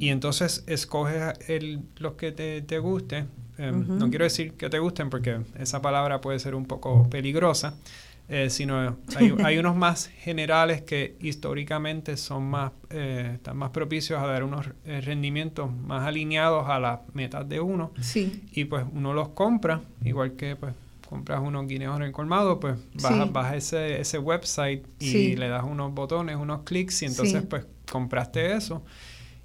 [0.00, 3.26] y entonces escoges el, los que te, te guste.
[3.56, 7.74] Em, no quiero decir que te gusten porque esa palabra puede ser un poco peligrosa.
[8.26, 14.18] Eh, sino hay, hay, unos más generales que históricamente son más, eh, están más propicios
[14.22, 17.92] a dar unos eh, rendimientos más alineados a las metas de uno.
[18.00, 18.42] Sí.
[18.52, 20.72] Y pues uno los compra, igual que pues
[21.06, 25.92] compras unos guineos en colmado, pues vas, a ese, ese website y le das unos
[25.92, 28.82] botones, unos clics y entonces pues compraste eso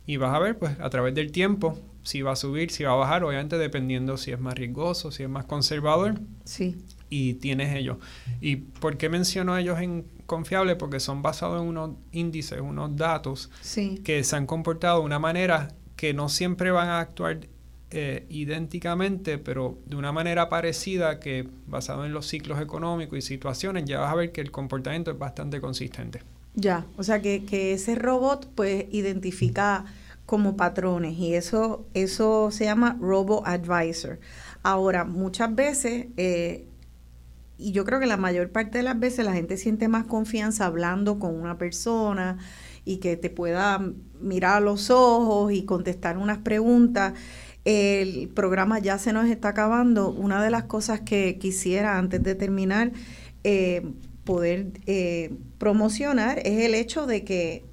[0.07, 2.93] y vas a ver pues a través del tiempo si va a subir, si va
[2.93, 6.15] a bajar, obviamente dependiendo si es más riesgoso, si es más conservador.
[6.45, 6.77] Sí
[7.09, 7.97] y tienes ellos.
[8.41, 10.75] ¿Y por qué menciono ellos en confiable?
[10.75, 13.49] Porque son basados en unos índices, unos datos
[14.03, 17.39] que se han comportado de una manera que no siempre van a actuar
[17.91, 23.85] eh, idénticamente, pero de una manera parecida que basado en los ciclos económicos y situaciones,
[23.85, 26.21] ya vas a ver que el comportamiento es bastante consistente.
[26.53, 29.85] Ya, o sea que, que ese robot pues identifica
[30.29, 34.19] como patrones y eso, eso se llama Robo Advisor.
[34.61, 36.67] Ahora, muchas veces eh,
[37.59, 40.65] y yo creo que la mayor parte de las veces la gente siente más confianza
[40.65, 42.37] hablando con una persona
[42.85, 43.83] y que te pueda
[44.21, 47.13] mirar a los ojos y contestar unas preguntas.
[47.65, 50.09] El programa ya se nos está acabando.
[50.09, 52.93] Una de las cosas que quisiera antes de terminar
[53.43, 53.91] eh,
[54.23, 57.65] poder eh, promocionar es el hecho de que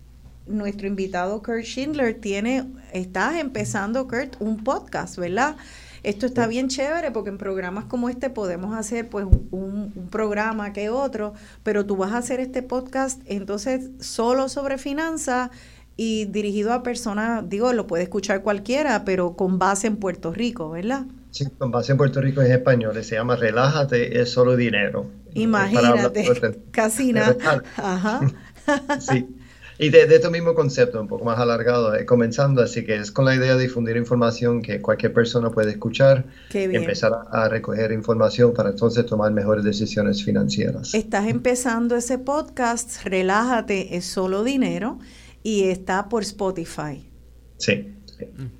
[0.46, 5.56] nuestro invitado Kurt Schindler tiene, está empezando Kurt un podcast, ¿verdad?
[6.07, 10.89] Esto está bien chévere porque en programas como este podemos hacer pues un, programa que
[10.89, 11.35] otro,
[11.65, 15.51] pero tú vas a hacer este podcast entonces solo sobre finanzas
[15.97, 20.70] y dirigido a personas, digo, lo puede escuchar cualquiera, pero con base en Puerto Rico,
[20.70, 21.07] ¿verdad?
[21.33, 25.11] Sí, con base en Puerto Rico es español, se llama Relájate, es solo dinero.
[25.35, 27.65] Imagínate, casi nada.
[27.77, 28.20] Ajá.
[29.01, 29.27] sí.
[29.78, 33.12] Y de, de, este mismo concepto, un poco más alargado, eh, comenzando, así que es
[33.12, 38.55] con la idea de difundir información que cualquier persona puede escuchar, empezar a, recoger información
[38.55, 40.94] para entonces tomar mejores decisiones financieras.
[40.94, 44.98] Estás empezando ese podcast, Relájate, es solo dinero,
[45.43, 47.09] y está por Spotify.
[47.59, 47.93] Sí.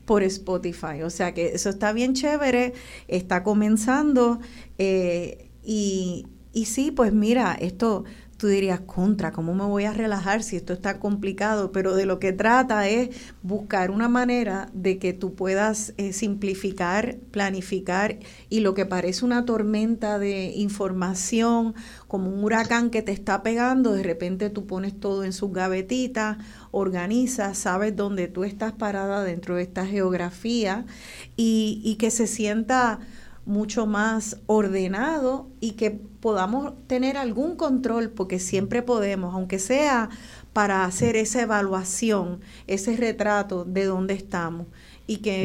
[0.05, 2.75] Por Spotify, o sea que eso está bien chévere,
[3.09, 4.39] está comenzando
[4.77, 8.05] eh, y, y sí, pues mira, esto
[8.37, 11.73] tú dirías, contra, ¿cómo me voy a relajar si esto está complicado?
[11.73, 13.11] Pero de lo que trata es
[13.43, 18.19] buscar una manera de que tú puedas eh, simplificar, planificar
[18.49, 21.75] y lo que parece una tormenta de información,
[22.09, 26.39] como un huracán que te está pegando, de repente tú pones todo en sus gavetitas,
[26.71, 30.85] organizas, sabes dónde tú estás parada dentro de esta geografía
[31.37, 33.01] y, y que se sienta
[33.47, 40.11] mucho más ordenado y que podamos tener algún control, porque siempre podemos, aunque sea
[40.53, 44.67] para hacer esa evaluación, ese retrato de dónde estamos
[45.07, 45.45] y que,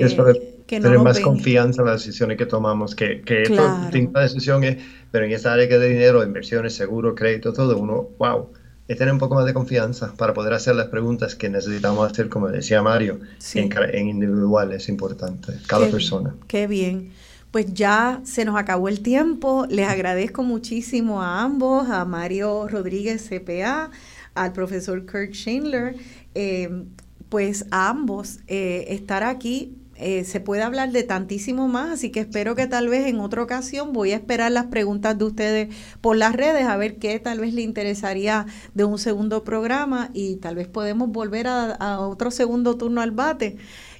[0.65, 3.89] que no tener más confianza en las decisiones que tomamos, que, que claro.
[3.93, 4.77] esto, decisión es,
[5.11, 8.49] pero en esa área que de dinero, inversiones, seguro, crédito, todo, uno, wow,
[8.87, 12.29] es tener un poco más de confianza para poder hacer las preguntas que necesitamos hacer,
[12.29, 13.19] como decía Mario,
[13.53, 16.33] en, en, individual es importante, cada persona.
[16.47, 17.11] Qué bien
[17.51, 19.65] pues ya se nos acabó el tiempo.
[19.69, 23.91] Les agradezco muchísimo a ambos, a Mario Rodríguez CPA,
[24.33, 25.95] al profesor Kurt Schindler,
[26.33, 26.85] eh,
[27.29, 29.77] pues a ambos eh, estar aquí.
[29.97, 33.43] Eh, se puede hablar de tantísimo más, así que espero que tal vez en otra
[33.43, 37.39] ocasión voy a esperar las preguntas de ustedes por las redes, a ver qué tal
[37.39, 42.77] vez le interesaría de un segundo programa y tal vez podemos volver a otro segundo
[42.77, 43.57] turno al bate.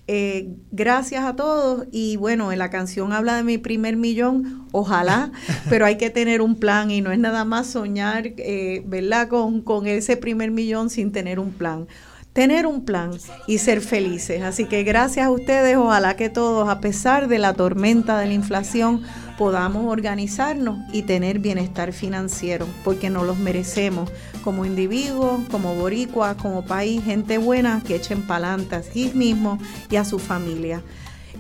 [0.08, 5.32] Eh, gracias a todos y bueno, en la canción habla de mi primer millón, ojalá,
[5.70, 9.28] pero hay que tener un plan y no es nada más soñar, eh, ¿verdad?
[9.30, 11.88] Con, con ese primer millón sin tener un plan
[12.34, 13.12] tener un plan
[13.48, 14.42] y ser felices.
[14.42, 18.34] Así que gracias a ustedes, ojalá que todos, a pesar de la tormenta de la
[18.34, 19.02] inflación,
[19.38, 24.10] podamos organizarnos y tener bienestar financiero, porque nos los merecemos
[24.42, 29.60] como individuos, como boricuas, como país, gente buena que echen palantas a sí mismos
[29.90, 30.82] y a su familia.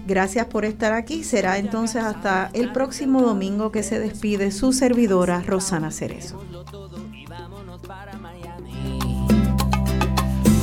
[0.06, 1.24] Gracias por estar aquí.
[1.24, 6.42] Será entonces hasta el próximo domingo que se despide su servidora Rosana Cerezo.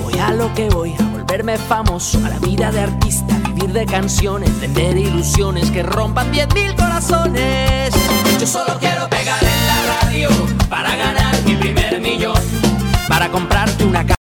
[0.02, 3.86] Voy a lo que voy, a volverme famoso, a la vida de artista, vivir de
[3.86, 7.94] canciones, vender ilusiones que rompan 10.000 corazones.
[8.40, 9.57] Yo solo quiero pegar
[10.68, 12.36] para ganar mi primer millón,
[13.08, 14.08] para comprarte una casa